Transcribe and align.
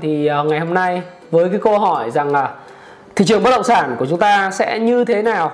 Thì 0.00 0.26
ờ, 0.26 0.44
ngày 0.44 0.60
hôm 0.60 0.74
nay 0.74 1.02
với 1.30 1.48
cái 1.48 1.60
câu 1.62 1.78
hỏi 1.78 2.10
rằng 2.10 2.32
là 2.32 2.54
thị 3.16 3.24
trường 3.24 3.42
bất 3.42 3.50
động 3.50 3.64
sản 3.64 3.96
của 3.98 4.06
chúng 4.06 4.18
ta 4.18 4.50
sẽ 4.50 4.78
như 4.78 5.04
thế 5.04 5.22
nào 5.22 5.52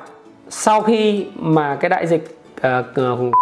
sau 0.49 0.83
khi 0.83 1.27
mà 1.35 1.77
cái 1.81 1.89
đại 1.89 2.07
dịch 2.07 2.39
uh, 2.67 3.35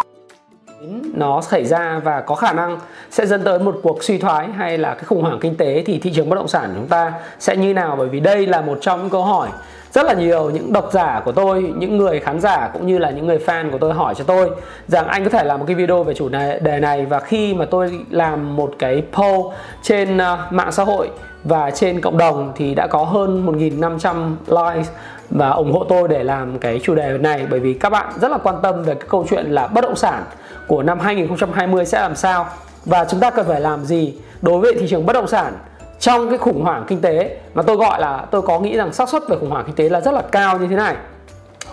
nó 1.14 1.40
xảy 1.40 1.64
ra 1.64 2.00
và 2.04 2.20
có 2.20 2.34
khả 2.34 2.52
năng 2.52 2.78
sẽ 3.10 3.26
dẫn 3.26 3.44
tới 3.44 3.58
một 3.58 3.80
cuộc 3.82 4.04
suy 4.04 4.18
thoái 4.18 4.48
hay 4.48 4.78
là 4.78 4.94
cái 4.94 5.04
khủng 5.04 5.22
hoảng 5.22 5.38
kinh 5.40 5.56
tế 5.56 5.82
thì 5.86 5.98
thị 5.98 6.12
trường 6.14 6.28
bất 6.28 6.36
động 6.36 6.48
sản 6.48 6.68
của 6.68 6.74
chúng 6.76 6.88
ta 6.88 7.12
sẽ 7.38 7.56
như 7.56 7.74
nào? 7.74 7.96
Bởi 7.96 8.08
vì 8.08 8.20
đây 8.20 8.46
là 8.46 8.60
một 8.60 8.78
trong 8.80 9.00
những 9.00 9.10
câu 9.10 9.24
hỏi 9.24 9.48
rất 9.92 10.06
là 10.06 10.14
nhiều 10.14 10.50
những 10.50 10.72
độc 10.72 10.90
giả 10.92 11.22
của 11.24 11.32
tôi, 11.32 11.74
những 11.76 11.98
người 11.98 12.20
khán 12.20 12.40
giả 12.40 12.70
cũng 12.72 12.86
như 12.86 12.98
là 12.98 13.10
những 13.10 13.26
người 13.26 13.38
fan 13.46 13.70
của 13.70 13.78
tôi 13.78 13.94
hỏi 13.94 14.14
cho 14.14 14.24
tôi 14.24 14.50
rằng 14.88 15.06
anh 15.06 15.24
có 15.24 15.30
thể 15.30 15.44
làm 15.44 15.60
một 15.60 15.64
cái 15.66 15.76
video 15.76 16.04
về 16.04 16.14
chủ 16.14 16.28
đề 16.62 16.78
này 16.80 17.06
và 17.06 17.20
khi 17.20 17.54
mà 17.54 17.64
tôi 17.64 18.00
làm 18.10 18.56
một 18.56 18.72
cái 18.78 19.02
poll 19.12 19.54
trên 19.82 20.18
ờ, 20.18 20.46
mạng 20.50 20.72
xã 20.72 20.84
hội 20.84 21.10
và 21.44 21.70
trên 21.70 22.00
cộng 22.00 22.18
đồng 22.18 22.52
thì 22.56 22.74
đã 22.74 22.86
có 22.86 23.04
hơn 23.04 23.46
1.500 23.46 24.34
like 24.46 24.90
và 25.30 25.50
ủng 25.50 25.72
hộ 25.72 25.84
tôi 25.88 26.08
để 26.08 26.24
làm 26.24 26.58
cái 26.58 26.80
chủ 26.82 26.94
đề 26.94 27.18
này. 27.18 27.46
Bởi 27.50 27.60
vì 27.60 27.74
các 27.74 27.90
bạn 27.90 28.12
rất 28.20 28.30
là 28.30 28.38
quan 28.38 28.56
tâm 28.62 28.82
về 28.82 28.94
cái 28.94 29.08
câu 29.08 29.26
chuyện 29.30 29.46
là 29.46 29.66
bất 29.66 29.80
động 29.80 29.96
sản 29.96 30.24
của 30.66 30.82
năm 30.82 31.00
2020 31.00 31.86
sẽ 31.86 32.00
làm 32.00 32.16
sao 32.16 32.46
và 32.84 33.06
chúng 33.10 33.20
ta 33.20 33.30
cần 33.30 33.46
phải 33.46 33.60
làm 33.60 33.84
gì 33.84 34.14
đối 34.42 34.60
với 34.60 34.74
thị 34.74 34.86
trường 34.88 35.06
bất 35.06 35.12
động 35.12 35.26
sản 35.26 35.52
trong 36.00 36.28
cái 36.28 36.38
khủng 36.38 36.62
hoảng 36.62 36.84
kinh 36.88 37.00
tế 37.00 37.36
mà 37.54 37.62
tôi 37.62 37.76
gọi 37.76 38.00
là 38.00 38.26
tôi 38.30 38.42
có 38.42 38.60
nghĩ 38.60 38.76
rằng 38.76 38.92
xác 38.92 39.08
suất 39.08 39.28
về 39.28 39.36
khủng 39.40 39.50
hoảng 39.50 39.64
kinh 39.66 39.74
tế 39.74 39.88
là 39.88 40.00
rất 40.00 40.14
là 40.14 40.22
cao 40.32 40.58
như 40.58 40.66
thế 40.66 40.76
này. 40.76 40.96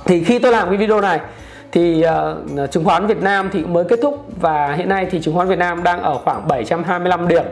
Thì 0.05 0.23
khi 0.23 0.39
tôi 0.39 0.51
làm 0.51 0.67
cái 0.67 0.77
video 0.77 1.01
này 1.01 1.19
thì 1.71 2.05
uh, 2.63 2.71
chứng 2.71 2.85
khoán 2.85 3.07
Việt 3.07 3.21
Nam 3.21 3.49
thì 3.53 3.65
mới 3.65 3.83
kết 3.83 3.99
thúc 4.01 4.25
và 4.41 4.73
hiện 4.73 4.89
nay 4.89 5.07
thì 5.11 5.21
chứng 5.21 5.35
khoán 5.35 5.47
Việt 5.47 5.57
Nam 5.57 5.83
đang 5.83 6.01
ở 6.01 6.17
khoảng 6.17 6.47
725 6.47 7.27
điểm. 7.27 7.43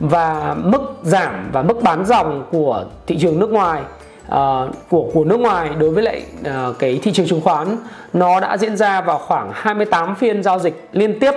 Và 0.00 0.54
mức 0.58 0.82
giảm 1.02 1.50
và 1.52 1.62
mức 1.62 1.82
bán 1.82 2.06
dòng 2.06 2.44
của 2.50 2.84
thị 3.06 3.18
trường 3.18 3.38
nước 3.38 3.50
ngoài 3.50 3.82
uh, 4.28 4.34
của 4.90 5.10
của 5.14 5.24
nước 5.24 5.40
ngoài 5.40 5.70
đối 5.78 5.90
với 5.90 6.02
lại 6.02 6.22
uh, 6.40 6.78
cái 6.78 7.00
thị 7.02 7.12
trường 7.12 7.26
chứng 7.26 7.40
khoán 7.40 7.76
nó 8.12 8.40
đã 8.40 8.56
diễn 8.56 8.76
ra 8.76 9.00
vào 9.00 9.18
khoảng 9.18 9.50
28 9.54 10.14
phiên 10.14 10.42
giao 10.42 10.58
dịch 10.58 10.88
liên 10.92 11.18
tiếp. 11.20 11.32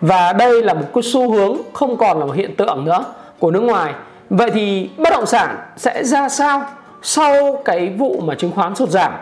Và 0.00 0.32
đây 0.32 0.62
là 0.62 0.74
một 0.74 0.86
cái 0.94 1.02
xu 1.02 1.32
hướng 1.32 1.56
không 1.72 1.96
còn 1.96 2.18
là 2.18 2.26
một 2.26 2.32
hiện 2.32 2.56
tượng 2.56 2.84
nữa 2.84 3.04
của 3.38 3.50
nước 3.50 3.60
ngoài. 3.60 3.94
Vậy 4.32 4.50
thì 4.50 4.90
bất 4.96 5.10
động 5.10 5.26
sản 5.26 5.56
sẽ 5.76 6.04
ra 6.04 6.28
sao 6.28 6.64
sau 7.02 7.62
cái 7.64 7.88
vụ 7.98 8.20
mà 8.20 8.34
chứng 8.34 8.50
khoán 8.50 8.74
sụt 8.74 8.88
giảm? 8.88 9.12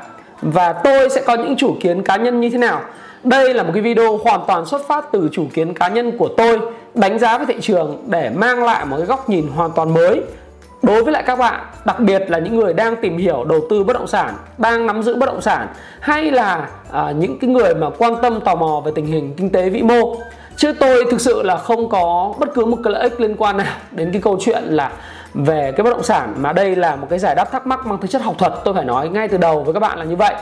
Và 0.42 0.72
tôi 0.72 1.10
sẽ 1.10 1.22
có 1.26 1.34
những 1.34 1.56
chủ 1.56 1.76
kiến 1.80 2.02
cá 2.02 2.16
nhân 2.16 2.40
như 2.40 2.50
thế 2.50 2.58
nào. 2.58 2.80
Đây 3.24 3.54
là 3.54 3.62
một 3.62 3.70
cái 3.74 3.82
video 3.82 4.16
hoàn 4.16 4.40
toàn 4.46 4.66
xuất 4.66 4.88
phát 4.88 5.04
từ 5.12 5.28
chủ 5.32 5.46
kiến 5.54 5.74
cá 5.74 5.88
nhân 5.88 6.18
của 6.18 6.28
tôi 6.36 6.58
đánh 6.94 7.18
giá 7.18 7.38
với 7.38 7.46
thị 7.46 7.56
trường 7.60 8.02
để 8.06 8.30
mang 8.30 8.64
lại 8.64 8.86
một 8.86 8.96
cái 8.96 9.06
góc 9.06 9.28
nhìn 9.28 9.48
hoàn 9.48 9.70
toàn 9.76 9.94
mới. 9.94 10.20
Đối 10.82 11.04
với 11.04 11.12
lại 11.12 11.22
các 11.26 11.38
bạn 11.38 11.60
đặc 11.84 12.00
biệt 12.00 12.30
là 12.30 12.38
những 12.38 12.56
người 12.56 12.72
đang 12.72 12.96
tìm 12.96 13.18
hiểu 13.18 13.44
đầu 13.44 13.60
tư 13.70 13.84
bất 13.84 13.92
động 13.92 14.06
sản 14.06 14.34
đang 14.58 14.86
nắm 14.86 15.02
giữ 15.02 15.16
bất 15.16 15.26
động 15.26 15.40
sản 15.40 15.68
hay 16.00 16.30
là 16.30 16.68
à, 16.92 17.10
những 17.10 17.38
cái 17.38 17.50
người 17.50 17.74
mà 17.74 17.90
quan 17.98 18.14
tâm 18.22 18.40
tò 18.40 18.54
mò 18.54 18.82
về 18.84 18.92
tình 18.94 19.06
hình 19.06 19.34
kinh 19.36 19.50
tế 19.50 19.68
vĩ 19.68 19.82
mô 19.82 20.16
chứ 20.60 20.72
tôi 20.72 21.04
thực 21.10 21.20
sự 21.20 21.42
là 21.42 21.56
không 21.56 21.88
có 21.88 22.34
bất 22.38 22.54
cứ 22.54 22.64
một 22.64 22.78
cái 22.84 22.92
lợi 22.92 23.02
ích 23.02 23.20
liên 23.20 23.36
quan 23.36 23.56
nào 23.56 23.76
đến 23.90 24.12
cái 24.12 24.22
câu 24.22 24.38
chuyện 24.40 24.62
là 24.64 24.92
về 25.34 25.72
cái 25.76 25.84
bất 25.84 25.90
động 25.90 26.02
sản 26.02 26.34
mà 26.36 26.52
đây 26.52 26.76
là 26.76 26.96
một 26.96 27.06
cái 27.10 27.18
giải 27.18 27.34
đáp 27.34 27.52
thắc 27.52 27.66
mắc 27.66 27.86
mang 27.86 27.98
tính 27.98 28.10
chất 28.10 28.22
học 28.22 28.34
thuật 28.38 28.52
tôi 28.64 28.74
phải 28.74 28.84
nói 28.84 29.08
ngay 29.08 29.28
từ 29.28 29.38
đầu 29.38 29.62
với 29.62 29.74
các 29.74 29.80
bạn 29.80 29.98
là 29.98 30.04
như 30.04 30.16
vậy. 30.16 30.34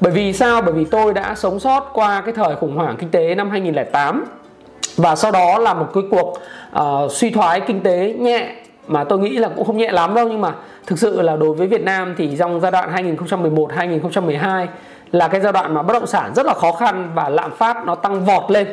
Bởi 0.00 0.12
vì 0.12 0.32
sao? 0.32 0.62
Bởi 0.62 0.74
vì 0.74 0.84
tôi 0.84 1.14
đã 1.14 1.34
sống 1.34 1.60
sót 1.60 1.90
qua 1.92 2.20
cái 2.20 2.34
thời 2.34 2.56
khủng 2.56 2.76
hoảng 2.76 2.96
kinh 2.96 3.10
tế 3.10 3.34
năm 3.34 3.50
2008 3.50 4.24
và 4.96 5.16
sau 5.16 5.30
đó 5.30 5.58
là 5.58 5.74
một 5.74 5.86
cái 5.94 6.02
cuộc 6.10 6.38
uh, 6.78 7.12
suy 7.12 7.30
thoái 7.30 7.60
kinh 7.60 7.80
tế 7.80 8.14
nhẹ 8.18 8.54
mà 8.86 9.04
tôi 9.04 9.18
nghĩ 9.18 9.38
là 9.38 9.48
cũng 9.48 9.64
không 9.64 9.76
nhẹ 9.76 9.92
lắm 9.92 10.14
đâu. 10.14 10.28
Nhưng 10.28 10.40
mà 10.40 10.52
thực 10.86 10.98
sự 10.98 11.22
là 11.22 11.36
đối 11.36 11.54
với 11.54 11.66
Việt 11.66 11.82
Nam 11.82 12.14
thì 12.18 12.36
trong 12.38 12.60
giai 12.60 12.70
đoạn 12.70 12.92
2011 12.92 13.72
2012 13.72 14.68
là 15.12 15.28
cái 15.28 15.40
giai 15.40 15.52
đoạn 15.52 15.74
mà 15.74 15.82
bất 15.82 15.94
động 15.94 16.06
sản 16.06 16.32
rất 16.34 16.46
là 16.46 16.54
khó 16.54 16.72
khăn 16.72 17.10
và 17.14 17.28
lạm 17.28 17.56
phát 17.56 17.86
nó 17.86 17.94
tăng 17.94 18.24
vọt 18.24 18.50
lên 18.50 18.66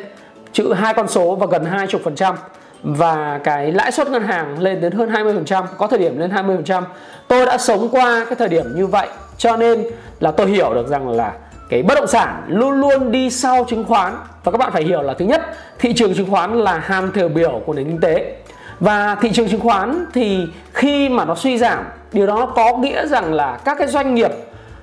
chữ 0.58 0.72
hai 0.72 0.94
con 0.94 1.08
số 1.08 1.34
và 1.34 1.46
gần 1.50 1.64
20% 1.64 2.34
và 2.82 3.40
cái 3.44 3.72
lãi 3.72 3.92
suất 3.92 4.10
ngân 4.10 4.22
hàng 4.22 4.58
lên 4.58 4.80
đến 4.80 4.92
hơn 4.92 5.10
20%, 5.10 5.64
có 5.78 5.86
thời 5.86 5.98
điểm 5.98 6.18
lên 6.18 6.30
20%. 6.30 6.82
Tôi 7.28 7.46
đã 7.46 7.58
sống 7.58 7.88
qua 7.92 8.24
cái 8.24 8.36
thời 8.36 8.48
điểm 8.48 8.64
như 8.74 8.86
vậy 8.86 9.08
cho 9.36 9.56
nên 9.56 9.86
là 10.20 10.30
tôi 10.30 10.46
hiểu 10.46 10.74
được 10.74 10.88
rằng 10.88 11.08
là 11.08 11.32
cái 11.68 11.82
bất 11.82 11.94
động 11.94 12.06
sản 12.06 12.42
luôn 12.48 12.80
luôn 12.80 13.12
đi 13.12 13.30
sau 13.30 13.64
chứng 13.64 13.84
khoán. 13.84 14.16
Và 14.44 14.52
các 14.52 14.58
bạn 14.58 14.72
phải 14.72 14.84
hiểu 14.84 15.02
là 15.02 15.14
thứ 15.14 15.24
nhất 15.24 15.42
thị 15.78 15.92
trường 15.92 16.14
chứng 16.14 16.30
khoán 16.30 16.58
là 16.58 16.78
hàm 16.78 17.12
thừa 17.12 17.28
biểu 17.28 17.62
của 17.66 17.74
nền 17.74 17.84
kinh 17.84 18.00
tế. 18.00 18.36
Và 18.80 19.14
thị 19.14 19.30
trường 19.32 19.48
chứng 19.48 19.60
khoán 19.60 20.06
thì 20.14 20.46
khi 20.72 21.08
mà 21.08 21.24
nó 21.24 21.34
suy 21.34 21.58
giảm 21.58 21.84
điều 22.12 22.26
đó 22.26 22.52
có 22.56 22.76
nghĩa 22.76 23.06
rằng 23.06 23.34
là 23.34 23.58
các 23.64 23.78
cái 23.78 23.88
doanh 23.88 24.14
nghiệp 24.14 24.30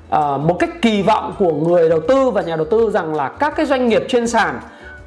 À, 0.09 0.37
một 0.37 0.55
cách 0.59 0.81
kỳ 0.81 1.01
vọng 1.01 1.35
của 1.39 1.53
người 1.53 1.89
đầu 1.89 1.99
tư 2.07 2.29
và 2.29 2.41
nhà 2.41 2.55
đầu 2.55 2.65
tư 2.65 2.91
rằng 2.93 3.15
là 3.15 3.29
các 3.29 3.53
cái 3.55 3.65
doanh 3.65 3.87
nghiệp 3.89 4.03
trên 4.07 4.27
sàn 4.27 4.59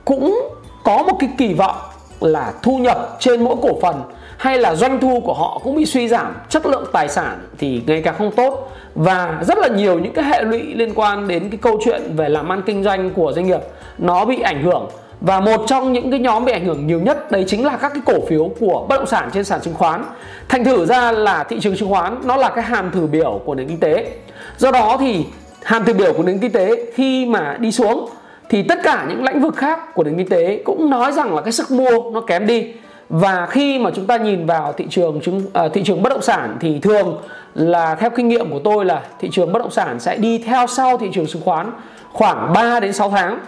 cũng 0.05 0.58
có 0.89 1.03
một 1.03 1.17
cái 1.19 1.31
kỳ 1.39 1.55
vọng 1.55 1.77
là 2.21 2.53
thu 2.63 2.79
nhập 2.79 3.17
trên 3.21 3.45
mỗi 3.45 3.57
cổ 3.63 3.69
phần 3.83 4.03
hay 4.37 4.59
là 4.59 4.75
doanh 4.75 5.01
thu 5.01 5.21
của 5.21 5.35
họ 5.35 5.61
cũng 5.65 5.77
bị 5.77 5.87
suy 5.87 6.09
giảm, 6.09 6.37
chất 6.49 6.67
lượng 6.67 6.85
tài 6.93 7.09
sản 7.09 7.39
thì 7.59 7.83
ngày 7.87 8.03
càng 8.03 8.15
không 8.19 8.31
tốt 8.31 8.73
và 8.95 9.39
rất 9.49 9.59
là 9.59 9.69
nhiều 9.69 9.99
những 9.99 10.13
cái 10.13 10.25
hệ 10.25 10.43
lụy 10.43 10.63
liên 10.75 10.95
quan 10.95 11.29
đến 11.29 11.51
cái 11.51 11.59
câu 11.63 11.81
chuyện 11.85 12.03
về 12.17 12.29
làm 12.29 12.53
ăn 12.53 12.63
kinh 12.67 12.85
doanh 12.85 13.11
của 13.11 13.33
doanh 13.33 13.47
nghiệp 13.47 13.61
nó 13.99 14.25
bị 14.25 14.41
ảnh 14.41 14.63
hưởng. 14.63 14.89
Và 15.21 15.41
một 15.41 15.65
trong 15.67 15.93
những 15.93 16.11
cái 16.11 16.21
nhóm 16.21 16.45
bị 16.45 16.53
ảnh 16.53 16.65
hưởng 16.65 16.87
nhiều 16.87 17.01
nhất 17.01 17.31
đấy 17.31 17.45
chính 17.49 17.65
là 17.65 17.77
các 17.77 17.93
cái 17.95 18.03
cổ 18.07 18.27
phiếu 18.29 18.51
của 18.61 18.87
bất 18.89 18.97
động 18.97 19.07
sản 19.07 19.31
trên 19.33 19.45
sàn 19.45 19.61
chứng 19.61 19.75
khoán. 19.75 20.05
Thành 20.49 20.65
thử 20.65 20.87
ra 20.87 21.13
là 21.13 21.45
thị 21.45 21.61
trường 21.61 21.77
chứng 21.77 21.91
khoán 21.91 22.21
nó 22.25 22.37
là 22.37 22.51
cái 22.51 22.65
hàm 22.65 22.91
thử 22.91 23.07
biểu 23.07 23.41
của 23.45 23.55
nền 23.55 23.69
kinh 23.69 23.81
tế. 23.81 24.13
Do 24.59 24.71
đó 24.71 24.97
thì 25.01 25.25
hàm 25.63 25.85
thử 25.85 25.93
biểu 25.93 26.13
của 26.13 26.23
nền 26.23 26.39
kinh 26.39 26.53
tế 26.53 26.77
khi 26.95 27.27
mà 27.27 27.57
đi 27.61 27.73
xuống 27.73 28.09
thì 28.49 28.63
tất 28.63 28.79
cả 28.83 29.07
những 29.09 29.25
lĩnh 29.25 29.41
vực 29.41 29.57
khác 29.57 29.95
của 29.95 30.05
nền 30.05 30.17
kinh 30.17 30.29
tế 30.29 30.63
cũng 30.65 30.91
nói 30.91 31.13
rằng 31.13 31.35
là 31.35 31.43
cái 31.43 31.53
sức 31.53 31.71
mua 31.71 32.11
nó 32.13 32.21
kém 32.21 32.47
đi 32.47 32.73
và 33.09 33.47
khi 33.47 33.79
mà 33.79 33.91
chúng 33.95 34.07
ta 34.07 34.17
nhìn 34.17 34.47
vào 34.47 34.73
thị 34.73 34.87
trường 34.91 35.21
chứng 35.21 35.43
à, 35.53 35.69
thị 35.69 35.83
trường 35.85 36.03
bất 36.03 36.11
động 36.11 36.23
sản 36.23 36.57
thì 36.61 36.79
thường 36.79 37.19
là 37.55 37.95
theo 37.95 38.11
kinh 38.11 38.29
nghiệm 38.29 38.51
của 38.51 38.59
tôi 38.65 38.85
là 38.85 39.03
thị 39.19 39.29
trường 39.33 39.53
bất 39.53 39.59
động 39.59 39.71
sản 39.71 40.01
sẽ 40.01 40.17
đi 40.17 40.39
theo 40.39 40.67
sau 40.67 40.99
thị 40.99 41.09
trường 41.13 41.27
chứng 41.27 41.43
khoán 41.43 41.71
khoảng 42.13 42.53
3 42.53 42.81
đến 42.81 42.93
6 42.93 43.11
tháng. 43.11 43.39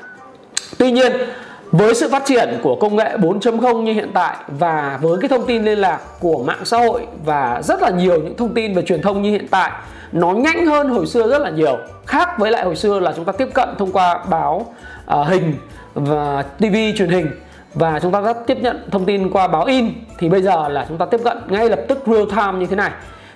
Tuy 0.78 0.90
nhiên 0.90 1.12
với 1.72 1.94
sự 1.94 2.08
phát 2.08 2.22
triển 2.26 2.58
của 2.62 2.76
công 2.76 2.96
nghệ 2.96 3.16
4.0 3.16 3.82
như 3.82 3.92
hiện 3.92 4.10
tại 4.14 4.36
và 4.48 4.98
với 5.02 5.18
cái 5.20 5.28
thông 5.28 5.46
tin 5.46 5.64
liên 5.64 5.78
lạc 5.78 6.00
của 6.20 6.42
mạng 6.42 6.64
xã 6.64 6.78
hội 6.78 7.06
và 7.24 7.62
rất 7.62 7.82
là 7.82 7.90
nhiều 7.90 8.20
những 8.22 8.36
thông 8.36 8.54
tin 8.54 8.74
về 8.74 8.82
truyền 8.82 9.02
thông 9.02 9.22
như 9.22 9.30
hiện 9.30 9.48
tại 9.50 9.70
nó 10.12 10.32
nhanh 10.32 10.66
hơn 10.66 10.88
hồi 10.88 11.06
xưa 11.06 11.28
rất 11.28 11.38
là 11.38 11.50
nhiều. 11.50 11.78
Khác 12.06 12.38
với 12.38 12.50
lại 12.50 12.64
hồi 12.64 12.76
xưa 12.76 13.00
là 13.00 13.12
chúng 13.16 13.24
ta 13.24 13.32
tiếp 13.32 13.48
cận 13.54 13.68
thông 13.78 13.92
qua 13.92 14.24
báo 14.30 14.74
uh, 15.20 15.26
hình 15.26 15.54
và 15.94 16.42
TV 16.42 16.74
truyền 16.96 17.08
hình 17.08 17.30
và 17.74 18.00
chúng 18.02 18.12
ta 18.12 18.20
đã 18.20 18.32
tiếp 18.46 18.58
nhận 18.60 18.88
thông 18.90 19.04
tin 19.04 19.30
qua 19.30 19.48
báo 19.48 19.64
in 19.64 19.90
thì 20.18 20.28
bây 20.28 20.42
giờ 20.42 20.68
là 20.68 20.86
chúng 20.88 20.98
ta 20.98 21.06
tiếp 21.06 21.20
cận 21.24 21.38
ngay 21.48 21.68
lập 21.68 21.80
tức 21.88 21.98
real 22.06 22.24
time 22.30 22.58
như 22.58 22.66
thế 22.66 22.76
này. 22.76 22.90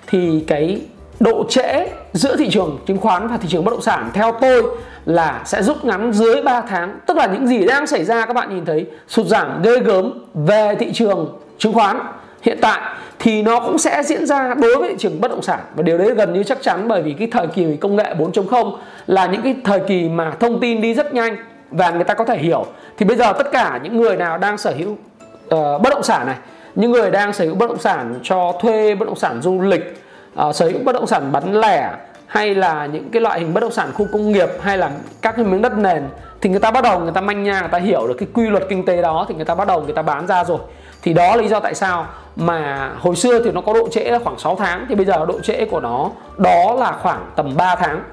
Thì 0.07 0.43
cái 0.47 0.81
độ 1.19 1.45
trễ 1.49 1.87
giữa 2.13 2.35
thị 2.35 2.49
trường 2.51 2.79
chứng 2.87 2.97
khoán 2.97 3.27
và 3.27 3.37
thị 3.37 3.47
trường 3.51 3.63
bất 3.65 3.71
động 3.71 3.81
sản 3.81 4.09
theo 4.13 4.31
tôi 4.41 4.63
là 5.05 5.41
sẽ 5.45 5.63
rút 5.63 5.85
ngắn 5.85 6.13
dưới 6.13 6.41
3 6.41 6.61
tháng. 6.61 6.99
Tức 7.05 7.17
là 7.17 7.25
những 7.25 7.47
gì 7.47 7.65
đang 7.65 7.87
xảy 7.87 8.03
ra 8.03 8.25
các 8.25 8.33
bạn 8.33 8.49
nhìn 8.49 8.65
thấy 8.65 8.85
sụt 9.07 9.25
giảm 9.25 9.61
ghê 9.61 9.79
gớm 9.79 10.25
về 10.33 10.75
thị 10.79 10.93
trường 10.93 11.39
chứng 11.57 11.73
khoán. 11.73 11.99
Hiện 12.41 12.57
tại 12.61 12.81
thì 13.19 13.43
nó 13.43 13.59
cũng 13.59 13.77
sẽ 13.77 14.03
diễn 14.03 14.25
ra 14.25 14.53
đối 14.53 14.77
với 14.77 14.89
thị 14.89 14.95
trường 14.99 15.21
bất 15.21 15.31
động 15.31 15.41
sản. 15.41 15.59
Và 15.75 15.83
điều 15.83 15.97
đấy 15.97 16.13
gần 16.15 16.33
như 16.33 16.43
chắc 16.43 16.57
chắn 16.61 16.87
bởi 16.87 17.01
vì 17.01 17.13
cái 17.13 17.27
thời 17.31 17.47
kỳ 17.47 17.75
công 17.75 17.95
nghệ 17.95 18.15
4.0 18.19 18.77
là 19.07 19.25
những 19.25 19.41
cái 19.41 19.55
thời 19.63 19.79
kỳ 19.79 20.09
mà 20.09 20.31
thông 20.39 20.59
tin 20.59 20.81
đi 20.81 20.93
rất 20.93 21.13
nhanh 21.13 21.37
và 21.71 21.91
người 21.91 22.03
ta 22.03 22.13
có 22.13 22.25
thể 22.25 22.37
hiểu. 22.37 22.65
Thì 22.97 23.05
bây 23.05 23.17
giờ 23.17 23.33
tất 23.33 23.51
cả 23.51 23.79
những 23.83 23.97
người 23.97 24.17
nào 24.17 24.37
đang 24.37 24.57
sở 24.57 24.73
hữu 24.77 24.91
uh, 24.91 25.81
bất 25.81 25.89
động 25.89 26.03
sản 26.03 26.25
này 26.25 26.35
những 26.75 26.91
người 26.91 27.11
đang 27.11 27.33
sở 27.33 27.45
hữu 27.45 27.55
bất 27.55 27.69
động 27.69 27.79
sản 27.79 28.19
cho 28.23 28.53
thuê 28.61 28.95
bất 28.95 29.05
động 29.05 29.15
sản 29.15 29.41
du 29.41 29.61
lịch 29.61 30.01
uh, 30.47 30.55
sở 30.55 30.65
hữu 30.65 30.79
bất 30.83 30.95
động 30.95 31.07
sản 31.07 31.31
bán 31.31 31.59
lẻ 31.59 31.91
hay 32.35 32.55
là 32.55 32.85
những 32.85 33.09
cái 33.11 33.21
loại 33.21 33.39
hình 33.39 33.53
bất 33.53 33.61
động 33.61 33.71
sản 33.71 33.91
khu 33.93 34.07
công 34.13 34.31
nghiệp 34.31 34.49
hay 34.61 34.77
là 34.77 34.91
các 35.21 35.35
cái 35.35 35.45
miếng 35.45 35.61
đất 35.61 35.77
nền 35.77 36.03
thì 36.41 36.49
người 36.49 36.59
ta 36.59 36.71
bắt 36.71 36.83
đầu 36.83 36.99
người 36.99 37.11
ta 37.11 37.21
manh 37.21 37.43
nha 37.43 37.59
người 37.59 37.69
ta 37.69 37.77
hiểu 37.77 38.07
được 38.07 38.15
cái 38.17 38.27
quy 38.33 38.47
luật 38.47 38.63
kinh 38.69 38.85
tế 38.85 39.01
đó 39.01 39.25
thì 39.29 39.35
người 39.35 39.45
ta 39.45 39.55
bắt 39.55 39.67
đầu 39.67 39.81
người 39.81 39.93
ta 39.93 40.01
bán 40.01 40.27
ra 40.27 40.43
rồi. 40.43 40.59
Thì 41.01 41.13
đó 41.13 41.35
là 41.35 41.41
lý 41.41 41.47
do 41.47 41.59
tại 41.59 41.75
sao 41.75 42.07
mà 42.35 42.91
hồi 42.99 43.15
xưa 43.15 43.43
thì 43.43 43.51
nó 43.51 43.61
có 43.61 43.73
độ 43.73 43.89
trễ 43.91 44.03
là 44.03 44.19
khoảng 44.23 44.39
6 44.39 44.55
tháng 44.55 44.85
thì 44.89 44.95
bây 44.95 45.05
giờ 45.05 45.25
độ 45.25 45.39
trễ 45.39 45.65
của 45.65 45.79
nó 45.79 46.09
đó 46.37 46.75
là 46.79 46.91
khoảng 47.01 47.31
tầm 47.35 47.57
3 47.57 47.75
tháng. 47.75 48.03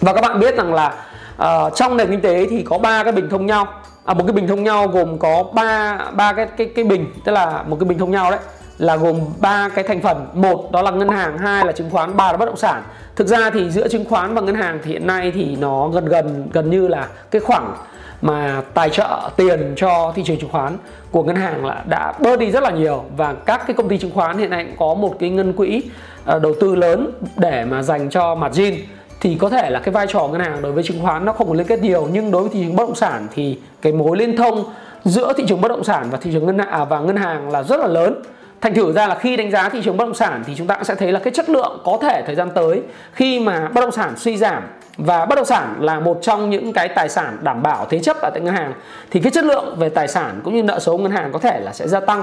Và 0.00 0.12
các 0.12 0.20
bạn 0.20 0.40
biết 0.40 0.56
rằng 0.56 0.74
là 0.74 0.94
uh, 1.42 1.74
trong 1.74 1.96
nền 1.96 2.10
kinh 2.10 2.20
tế 2.20 2.46
thì 2.50 2.62
có 2.62 2.78
ba 2.78 3.04
cái 3.04 3.12
bình 3.12 3.28
thông 3.30 3.46
nhau. 3.46 3.66
À, 4.04 4.14
một 4.14 4.24
cái 4.26 4.32
bình 4.32 4.48
thông 4.48 4.64
nhau 4.64 4.88
gồm 4.88 5.18
có 5.18 5.44
ba 5.54 5.98
ba 6.12 6.32
cái 6.32 6.46
cái 6.56 6.70
cái 6.76 6.84
bình 6.84 7.12
tức 7.24 7.32
là 7.32 7.62
một 7.66 7.76
cái 7.80 7.88
bình 7.88 7.98
thông 7.98 8.10
nhau 8.10 8.30
đấy 8.30 8.40
là 8.78 8.96
gồm 8.96 9.20
ba 9.40 9.68
cái 9.68 9.84
thành 9.84 10.00
phần. 10.00 10.26
Một 10.34 10.72
đó 10.72 10.82
là 10.82 10.90
ngân 10.90 11.08
hàng. 11.08 11.38
Hai 11.38 11.66
là 11.66 11.72
chứng 11.72 11.90
khoán. 11.90 12.16
Ba 12.16 12.32
là 12.32 12.38
bất 12.38 12.46
động 12.46 12.56
sản. 12.56 12.82
Thực 13.16 13.26
ra 13.26 13.50
thì 13.50 13.70
giữa 13.70 13.88
chứng 13.88 14.04
khoán 14.04 14.34
và 14.34 14.40
ngân 14.40 14.54
hàng 14.54 14.78
thì 14.84 14.92
hiện 14.92 15.06
nay 15.06 15.32
thì 15.34 15.56
nó 15.60 15.88
gần 15.88 16.04
gần 16.04 16.48
gần 16.52 16.70
như 16.70 16.88
là 16.88 17.08
cái 17.30 17.40
khoảng 17.40 17.74
mà 18.22 18.62
tài 18.74 18.90
trợ 18.90 19.30
tiền 19.36 19.74
cho 19.76 20.12
thị 20.14 20.22
trường 20.24 20.38
chứng 20.38 20.50
khoán 20.50 20.76
của 21.10 21.22
ngân 21.22 21.36
hàng 21.36 21.66
là 21.66 21.82
đã 21.88 22.12
bớt 22.20 22.38
đi 22.38 22.50
rất 22.50 22.62
là 22.62 22.70
nhiều. 22.70 23.04
Và 23.16 23.32
các 23.32 23.66
cái 23.66 23.74
công 23.74 23.88
ty 23.88 23.98
chứng 23.98 24.10
khoán 24.14 24.38
hiện 24.38 24.50
nay 24.50 24.64
cũng 24.64 24.76
có 24.78 24.94
một 24.94 25.16
cái 25.18 25.30
ngân 25.30 25.52
quỹ 25.52 25.82
ờ, 26.24 26.38
đầu 26.38 26.54
tư 26.60 26.74
lớn 26.74 27.10
để 27.36 27.64
mà 27.64 27.82
dành 27.82 28.10
cho 28.10 28.34
margin. 28.34 28.74
Thì 29.20 29.34
có 29.34 29.48
thể 29.48 29.70
là 29.70 29.80
cái 29.80 29.92
vai 29.92 30.06
trò 30.06 30.28
ngân 30.28 30.40
hàng 30.40 30.62
đối 30.62 30.72
với 30.72 30.84
chứng 30.84 31.02
khoán 31.02 31.24
nó 31.24 31.32
không 31.32 31.48
có 31.48 31.54
liên 31.54 31.66
kết 31.66 31.82
nhiều 31.82 32.08
nhưng 32.12 32.30
đối 32.30 32.42
với 32.42 32.50
thị 32.52 32.64
trường 32.64 32.76
bất 32.76 32.86
động 32.86 32.94
sản 32.94 33.26
thì 33.34 33.58
cái 33.82 33.92
mối 33.92 34.16
liên 34.16 34.36
thông 34.36 34.64
giữa 35.04 35.32
thị 35.36 35.44
trường 35.48 35.60
bất 35.60 35.68
động 35.68 35.84
sản 35.84 36.06
và 36.10 36.18
thị 36.18 36.30
trường 36.32 36.46
ngân 36.46 36.58
hàng 36.58 36.68
à, 36.70 36.84
và 36.84 37.00
ngân 37.00 37.16
hàng 37.16 37.50
là 37.50 37.62
rất 37.62 37.80
là 37.80 37.86
lớn 37.86 38.22
thành 38.60 38.74
thử 38.74 38.92
ra 38.92 39.06
là 39.06 39.14
khi 39.14 39.36
đánh 39.36 39.50
giá 39.50 39.68
thị 39.68 39.80
trường 39.84 39.96
bất 39.96 40.04
động 40.04 40.14
sản 40.14 40.42
thì 40.46 40.54
chúng 40.56 40.66
ta 40.66 40.74
cũng 40.74 40.84
sẽ 40.84 40.94
thấy 40.94 41.12
là 41.12 41.20
cái 41.20 41.32
chất 41.32 41.48
lượng 41.48 41.80
có 41.84 41.98
thể 42.02 42.22
thời 42.26 42.34
gian 42.34 42.50
tới 42.54 42.82
khi 43.12 43.40
mà 43.40 43.68
bất 43.68 43.80
động 43.80 43.92
sản 43.92 44.14
suy 44.16 44.36
giảm. 44.36 44.62
Và 44.96 45.26
bất 45.26 45.36
động 45.36 45.44
sản 45.44 45.76
là 45.80 46.00
một 46.00 46.18
trong 46.22 46.50
những 46.50 46.72
cái 46.72 46.88
tài 46.88 47.08
sản 47.08 47.38
đảm 47.42 47.62
bảo 47.62 47.86
thế 47.90 47.98
chấp 47.98 48.16
ở 48.22 48.30
tại 48.30 48.40
ngân 48.40 48.54
hàng 48.54 48.72
thì 49.10 49.20
cái 49.20 49.32
chất 49.32 49.44
lượng 49.44 49.76
về 49.78 49.88
tài 49.88 50.08
sản 50.08 50.40
cũng 50.44 50.54
như 50.54 50.62
nợ 50.62 50.78
xấu 50.78 50.98
ngân 50.98 51.12
hàng 51.12 51.32
có 51.32 51.38
thể 51.38 51.60
là 51.60 51.72
sẽ 51.72 51.88
gia 51.88 52.00
tăng. 52.00 52.22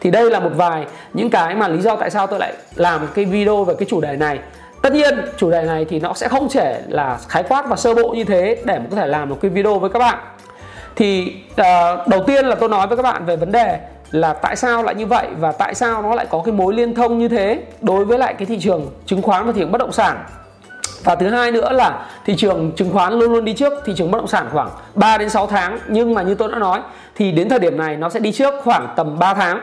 Thì 0.00 0.10
đây 0.10 0.30
là 0.30 0.40
một 0.40 0.50
vài 0.56 0.86
những 1.12 1.30
cái 1.30 1.54
mà 1.54 1.68
lý 1.68 1.80
do 1.80 1.96
tại 1.96 2.10
sao 2.10 2.26
tôi 2.26 2.38
lại 2.38 2.52
làm 2.76 3.08
cái 3.14 3.24
video 3.24 3.64
về 3.64 3.74
cái 3.78 3.86
chủ 3.90 4.00
đề 4.00 4.16
này. 4.16 4.38
Tất 4.82 4.92
nhiên 4.92 5.14
chủ 5.36 5.50
đề 5.50 5.62
này 5.62 5.84
thì 5.84 6.00
nó 6.00 6.14
sẽ 6.14 6.28
không 6.28 6.48
thể 6.48 6.82
là 6.88 7.18
khái 7.28 7.42
quát 7.42 7.66
và 7.68 7.76
sơ 7.76 7.94
bộ 7.94 8.08
như 8.08 8.24
thế 8.24 8.56
để 8.64 8.78
mà 8.78 8.84
có 8.90 8.96
thể 8.96 9.06
làm 9.06 9.28
một 9.28 9.38
cái 9.42 9.50
video 9.50 9.78
với 9.78 9.90
các 9.90 9.98
bạn. 9.98 10.18
Thì 10.96 11.34
uh, 11.52 12.08
đầu 12.08 12.22
tiên 12.26 12.46
là 12.46 12.54
tôi 12.54 12.68
nói 12.68 12.86
với 12.86 12.96
các 12.96 13.02
bạn 13.02 13.24
về 13.24 13.36
vấn 13.36 13.52
đề 13.52 13.78
là 14.14 14.32
tại 14.32 14.56
sao 14.56 14.82
lại 14.82 14.94
như 14.94 15.06
vậy 15.06 15.26
và 15.38 15.52
tại 15.52 15.74
sao 15.74 16.02
nó 16.02 16.14
lại 16.14 16.26
có 16.30 16.42
cái 16.44 16.52
mối 16.52 16.74
liên 16.74 16.94
thông 16.94 17.18
như 17.18 17.28
thế 17.28 17.62
đối 17.80 18.04
với 18.04 18.18
lại 18.18 18.34
cái 18.34 18.46
thị 18.46 18.58
trường 18.60 18.90
chứng 19.06 19.22
khoán 19.22 19.46
và 19.46 19.52
thị 19.52 19.60
trường 19.60 19.72
bất 19.72 19.78
động 19.78 19.92
sản. 19.92 20.24
Và 21.04 21.14
thứ 21.14 21.28
hai 21.28 21.52
nữa 21.52 21.72
là 21.72 22.06
thị 22.26 22.36
trường 22.36 22.72
chứng 22.76 22.90
khoán 22.92 23.12
luôn 23.12 23.32
luôn 23.32 23.44
đi 23.44 23.52
trước, 23.52 23.72
thị 23.84 23.92
trường 23.96 24.10
bất 24.10 24.18
động 24.18 24.26
sản 24.26 24.46
khoảng 24.52 24.68
3 24.94 25.18
đến 25.18 25.30
6 25.30 25.46
tháng. 25.46 25.78
Nhưng 25.88 26.14
mà 26.14 26.22
như 26.22 26.34
tôi 26.34 26.48
đã 26.52 26.58
nói, 26.58 26.80
thì 27.14 27.32
đến 27.32 27.48
thời 27.48 27.58
điểm 27.58 27.78
này 27.78 27.96
nó 27.96 28.08
sẽ 28.08 28.20
đi 28.20 28.32
trước 28.32 28.54
khoảng 28.64 28.88
tầm 28.96 29.18
3 29.18 29.34
tháng. 29.34 29.60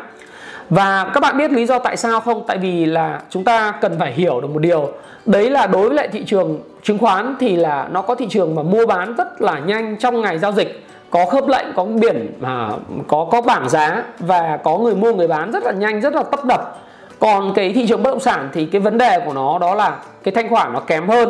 Và 0.70 1.12
các 1.14 1.20
bạn 1.20 1.38
biết 1.38 1.52
lý 1.52 1.66
do 1.66 1.80
tại 1.80 1.98
sao 1.98 2.20
không? 2.20 2.44
Tại 2.48 2.58
vì 2.58 2.86
là 2.86 3.22
chúng 3.30 3.44
ta 3.44 3.74
cần 3.82 4.00
phải 4.00 4.14
hiểu 4.14 4.42
được 4.42 4.48
một 4.48 4.60
điều. 4.60 4.92
Đấy 5.26 5.50
là 5.50 5.68
đối 5.68 5.88
với 5.88 5.96
lại 5.96 6.08
thị 6.08 6.24
trường 6.28 6.60
chứng 6.84 6.98
khoán 6.98 7.36
thì 7.40 7.56
là 7.56 7.88
nó 7.92 8.02
có 8.02 8.16
thị 8.16 8.28
trường 8.30 8.56
mà 8.56 8.64
mua 8.64 8.86
bán 8.86 9.16
rất 9.16 9.42
là 9.42 9.60
nhanh 9.60 9.96
trong 10.00 10.22
ngày 10.22 10.40
giao 10.40 10.52
dịch 10.52 10.86
có 11.12 11.26
khớp 11.26 11.48
lệnh, 11.48 11.66
có 11.76 11.84
biển 11.84 12.34
mà 12.40 12.70
có 13.08 13.28
có 13.32 13.42
bảng 13.42 13.70
giá 13.70 14.04
và 14.20 14.58
có 14.64 14.78
người 14.78 14.96
mua, 14.96 15.14
người 15.14 15.28
bán 15.28 15.52
rất 15.52 15.64
là 15.64 15.72
nhanh, 15.72 16.02
rất 16.02 16.14
là 16.14 16.24
tấp 16.24 16.46
đập 16.46 16.78
còn 17.20 17.54
cái 17.54 17.74
thị 17.74 17.88
trường 17.88 18.04
bất 18.04 18.12
động 18.12 18.20
sản 18.20 18.50
thì 18.54 18.66
cái 18.66 18.82
vấn 18.82 18.98
đề 18.98 19.20
của 19.26 19.34
nó 19.34 19.60
đó 19.60 19.76
là 19.76 19.98
cái 20.24 20.34
thanh 20.36 20.50
khoản 20.50 20.74
nó 20.74 20.80
kém 20.80 21.10
hơn. 21.10 21.30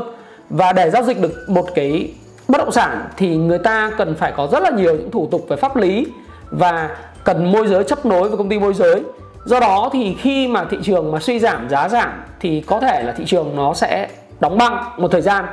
Và 0.49 0.73
để 0.73 0.89
giao 0.89 1.03
dịch 1.03 1.21
được 1.21 1.31
một 1.47 1.65
cái 1.75 2.13
bất 2.47 2.57
động 2.57 2.71
sản 2.71 3.05
thì 3.17 3.35
người 3.37 3.59
ta 3.59 3.91
cần 3.97 4.15
phải 4.15 4.31
có 4.37 4.47
rất 4.51 4.63
là 4.63 4.69
nhiều 4.69 4.93
những 4.93 5.11
thủ 5.11 5.27
tục 5.31 5.45
về 5.49 5.57
pháp 5.57 5.75
lý 5.75 6.07
và 6.51 6.89
cần 7.23 7.51
môi 7.51 7.67
giới 7.67 7.83
chấp 7.83 8.05
nối 8.05 8.29
với 8.29 8.37
công 8.37 8.49
ty 8.49 8.59
môi 8.59 8.73
giới. 8.73 9.03
Do 9.45 9.59
đó 9.59 9.89
thì 9.93 10.15
khi 10.19 10.47
mà 10.47 10.65
thị 10.69 10.77
trường 10.83 11.11
mà 11.11 11.19
suy 11.19 11.39
giảm, 11.39 11.69
giá 11.69 11.89
giảm 11.89 12.23
thì 12.39 12.61
có 12.61 12.79
thể 12.79 13.03
là 13.03 13.11
thị 13.11 13.23
trường 13.27 13.55
nó 13.55 13.73
sẽ 13.73 14.07
đóng 14.39 14.57
băng 14.57 14.83
một 14.97 15.07
thời 15.11 15.21
gian 15.21 15.45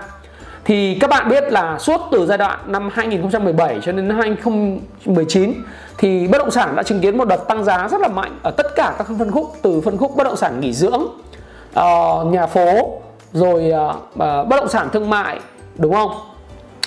thì 0.68 0.96
các 1.00 1.10
bạn 1.10 1.28
biết 1.28 1.52
là 1.52 1.78
suốt 1.78 2.00
từ 2.12 2.26
giai 2.26 2.38
đoạn 2.38 2.58
năm 2.66 2.90
2017 2.92 3.78
cho 3.82 3.92
đến 3.92 4.10
2019 4.10 5.52
thì 5.98 6.28
bất 6.28 6.38
động 6.38 6.50
sản 6.50 6.76
đã 6.76 6.82
chứng 6.82 7.00
kiến 7.00 7.18
một 7.18 7.28
đợt 7.28 7.48
tăng 7.48 7.64
giá 7.64 7.88
rất 7.88 8.00
là 8.00 8.08
mạnh 8.08 8.38
ở 8.42 8.50
tất 8.50 8.66
cả 8.76 8.94
các 8.98 9.06
phân 9.18 9.30
khúc, 9.30 9.52
từ 9.62 9.80
phân 9.80 9.96
khúc 9.96 10.16
bất 10.16 10.24
động 10.24 10.36
sản 10.36 10.60
nghỉ 10.60 10.72
dưỡng 10.72 11.02
ờ, 11.74 12.24
nhà 12.24 12.46
phố, 12.46 13.00
rồi 13.32 13.70
ờ, 13.70 13.94
ờ, 14.18 14.44
bất 14.44 14.56
động 14.56 14.68
sản 14.68 14.88
thương 14.92 15.10
mại, 15.10 15.40
đúng 15.76 15.92
không? 15.92 16.10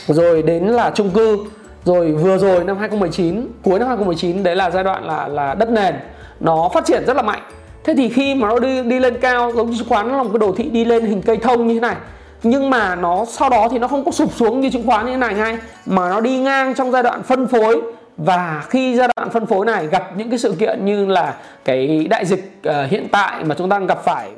Rồi 0.08 0.42
đến 0.42 0.68
là 0.68 0.92
chung 0.96 1.10
cư, 1.10 1.38
rồi 1.86 2.12
vừa 2.12 2.38
rồi 2.38 2.64
năm 2.64 2.78
2019 2.78 3.48
cuối 3.64 3.80
năm 3.80 3.88
2019 3.88 4.44
đấy 4.44 4.56
là 4.56 4.70
giai 4.72 4.84
đoạn 4.84 5.06
là 5.06 5.28
là 5.28 5.54
đất 5.54 5.70
nền, 5.70 5.96
nó 6.40 6.70
phát 6.74 6.86
triển 6.86 7.04
rất 7.08 7.16
là 7.16 7.22
mạnh. 7.22 7.42
Thế 7.84 7.94
thì 7.98 8.10
khi 8.10 8.36
mà 8.36 8.48
nó 8.48 8.60
đi 8.60 8.84
đi 8.84 9.00
lên 9.00 9.18
cao, 9.22 9.52
giống 9.56 9.70
như 9.70 9.78
chứng 9.78 9.90
khoán 9.90 10.08
nó 10.08 10.18
là 10.18 10.24
một 10.24 10.30
cái 10.34 10.40
đồ 10.40 10.54
thị 10.58 10.64
đi 10.64 10.86
lên 10.86 11.06
hình 11.06 11.22
cây 11.22 11.38
thông 11.38 11.68
như 11.68 11.74
thế 11.74 11.80
này 11.80 11.96
nhưng 12.44 12.70
mà 12.70 12.96
nó 12.96 13.26
sau 13.30 13.50
đó 13.50 13.68
thì 13.72 13.80
nó 13.80 13.88
không 13.88 14.06
có 14.06 14.12
sụp 14.12 14.34
xuống 14.34 14.62
như 14.62 14.70
chứng 14.70 14.88
khoán 14.88 15.06
như 15.06 15.12
thế 15.12 15.18
này 15.18 15.34
ngay 15.34 15.58
mà 15.86 16.10
nó 16.10 16.20
đi 16.20 16.38
ngang 16.38 16.76
trong 16.76 16.92
giai 16.92 17.04
đoạn 17.04 17.24
phân 17.24 17.48
phối. 17.48 17.82
Và 18.18 18.64
khi 18.70 18.96
giai 18.96 19.10
đoạn 19.16 19.30
phân 19.30 19.46
phối 19.46 19.66
này 19.66 19.88
gặp 19.88 20.04
những 20.16 20.30
cái 20.30 20.40
sự 20.40 20.56
kiện 20.60 20.86
như 20.86 21.06
là 21.06 21.36
cái 21.66 22.08
đại 22.10 22.26
dịch 22.26 22.62
uh, 22.70 22.90
hiện 22.90 23.08
tại 23.12 23.44
mà 23.44 23.56
chúng 23.56 23.70
ta 23.70 23.78
đang 23.78 23.88
gặp 23.88 24.04
phải. 24.04 24.30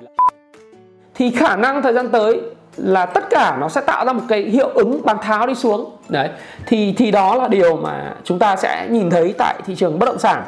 Thì 1.16 1.32
khả 1.32 1.56
năng 1.56 1.82
thời 1.82 1.94
gian 1.94 2.10
tới 2.10 2.42
là 2.78 3.06
tất 3.06 3.30
cả 3.30 3.58
nó 3.60 3.70
sẽ 3.70 3.82
tạo 3.82 4.06
ra 4.06 4.14
một 4.14 4.24
cái 4.30 4.42
hiệu 4.42 4.70
ứng 4.74 5.02
bán 5.06 5.18
tháo 5.22 5.48
đi 5.48 5.56
xuống. 5.56 5.98
Đấy 6.10 6.30
thì 6.66 6.94
thì 6.98 7.12
đó 7.12 7.36
là 7.36 7.48
điều 7.48 7.76
mà 7.76 8.14
chúng 8.24 8.40
ta 8.40 8.56
sẽ 8.56 8.88
nhìn 8.90 9.10
thấy 9.10 9.34
tại 9.38 9.56
thị 9.66 9.76
trường 9.76 10.00
bất 10.00 10.06
động 10.06 10.20
sản. 10.20 10.44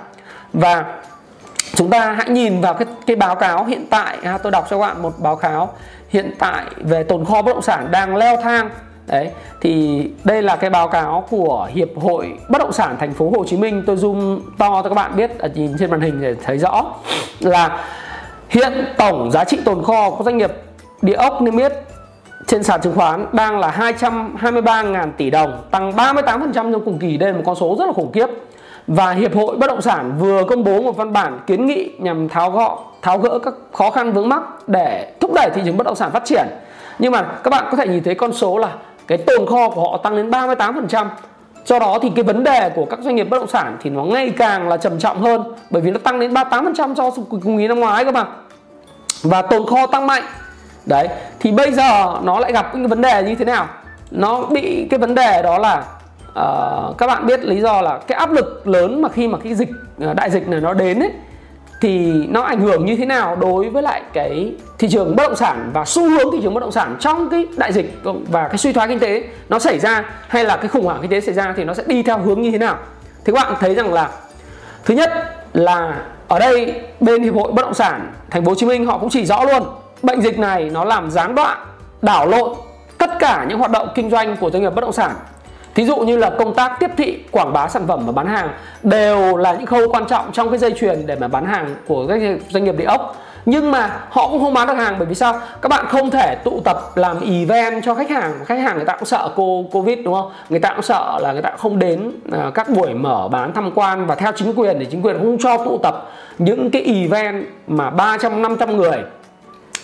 Và 0.54 0.86
chúng 1.76 1.90
ta 1.90 2.12
hãy 2.12 2.30
nhìn 2.30 2.62
vào 2.62 2.74
cái 2.74 2.88
cái 3.06 3.16
báo 3.16 3.36
cáo 3.36 3.66
hiện 3.66 3.86
tại. 3.90 4.18
Ha, 4.24 4.38
tôi 4.38 4.52
đọc 4.52 4.68
cho 4.70 4.78
các 4.80 4.88
bạn 4.88 5.02
một 5.02 5.14
báo 5.18 5.36
cáo 5.36 5.74
hiện 6.10 6.32
tại 6.40 6.66
về 6.78 7.04
tồn 7.04 7.26
kho 7.26 7.42
bất 7.42 7.54
động 7.54 7.62
sản 7.62 7.88
đang 7.92 8.16
leo 8.16 8.38
thang. 8.42 8.70
Đấy, 9.08 9.30
thì 9.62 10.04
đây 10.24 10.42
là 10.42 10.56
cái 10.56 10.70
báo 10.70 10.88
cáo 10.88 11.26
của 11.30 11.70
hiệp 11.74 11.90
hội 11.96 12.38
bất 12.50 12.60
động 12.60 12.72
sản 12.72 12.96
thành 13.00 13.14
phố 13.14 13.32
Hồ 13.38 13.46
Chí 13.48 13.58
Minh. 13.58 13.84
Tôi 13.86 13.96
zoom 13.96 14.40
to 14.58 14.82
cho 14.84 14.90
các 14.90 14.96
bạn 14.96 15.16
biết 15.16 15.40
ở 15.40 15.50
nhìn 15.56 15.76
trên 15.80 15.92
màn 15.92 16.02
hình 16.02 16.22
để 16.22 16.36
thấy 16.44 16.58
rõ 16.58 16.86
là 17.40 17.84
hiện 18.50 18.74
tổng 18.98 19.32
giá 19.32 19.44
trị 19.44 19.60
tồn 19.66 19.84
kho 19.84 20.10
của 20.10 20.24
doanh 20.24 20.38
nghiệp 20.38 20.52
địa 21.02 21.14
ốc 21.14 21.42
niêm 21.42 21.58
yết 21.58 21.72
trên 22.48 22.64
sàn 22.64 22.82
chứng 22.82 22.96
khoán 22.96 23.26
đang 23.34 23.60
là 23.60 23.72
223.000 23.72 25.12
tỷ 25.18 25.30
đồng, 25.30 25.64
tăng 25.72 25.92
38% 25.92 26.52
trong 26.54 26.86
cùng 26.86 27.00
kỳ. 27.00 27.18
Đây 27.18 27.32
là 27.32 27.38
một 27.38 27.44
con 27.46 27.56
số 27.56 27.76
rất 27.80 27.86
là 27.86 27.94
khủng 27.94 28.12
khiếp 28.12 28.28
và 28.88 29.12
hiệp 29.12 29.36
hội 29.36 29.58
bất 29.58 29.68
động 29.68 29.82
sản 29.82 30.14
vừa 30.20 30.44
công 30.44 30.64
bố 30.64 30.82
một 30.82 30.98
văn 30.98 31.14
bản 31.14 31.40
kiến 31.48 31.66
nghị 31.66 31.92
nhằm 32.00 32.30
tháo 32.30 32.52
gỡ 32.52 32.70
tháo 33.02 33.18
gỡ 33.18 33.40
các 33.40 33.54
khó 33.74 33.92
khăn 33.92 34.14
vướng 34.14 34.30
mắc 34.30 34.42
để 34.68 35.14
thúc 35.20 35.32
đẩy 35.36 35.50
thị 35.56 35.62
trường 35.66 35.78
bất 35.78 35.86
động 35.86 35.96
sản 35.96 36.12
phát 36.12 36.26
triển. 36.26 36.48
Nhưng 37.00 37.12
mà 37.12 37.22
các 37.44 37.50
bạn 37.50 37.66
có 37.72 37.78
thể 37.78 37.88
nhìn 37.88 38.04
thấy 38.04 38.16
con 38.16 38.34
số 38.34 38.58
là 38.58 38.70
cái 39.08 39.18
tồn 39.18 39.46
kho 39.46 39.70
của 39.70 39.92
họ 39.92 39.98
tăng 39.98 40.16
đến 40.16 40.30
38% 40.30 41.06
do 41.66 41.80
đó 41.80 42.00
thì 42.02 42.12
cái 42.16 42.24
vấn 42.24 42.44
đề 42.44 42.70
của 42.70 42.86
các 42.86 43.00
doanh 43.02 43.16
nghiệp 43.16 43.24
bất 43.24 43.38
động 43.38 43.48
sản 43.48 43.78
thì 43.82 43.90
nó 43.90 44.04
ngày 44.04 44.30
càng 44.38 44.70
là 44.70 44.78
trầm 44.78 45.00
trọng 45.00 45.22
hơn, 45.22 45.44
bởi 45.70 45.82
vì 45.82 45.92
nó 45.92 46.00
tăng 46.04 46.20
đến 46.20 46.34
38% 46.34 46.96
so 46.96 47.10
với 47.10 47.26
cùng 47.30 47.58
kỳ 47.58 47.68
năm 47.68 47.80
ngoái 47.80 48.06
cơ 48.06 48.12
mà. 48.12 48.26
Và 49.24 49.42
tồn 49.42 49.66
kho 49.66 49.88
tăng 49.88 50.08
mạnh. 50.08 50.24
Đấy, 50.86 51.08
thì 51.40 51.52
bây 51.52 51.72
giờ 51.72 52.20
nó 52.24 52.40
lại 52.40 52.52
gặp 52.52 52.76
những 52.76 52.88
vấn 52.88 53.02
đề 53.02 53.24
như 53.24 53.36
thế 53.36 53.46
nào? 53.46 53.68
Nó 54.12 54.42
bị 54.42 54.88
cái 54.90 55.00
vấn 55.00 55.16
đề 55.16 55.42
đó 55.42 55.58
là 55.58 55.84
uh, 56.40 56.98
các 56.98 57.08
bạn 57.08 57.26
biết 57.26 57.44
lý 57.44 57.62
do 57.62 57.82
là 57.82 58.00
cái 58.08 58.18
áp 58.18 58.32
lực 58.32 58.68
lớn 58.68 59.02
mà 59.02 59.10
khi 59.10 59.28
mà 59.28 59.38
cái 59.44 59.54
dịch 59.54 59.70
ờ, 60.00 60.14
đại 60.14 60.30
dịch 60.30 60.48
này 60.48 60.62
nó 60.62 60.74
đến 60.74 61.00
ấy 61.00 61.12
thì 61.82 62.14
nó 62.30 62.42
ảnh 62.42 62.62
hưởng 62.62 62.86
như 62.86 62.96
thế 62.96 63.06
nào 63.06 63.36
đối 63.36 63.70
với 63.70 63.84
lại 63.84 64.02
cái 64.14 64.54
thị 64.78 64.88
trường 64.92 65.16
bất 65.16 65.24
động 65.24 65.36
sản 65.36 65.70
và 65.74 65.86
xu 65.86 66.10
hướng 66.10 66.32
thị 66.32 66.40
trường 66.44 66.54
bất 66.54 66.60
động 66.60 66.72
sản 66.72 66.96
trong 67.00 67.30
cái 67.30 67.48
đại 67.58 67.74
dịch 67.74 68.00
và 68.04 68.48
cái 68.48 68.58
suy 68.58 68.74
thoái 68.74 68.88
kinh 68.88 69.00
tế 69.00 69.24
nó 69.50 69.60
xảy 69.60 69.80
ra 69.80 70.04
hay 70.28 70.44
là 70.44 70.58
cái 70.58 70.68
khủng 70.68 70.86
hoảng 70.86 70.98
kinh 71.02 71.12
tế 71.12 71.22
xảy 71.22 71.34
ra 71.34 71.54
thì 71.58 71.64
nó 71.64 71.74
sẽ 71.74 71.84
đi 71.88 72.04
theo 72.04 72.20
hướng 72.20 72.42
như 72.42 72.52
thế 72.52 72.58
nào? 72.58 72.78
Thì 73.26 73.34
các 73.34 73.44
bạn 73.44 73.54
thấy 73.60 73.76
rằng 73.76 73.94
là 73.94 74.10
thứ 74.86 74.94
nhất 74.94 75.12
là 75.54 76.02
ở 76.28 76.40
đây 76.40 76.82
bên 77.00 77.24
hiệp 77.24 77.36
hội 77.36 77.52
bất 77.52 77.62
động 77.62 77.74
sản 77.74 78.12
thành 78.30 78.46
phố 78.46 78.52
Hồ 78.52 78.56
Chí 78.56 78.66
Minh 78.66 78.86
họ 78.86 78.98
cũng 78.98 79.10
chỉ 79.10 79.26
rõ 79.26 79.44
luôn 79.44 79.64
bệnh 80.04 80.22
dịch 80.22 80.40
này 80.40 80.70
nó 80.70 80.84
làm 80.84 81.12
gián 81.12 81.36
đoạn 81.36 81.58
đảo 82.02 82.28
lộn 82.28 82.54
tất 82.98 83.10
cả 83.20 83.46
những 83.50 83.60
hoạt 83.60 83.72
động 83.72 83.88
kinh 83.96 84.10
doanh 84.10 84.38
của 84.38 84.52
doanh 84.52 84.64
nghiệp 84.64 84.76
bất 84.76 84.82
động 84.82 84.94
sản. 84.94 85.12
Thí 85.76 85.86
dụ 85.86 85.96
như 85.96 86.18
là 86.18 86.30
công 86.30 86.54
tác 86.54 86.80
tiếp 86.80 86.92
thị, 86.98 87.20
quảng 87.32 87.54
bá 87.54 87.68
sản 87.68 87.88
phẩm 87.88 88.06
và 88.06 88.12
bán 88.12 88.28
hàng 88.28 88.50
đều 88.84 89.38
là 89.38 89.54
những 89.54 89.66
khâu 89.66 89.90
quan 89.92 90.06
trọng 90.06 90.32
trong 90.32 90.50
cái 90.50 90.58
dây 90.58 90.74
chuyền 90.80 91.06
để 91.06 91.16
mà 91.16 91.28
bán 91.28 91.46
hàng 91.46 91.76
của 91.88 92.08
các 92.08 92.22
doanh 92.50 92.64
nghiệp 92.64 92.78
địa 92.78 92.86
ốc. 92.86 93.16
Nhưng 93.46 93.72
mà 93.72 94.00
họ 94.10 94.28
cũng 94.28 94.42
không 94.42 94.54
bán 94.54 94.68
được 94.68 94.74
hàng 94.74 94.96
bởi 94.98 95.06
vì 95.06 95.16
sao? 95.16 95.40
Các 95.62 95.70
bạn 95.70 95.86
không 95.88 96.12
thể 96.12 96.36
tụ 96.44 96.62
tập 96.66 96.78
làm 96.96 97.18
event 97.20 97.84
cho 97.86 97.96
khách 97.96 98.10
hàng. 98.10 98.32
Khách 98.46 98.60
hàng 98.60 98.76
người 98.76 98.86
ta 98.86 98.96
cũng 98.96 99.06
sợ 99.06 99.30
cô 99.36 99.66
Covid 99.72 100.00
đúng 100.06 100.14
không? 100.14 100.32
Người 100.50 100.60
ta 100.60 100.70
cũng 100.70 100.82
sợ 100.82 101.20
là 101.22 101.34
người 101.34 101.42
ta 101.42 101.52
không 101.58 101.80
đến 101.80 102.12
à, 102.32 102.52
các 102.54 102.70
buổi 102.70 102.94
mở 102.94 103.28
bán 103.32 103.54
tham 103.54 103.72
quan 103.76 104.06
và 104.06 104.16
theo 104.16 104.32
chính 104.32 104.54
quyền 104.54 104.80
thì 104.80 104.86
chính 104.86 105.02
quyền 105.02 105.18
không 105.18 105.38
cho 105.40 105.58
tụ 105.58 105.78
tập 105.84 106.12
những 106.38 106.72
cái 106.72 106.82
event 106.82 107.46
mà 107.68 107.90
300 107.90 108.42
500 108.42 108.78
người 108.78 108.98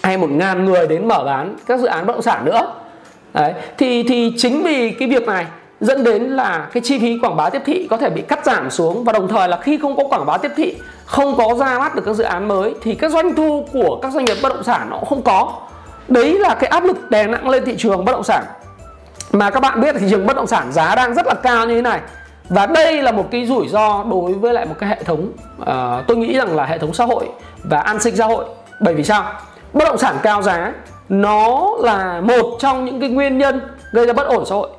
hay 0.04 0.18
một 0.18 0.30
ngàn 0.30 0.66
người 0.66 0.88
đến 0.88 1.08
mở 1.08 1.24
bán 1.26 1.56
các 1.68 1.80
dự 1.80 1.88
án 1.88 2.06
bất 2.06 2.14
động 2.14 2.22
sản 2.22 2.46
nữa. 2.46 2.74
Đấy, 3.34 3.54
thì 3.78 4.04
thì 4.04 4.34
chính 4.38 4.64
vì 4.64 4.92
cái 4.92 5.08
việc 5.08 5.28
này 5.28 5.46
dẫn 5.82 6.04
đến 6.04 6.24
là 6.24 6.68
cái 6.74 6.82
chi 6.84 7.00
phí 7.00 7.20
quảng 7.22 7.36
bá 7.36 7.50
tiếp 7.50 7.62
thị 7.66 7.88
có 7.90 7.98
thể 7.98 8.10
bị 8.10 8.22
cắt 8.22 8.46
giảm 8.46 8.70
xuống. 8.70 9.04
Và 9.04 9.14
đồng 9.14 9.28
thời 9.28 9.48
là 9.48 9.58
khi 9.58 9.80
không 9.82 9.96
có 9.96 10.04
quảng 10.04 10.26
bá 10.26 10.38
tiếp 10.38 10.52
thị 10.56 10.78
không 11.06 11.38
có 11.38 11.56
ra 11.56 11.80
mắt 11.80 11.96
được 11.96 12.04
các 12.06 12.14
dự 12.14 12.24
án 12.24 12.48
mới 12.48 12.76
thì 12.82 12.96
các 12.96 13.12
doanh 13.12 13.36
thu 13.36 13.66
của 13.74 14.00
các 14.02 14.14
doanh 14.14 14.26
nghiệp 14.26 14.38
bất 14.44 14.50
động 14.50 14.64
sản 14.64 14.88
nó 14.90 14.98
cũng 14.98 15.10
không 15.10 15.22
có. 15.22 15.54
Đấy 16.08 16.40
là 16.40 16.56
cái 16.56 16.70
áp 16.70 16.84
lực 16.84 17.10
đè 17.12 17.28
nặng 17.28 17.50
lên 17.50 17.66
thị 17.66 17.76
trường 17.78 18.06
bất 18.06 18.12
động 18.12 18.24
sản. 18.24 18.44
Mà 19.32 19.50
các 19.50 19.60
bạn 19.60 19.82
biết 19.82 19.96
thị 20.00 20.08
trường 20.10 20.26
bất 20.28 20.36
động 20.36 20.48
sản 20.48 20.72
giá 20.72 20.96
đang 20.96 21.14
rất 21.14 21.28
là 21.28 21.34
cao 21.34 21.68
như 21.68 21.76
thế 21.76 21.82
này. 21.82 22.00
Và 22.50 22.66
đây 22.66 23.02
là 23.02 23.12
một 23.12 23.28
cái 23.32 23.46
rủi 23.46 23.68
ro 23.68 24.04
đối 24.04 24.34
với 24.34 24.54
lại 24.54 24.66
một 24.66 24.76
cái 24.80 24.90
hệ 24.90 25.04
thống 25.04 25.28
uh, 25.62 25.68
tôi 26.08 26.18
nghĩ 26.18 26.38
rằng 26.38 26.56
là 26.56 26.66
hệ 26.66 26.78
thống 26.78 26.94
xã 26.94 27.06
hội 27.06 27.30
và 27.64 27.82
an 27.82 28.00
sinh 28.00 28.16
xã 28.16 28.26
hội. 28.26 28.46
Bởi 28.80 28.94
vì 28.94 29.04
sao? 29.04 29.24
Bất 29.74 29.86
động 29.86 29.98
sản 29.98 30.16
cao 30.24 30.42
giá 30.42 30.74
nó 31.10 31.72
là 31.80 32.22
một 32.22 32.58
trong 32.60 32.86
những 32.86 33.00
cái 33.00 33.10
nguyên 33.10 33.38
nhân 33.38 33.62
gây 33.92 34.08
ra 34.08 34.14
bất 34.14 34.28
ổn 34.28 34.46
xã 34.46 34.56
hội 34.56 34.70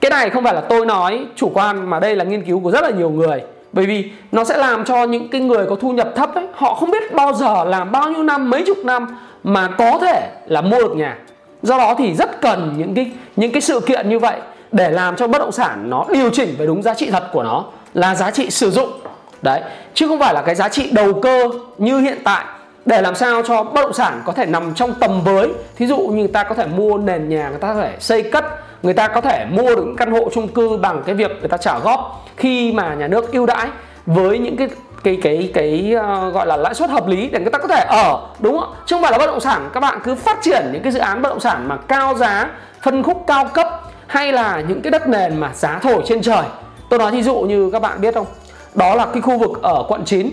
cái 0.00 0.10
này 0.10 0.30
không 0.30 0.44
phải 0.44 0.54
là 0.54 0.60
tôi 0.60 0.86
nói, 0.86 1.26
chủ 1.36 1.50
quan 1.54 1.90
mà 1.90 2.00
đây 2.00 2.16
là 2.16 2.24
nghiên 2.24 2.44
cứu 2.44 2.60
của 2.60 2.70
rất 2.70 2.84
là 2.84 2.90
nhiều 2.90 3.10
người. 3.10 3.42
Bởi 3.72 3.86
vì 3.86 4.10
nó 4.32 4.44
sẽ 4.44 4.56
làm 4.56 4.84
cho 4.84 5.04
những 5.04 5.28
cái 5.28 5.40
người 5.40 5.66
có 5.66 5.74
thu 5.74 5.92
nhập 5.92 6.12
thấp 6.16 6.34
ấy, 6.34 6.46
họ 6.54 6.74
không 6.74 6.90
biết 6.90 7.14
bao 7.14 7.32
giờ 7.32 7.64
làm 7.64 7.92
bao 7.92 8.10
nhiêu 8.10 8.22
năm, 8.22 8.50
mấy 8.50 8.64
chục 8.66 8.78
năm 8.84 9.18
mà 9.44 9.68
có 9.78 9.98
thể 10.00 10.28
là 10.46 10.60
mua 10.60 10.78
được 10.78 10.96
nhà. 10.96 11.18
Do 11.62 11.78
đó 11.78 11.94
thì 11.98 12.14
rất 12.14 12.40
cần 12.40 12.74
những 12.76 12.94
cái 12.94 13.10
những 13.36 13.52
cái 13.52 13.60
sự 13.60 13.80
kiện 13.80 14.08
như 14.08 14.18
vậy 14.18 14.40
để 14.72 14.90
làm 14.90 15.16
cho 15.16 15.28
bất 15.28 15.38
động 15.38 15.52
sản 15.52 15.90
nó 15.90 16.04
điều 16.12 16.30
chỉnh 16.30 16.54
về 16.58 16.66
đúng 16.66 16.82
giá 16.82 16.94
trị 16.94 17.10
thật 17.10 17.24
của 17.32 17.42
nó, 17.42 17.64
là 17.94 18.14
giá 18.14 18.30
trị 18.30 18.50
sử 18.50 18.70
dụng. 18.70 18.88
Đấy, 19.42 19.60
chứ 19.94 20.08
không 20.08 20.18
phải 20.18 20.34
là 20.34 20.42
cái 20.42 20.54
giá 20.54 20.68
trị 20.68 20.90
đầu 20.92 21.12
cơ 21.12 21.48
như 21.78 21.98
hiện 21.98 22.18
tại, 22.24 22.44
để 22.86 23.02
làm 23.02 23.14
sao 23.14 23.42
cho 23.42 23.62
bất 23.62 23.82
động 23.82 23.92
sản 23.92 24.22
có 24.24 24.32
thể 24.32 24.46
nằm 24.46 24.74
trong 24.74 24.94
tầm 24.94 25.20
với. 25.24 25.48
Thí 25.76 25.86
dụ 25.86 25.98
như 25.98 26.14
người 26.14 26.28
ta 26.28 26.42
có 26.42 26.54
thể 26.54 26.66
mua 26.66 26.98
nền 26.98 27.28
nhà, 27.28 27.48
người 27.48 27.58
ta 27.58 27.74
có 27.74 27.80
thể 27.80 27.96
xây 28.00 28.22
cất 28.22 28.44
người 28.82 28.94
ta 28.94 29.08
có 29.08 29.20
thể 29.20 29.46
mua 29.50 29.74
được 29.76 29.94
căn 29.96 30.10
hộ 30.10 30.30
chung 30.32 30.48
cư 30.48 30.76
bằng 30.76 31.02
cái 31.06 31.14
việc 31.14 31.30
người 31.40 31.48
ta 31.48 31.56
trả 31.56 31.78
góp 31.78 32.26
khi 32.36 32.72
mà 32.72 32.94
nhà 32.94 33.08
nước 33.08 33.32
ưu 33.32 33.46
đãi 33.46 33.68
với 34.06 34.38
những 34.38 34.56
cái 34.56 34.68
cái 35.04 35.18
cái 35.22 35.50
cái 35.54 35.94
uh, 35.96 36.34
gọi 36.34 36.46
là 36.46 36.56
lãi 36.56 36.74
suất 36.74 36.90
hợp 36.90 37.06
lý 37.06 37.28
để 37.28 37.40
người 37.40 37.50
ta 37.50 37.58
có 37.58 37.68
thể 37.68 37.84
ở 37.88 38.26
đúng 38.38 38.58
không 38.60 38.74
chứ 38.86 38.96
không 38.96 39.02
phải 39.02 39.12
là 39.12 39.18
bất 39.18 39.26
động 39.26 39.40
sản 39.40 39.70
các 39.72 39.80
bạn 39.80 39.98
cứ 40.04 40.14
phát 40.14 40.38
triển 40.42 40.70
những 40.72 40.82
cái 40.82 40.92
dự 40.92 40.98
án 40.98 41.22
bất 41.22 41.28
động 41.28 41.40
sản 41.40 41.68
mà 41.68 41.76
cao 41.76 42.14
giá 42.14 42.50
phân 42.82 43.02
khúc 43.02 43.24
cao 43.26 43.44
cấp 43.54 43.80
hay 44.08 44.32
là 44.32 44.60
những 44.68 44.82
cái 44.82 44.90
đất 44.90 45.08
nền 45.08 45.36
mà 45.40 45.50
giá 45.54 45.78
thổi 45.82 46.02
trên 46.06 46.22
trời. 46.22 46.44
Tôi 46.90 46.98
nói 46.98 47.12
thí 47.12 47.22
dụ 47.22 47.34
như 47.40 47.70
các 47.70 47.82
bạn 47.82 48.00
biết 48.00 48.14
không? 48.14 48.26
Đó 48.74 48.94
là 48.94 49.06
cái 49.06 49.22
khu 49.22 49.38
vực 49.38 49.62
ở 49.62 49.84
quận 49.88 50.04
9 50.04 50.30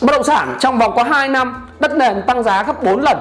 bất 0.00 0.12
động 0.12 0.24
sản 0.24 0.56
trong 0.60 0.78
vòng 0.78 0.92
có 0.96 1.02
2 1.02 1.28
năm 1.28 1.68
đất 1.80 1.96
nền 1.96 2.22
tăng 2.26 2.42
giá 2.42 2.62
gấp 2.62 2.82
4 2.82 3.00
lần. 3.00 3.18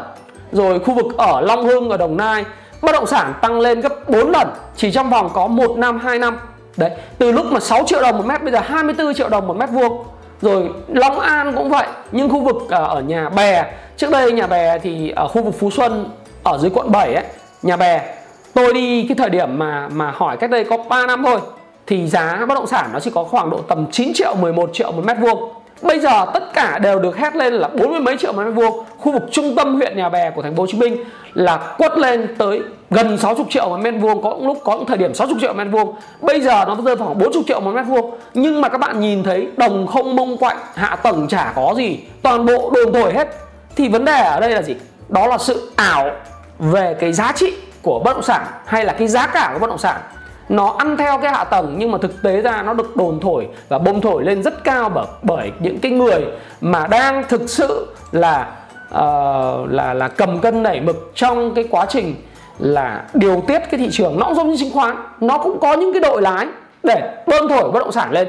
Rồi 0.52 0.80
khu 0.80 0.94
vực 0.94 1.06
ở 1.18 1.42
Long 1.42 1.66
Hưng 1.66 1.90
ở 1.90 1.98
Đồng 1.98 2.18
Nai 2.18 2.46
bất 2.82 2.92
động 2.92 3.08
sản 3.08 3.34
tăng 3.42 3.60
lên 3.60 3.82
gấp 3.82 4.10
4 4.10 4.32
lần 4.32 4.48
chỉ 4.76 4.92
trong 4.92 5.10
vòng 5.10 5.30
có 5.34 5.48
1 5.48 5.78
năm 5.78 6.00
2 6.00 6.20
năm. 6.20 6.40
Đấy 6.78 6.92
từ 7.18 7.32
lúc 7.32 7.46
mà 7.46 7.60
6 7.60 7.84
triệu 7.88 8.02
đồng 8.02 8.18
một 8.18 8.26
mét 8.26 8.44
bây 8.44 8.52
giờ 8.52 8.60
24 8.60 9.14
triệu 9.14 9.30
đồng 9.30 9.48
một 9.48 9.58
mét 9.58 9.70
vuông. 9.70 10.04
Rồi 10.42 10.70
Long 10.88 11.20
An 11.20 11.56
cũng 11.56 11.70
vậy 11.70 11.88
nhưng 12.12 12.30
khu 12.30 12.42
vực 12.42 12.70
à, 12.70 12.78
ở, 12.78 13.02
nhà 13.02 13.30
bè. 13.30 13.66
Trước 13.98 14.12
đây 14.12 14.32
nhà 14.32 14.48
bè 14.48 14.80
thì 14.80 15.10
ở 15.10 15.28
khu 15.28 15.44
vực 15.44 15.56
Phú 15.60 15.72
Xuân 15.72 16.10
ở 16.44 16.58
dưới 16.58 16.72
quận 16.74 16.92
7 16.92 17.14
ấy 17.14 17.26
nhà 17.62 17.78
bè. 17.78 18.16
Tôi 18.54 18.74
đi 18.74 19.06
cái 19.08 19.16
thời 19.16 19.30
điểm 19.30 19.60
mà 19.60 19.88
mà 19.92 20.12
hỏi 20.12 20.38
cách 20.38 20.50
đây 20.50 20.64
có 20.70 20.78
3 20.78 21.06
năm 21.06 21.24
thôi 21.26 21.40
thì 21.88 22.08
giá 22.08 22.46
bất 22.48 22.56
động 22.56 22.68
sản 22.68 22.90
nó 22.94 23.00
chỉ 23.00 23.12
có 23.16 23.24
khoảng 23.24 23.50
độ 23.50 23.58
tầm 23.68 23.86
9 23.92 24.14
triệu 24.14 24.36
11 24.36 24.70
triệu 24.74 24.92
một 24.92 25.06
mét 25.06 25.18
vuông. 25.20 25.54
Bây 25.82 26.00
giờ 26.00 26.26
tất 26.34 26.54
cả 26.54 26.80
đều 26.80 27.00
được 27.00 27.18
hét 27.18 27.36
lên 27.36 27.54
là 27.54 27.68
bốn 27.68 27.92
mươi 27.92 28.00
mấy 28.00 28.18
triệu 28.18 28.34
mét 28.34 28.54
vuông. 28.54 28.86
Khu 28.98 29.12
vực 29.12 29.24
trung 29.32 29.56
tâm 29.56 29.76
huyện 29.76 29.98
Nhà 29.98 30.10
Bè 30.10 30.32
của 30.32 30.42
thành 30.42 30.56
phố 30.56 30.64
Hồ 30.64 30.68
Chí 30.68 30.78
Minh 30.78 30.98
là 31.34 31.58
quất 31.78 31.98
lên 31.98 32.36
tới 32.38 32.62
gần 32.90 33.18
60 33.18 33.46
triệu 33.50 33.78
mét 33.78 33.94
vuông. 34.00 34.22
Có 34.22 34.30
những 34.30 34.48
lúc 34.48 34.58
có 34.64 34.76
những 34.76 34.86
thời 34.86 34.98
điểm 34.98 35.14
60 35.14 35.38
triệu 35.42 35.54
mét 35.54 35.68
vuông. 35.72 35.96
Bây 36.22 36.42
giờ 36.42 36.66
nó 36.66 36.78
rơi 36.86 36.96
khoảng 36.96 37.20
40 37.20 37.44
triệu 37.48 37.60
mét 37.60 37.86
vuông. 37.86 38.16
Nhưng 38.34 38.62
mà 38.62 38.70
các 38.70 38.78
bạn 38.78 39.00
nhìn 39.00 39.24
thấy 39.24 39.48
đồng 39.58 39.88
không 39.88 40.16
mông 40.16 40.38
quạnh, 40.38 40.58
Hạ 40.74 40.96
tầng 40.96 41.28
chả 41.28 41.54
có 41.56 41.74
gì. 41.78 42.00
Toàn 42.22 42.46
bộ 42.46 42.72
đồn 42.74 42.94
thổi 42.94 43.14
hết. 43.14 43.28
Thì 43.76 43.90
vấn 43.90 44.06
đề 44.06 44.22
ở 44.22 44.40
đây 44.40 44.50
là 44.50 44.62
gì? 44.62 44.76
Đó 45.10 45.28
là 45.28 45.38
sự 45.38 45.72
ảo 45.76 46.12
về 46.60 46.96
cái 47.00 47.14
giá 47.14 47.32
trị 47.36 47.54
của 47.82 48.00
bất 48.00 48.14
động 48.14 48.24
sản 48.24 48.46
Hay 48.66 48.86
là 48.86 48.94
cái 48.94 49.08
giá 49.08 49.28
cả 49.28 49.50
của 49.54 49.60
bất 49.60 49.70
động 49.70 49.78
sản 49.78 50.02
nó 50.50 50.76
ăn 50.78 50.98
theo 50.98 51.18
cái 51.18 51.32
hạ 51.32 51.44
tầng 51.44 51.76
nhưng 51.78 51.92
mà 51.92 51.98
thực 52.02 52.24
tế 52.24 52.42
ra 52.42 52.64
nó 52.64 52.74
được 52.74 52.96
đồn 52.96 53.20
thổi 53.20 53.48
và 53.70 53.80
bông 53.80 54.02
thổi 54.02 54.24
lên 54.24 54.44
rất 54.44 54.64
cao 54.64 54.90
bởi 54.90 55.06
bởi 55.22 55.52
những 55.60 55.80
cái 55.80 55.92
người 55.92 56.26
mà 56.62 56.88
đang 56.88 57.24
thực 57.30 57.50
sự 57.50 57.96
là 58.12 58.48
uh, 58.94 59.72
là 59.72 59.94
là 59.94 60.08
cầm 60.08 60.40
cân 60.40 60.64
nảy 60.64 60.82
mực 60.82 61.12
trong 61.16 61.54
cái 61.54 61.68
quá 61.70 61.86
trình 61.90 62.16
là 62.60 63.04
điều 63.14 63.44
tiết 63.48 63.60
cái 63.60 63.80
thị 63.80 63.90
trường. 63.92 64.20
Nó 64.20 64.26
cũng 64.26 64.36
giống 64.36 64.50
như 64.50 64.58
chứng 64.58 64.74
khoán 64.74 64.96
nó 65.20 65.38
cũng 65.38 65.60
có 65.60 65.74
những 65.74 65.94
cái 65.94 66.00
đội 66.00 66.22
lái 66.22 66.48
để 66.84 67.24
bơm 67.28 67.48
thổi 67.48 67.72
bất 67.72 67.80
động 67.80 67.92
sản 67.92 68.12
lên. 68.12 68.28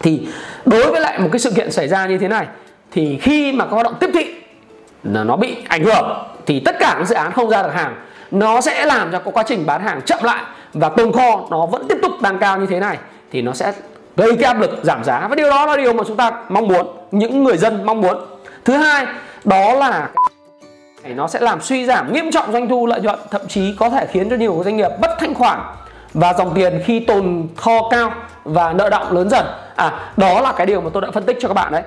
Thì 0.00 0.28
đối 0.64 0.90
với 0.90 1.00
lại 1.00 1.18
một 1.18 1.28
cái 1.32 1.38
sự 1.38 1.50
kiện 1.50 1.72
xảy 1.72 1.88
ra 1.88 2.06
như 2.06 2.18
thế 2.18 2.28
này 2.28 2.46
thì 2.90 3.18
khi 3.22 3.52
mà 3.52 3.64
có 3.64 3.72
hoạt 3.72 3.84
động 3.84 3.94
tiếp 4.00 4.10
thị 4.14 4.34
là 5.04 5.24
nó 5.24 5.36
bị 5.36 5.56
ảnh 5.68 5.84
hưởng 5.84 6.26
thì 6.46 6.60
tất 6.60 6.76
cả 6.80 6.94
các 6.98 7.06
dự 7.06 7.14
án 7.14 7.32
không 7.32 7.50
ra 7.50 7.62
được 7.62 7.74
hàng. 7.74 7.96
Nó 8.30 8.60
sẽ 8.60 8.84
làm 8.84 9.12
cho 9.12 9.18
có 9.18 9.30
quá 9.30 9.44
trình 9.46 9.66
bán 9.66 9.82
hàng 9.82 10.00
chậm 10.02 10.18
lại 10.22 10.44
và 10.80 10.88
tồn 10.88 11.12
kho 11.12 11.46
nó 11.50 11.66
vẫn 11.66 11.88
tiếp 11.88 11.98
tục 12.02 12.12
tăng 12.22 12.38
cao 12.38 12.58
như 12.58 12.66
thế 12.66 12.80
này, 12.80 12.98
thì 13.32 13.42
nó 13.42 13.52
sẽ 13.52 13.72
gây 14.16 14.36
cái 14.36 14.44
áp 14.44 14.60
lực 14.60 14.70
giảm 14.82 15.04
giá. 15.04 15.26
Và 15.28 15.34
điều 15.34 15.50
đó 15.50 15.66
là 15.66 15.76
điều 15.76 15.92
mà 15.92 16.04
chúng 16.06 16.16
ta 16.16 16.32
mong 16.48 16.68
muốn, 16.68 16.86
những 17.10 17.44
người 17.44 17.56
dân 17.56 17.86
mong 17.86 18.00
muốn. 18.00 18.16
Thứ 18.64 18.76
hai, 18.76 19.06
đó 19.44 19.74
là 19.74 20.10
nó 21.04 21.28
sẽ 21.28 21.40
làm 21.40 21.60
suy 21.60 21.86
giảm 21.86 22.12
nghiêm 22.12 22.30
trọng 22.30 22.52
doanh 22.52 22.68
thu 22.68 22.86
lợi 22.86 23.00
nhuận, 23.00 23.18
thậm 23.30 23.42
chí 23.48 23.74
có 23.78 23.90
thể 23.90 24.06
khiến 24.06 24.30
cho 24.30 24.36
nhiều 24.36 24.60
doanh 24.64 24.76
nghiệp 24.76 24.90
bất 25.00 25.10
thanh 25.20 25.34
khoản 25.34 25.60
và 26.14 26.34
dòng 26.38 26.54
tiền 26.54 26.82
khi 26.84 27.00
tồn 27.00 27.48
kho 27.56 27.88
cao 27.90 28.12
và 28.44 28.72
nợ 28.72 28.88
động 28.90 29.12
lớn 29.12 29.30
dần. 29.30 29.46
À 29.76 30.12
đó 30.16 30.40
là 30.40 30.52
cái 30.52 30.66
điều 30.66 30.80
mà 30.80 30.90
tôi 30.92 31.02
đã 31.02 31.10
phân 31.10 31.24
tích 31.24 31.36
cho 31.40 31.48
các 31.48 31.54
bạn 31.54 31.72
đấy 31.72 31.82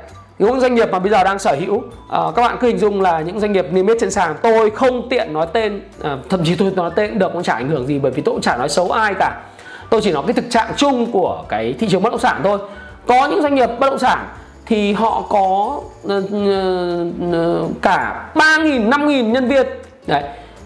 những 0.47 0.59
doanh 0.59 0.75
nghiệp 0.75 0.89
mà 0.91 0.99
bây 0.99 1.11
giờ 1.11 1.23
đang 1.23 1.39
sở 1.39 1.55
hữu 1.59 1.75
uh, 1.75 1.83
các 2.09 2.41
bạn 2.41 2.57
cứ 2.59 2.67
hình 2.67 2.77
dung 2.77 3.01
là 3.01 3.21
những 3.21 3.39
doanh 3.39 3.51
nghiệp 3.51 3.65
niêm 3.71 3.87
yết 3.87 3.97
trên 3.99 4.11
sàn 4.11 4.35
tôi 4.41 4.69
không 4.69 5.09
tiện 5.09 5.33
nói 5.33 5.47
tên 5.53 5.81
uh, 5.99 6.29
thậm 6.29 6.43
chí 6.45 6.55
tôi 6.55 6.71
nói 6.75 6.91
tên 6.95 7.09
cũng 7.09 7.19
được 7.19 7.33
cũng 7.33 7.43
chả 7.43 7.53
ảnh 7.53 7.69
hưởng 7.69 7.87
gì 7.87 7.99
bởi 7.99 8.11
vì 8.11 8.21
tôi 8.21 8.33
cũng 8.33 8.41
chả 8.41 8.57
nói 8.57 8.69
xấu 8.69 8.91
ai 8.91 9.13
cả. 9.13 9.41
Tôi 9.89 10.01
chỉ 10.03 10.11
nói 10.11 10.23
cái 10.27 10.33
thực 10.33 10.49
trạng 10.49 10.71
chung 10.77 11.11
của 11.11 11.43
cái 11.49 11.73
thị 11.79 11.87
trường 11.89 12.03
bất 12.03 12.09
động 12.09 12.19
sản 12.19 12.41
thôi. 12.43 12.59
Có 13.07 13.27
những 13.27 13.41
doanh 13.41 13.55
nghiệp 13.55 13.69
bất 13.79 13.89
động 13.89 13.99
sản 13.99 14.27
thì 14.65 14.93
họ 14.93 15.23
có 15.29 15.79
uh, 16.07 16.23
uh, 16.23 17.81
cả 17.81 18.29
3.000, 18.35 18.89
5.000 18.89 19.31
nhân 19.31 19.47
viên. 19.47 19.67
Đấy. 20.07 20.23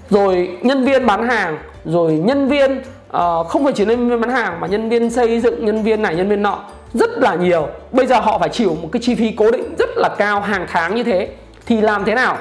Rồi 0.10 0.58
nhân 0.62 0.86
viên 0.86 1.06
bán 1.06 1.28
hàng 1.30 1.58
rồi 1.86 2.12
nhân 2.12 2.48
viên 2.48 2.72
uh, 2.78 3.48
không 3.48 3.64
phải 3.64 3.74
chỉ 3.74 3.86
nhân 3.86 4.10
viên 4.10 4.22
bán 4.22 4.30
hàng 4.30 4.60
mà 4.60 4.68
nhân 4.68 4.90
viên 4.90 5.10
xây 5.10 5.40
dựng 5.40 5.66
nhân 5.66 5.84
viên 5.84 6.02
này 6.02 6.16
nhân 6.16 6.30
viên 6.30 6.42
nọ 6.42 6.60
rất 6.96 7.10
là 7.18 7.36
nhiều. 7.36 7.68
Bây 7.92 8.08
giờ 8.08 8.20
họ 8.20 8.40
phải 8.40 8.50
chịu 8.50 8.78
một 8.82 8.90
cái 8.92 9.02
chi 9.04 9.16
phí 9.16 9.32
cố 9.32 9.52
định 9.52 9.76
rất 9.80 9.90
là 9.96 10.10
cao 10.18 10.42
hàng 10.42 10.66
tháng 10.72 10.96
như 10.96 11.04
thế. 11.04 11.30
Thì 11.66 11.82
làm 11.82 12.06
thế 12.06 12.16
nào 12.16 12.38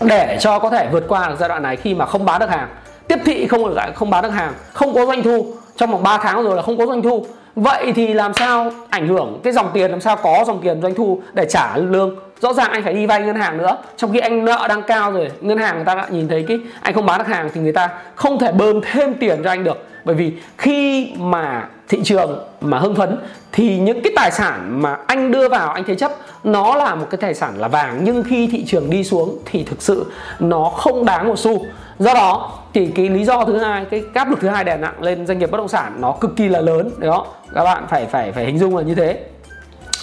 để 0.00 0.36
cho 0.40 0.58
có 0.58 0.70
thể 0.70 0.88
vượt 0.92 1.04
qua 1.08 1.28
được 1.28 1.36
giai 1.38 1.48
đoạn 1.48 1.62
này 1.62 1.76
khi 1.76 1.94
mà 1.94 2.06
không 2.06 2.24
bán 2.24 2.40
được 2.40 2.50
hàng? 2.50 2.68
Tiếp 3.08 3.18
thị 3.24 3.46
không 3.46 3.68
được 3.68 3.80
không 3.94 4.10
bán 4.10 4.22
được 4.22 4.30
hàng, 4.30 4.52
không 4.72 4.94
có 4.94 5.06
doanh 5.06 5.22
thu. 5.22 5.46
Trong 5.76 5.90
vòng 5.90 6.02
3 6.02 6.18
tháng 6.18 6.42
rồi 6.42 6.56
là 6.56 6.62
không 6.62 6.78
có 6.78 6.86
doanh 6.86 7.02
thu. 7.02 7.26
Vậy 7.54 7.92
thì 7.96 8.14
làm 8.14 8.34
sao 8.34 8.70
ảnh 8.90 9.08
hưởng 9.08 9.40
cái 9.44 9.52
dòng 9.52 9.70
tiền, 9.72 9.90
làm 9.90 10.00
sao 10.00 10.16
có 10.16 10.44
dòng 10.46 10.60
tiền 10.62 10.82
doanh 10.82 10.94
thu 10.94 11.22
để 11.32 11.46
trả 11.48 11.76
lương? 11.76 12.16
Rõ 12.40 12.52
ràng 12.52 12.70
anh 12.70 12.82
phải 12.82 12.94
đi 12.94 13.06
vay 13.06 13.22
ngân 13.22 13.36
hàng 13.36 13.58
nữa. 13.58 13.76
Trong 13.96 14.12
khi 14.12 14.18
anh 14.18 14.44
nợ 14.44 14.66
đang 14.68 14.82
cao 14.82 15.12
rồi, 15.12 15.30
ngân 15.40 15.58
hàng 15.58 15.76
người 15.76 15.84
ta 15.84 15.94
đã 15.94 16.06
nhìn 16.10 16.28
thấy 16.28 16.44
cái 16.48 16.58
anh 16.80 16.94
không 16.94 17.06
bán 17.06 17.18
được 17.18 17.26
hàng 17.26 17.50
thì 17.54 17.60
người 17.60 17.72
ta 17.72 17.88
không 18.14 18.38
thể 18.38 18.52
bơm 18.52 18.80
thêm 18.92 19.14
tiền 19.14 19.40
cho 19.44 19.50
anh 19.50 19.64
được. 19.64 19.86
Bởi 20.04 20.14
vì 20.14 20.32
khi 20.58 21.08
mà 21.18 21.68
thị 21.90 22.00
trường 22.04 22.44
mà 22.60 22.78
hưng 22.78 22.94
phấn 22.94 23.18
thì 23.52 23.78
những 23.78 24.02
cái 24.02 24.12
tài 24.16 24.30
sản 24.30 24.82
mà 24.82 24.96
anh 25.06 25.30
đưa 25.30 25.48
vào 25.48 25.72
anh 25.72 25.84
thế 25.86 25.94
chấp 25.94 26.12
nó 26.44 26.76
là 26.76 26.94
một 26.94 27.06
cái 27.10 27.18
tài 27.18 27.34
sản 27.34 27.54
là 27.58 27.68
vàng. 27.68 28.00
Nhưng 28.02 28.24
khi 28.24 28.48
thị 28.52 28.64
trường 28.66 28.90
đi 28.90 29.04
xuống 29.04 29.38
thì 29.44 29.64
thực 29.64 29.82
sự 29.82 30.06
nó 30.38 30.64
không 30.64 31.04
đáng 31.04 31.28
một 31.28 31.38
xu. 31.38 31.64
Do 31.98 32.14
đó 32.14 32.52
thì 32.74 32.86
cái 32.86 33.08
lý 33.08 33.24
do 33.24 33.44
thứ 33.44 33.58
hai 33.58 33.84
cái 33.84 34.04
áp 34.14 34.30
lực 34.30 34.40
thứ 34.40 34.48
hai 34.48 34.64
đè 34.64 34.76
nặng 34.76 35.02
lên 35.02 35.26
doanh 35.26 35.38
nghiệp 35.38 35.50
bất 35.50 35.58
động 35.58 35.68
sản 35.68 35.92
nó 35.98 36.12
cực 36.12 36.36
kỳ 36.36 36.48
là 36.48 36.60
lớn 36.60 36.90
đó 36.98 37.26
các 37.54 37.64
bạn 37.64 37.84
phải 37.88 38.06
phải 38.06 38.32
phải 38.32 38.44
hình 38.44 38.58
dung 38.58 38.76
là 38.76 38.82
như 38.82 38.94
thế. 38.94 39.20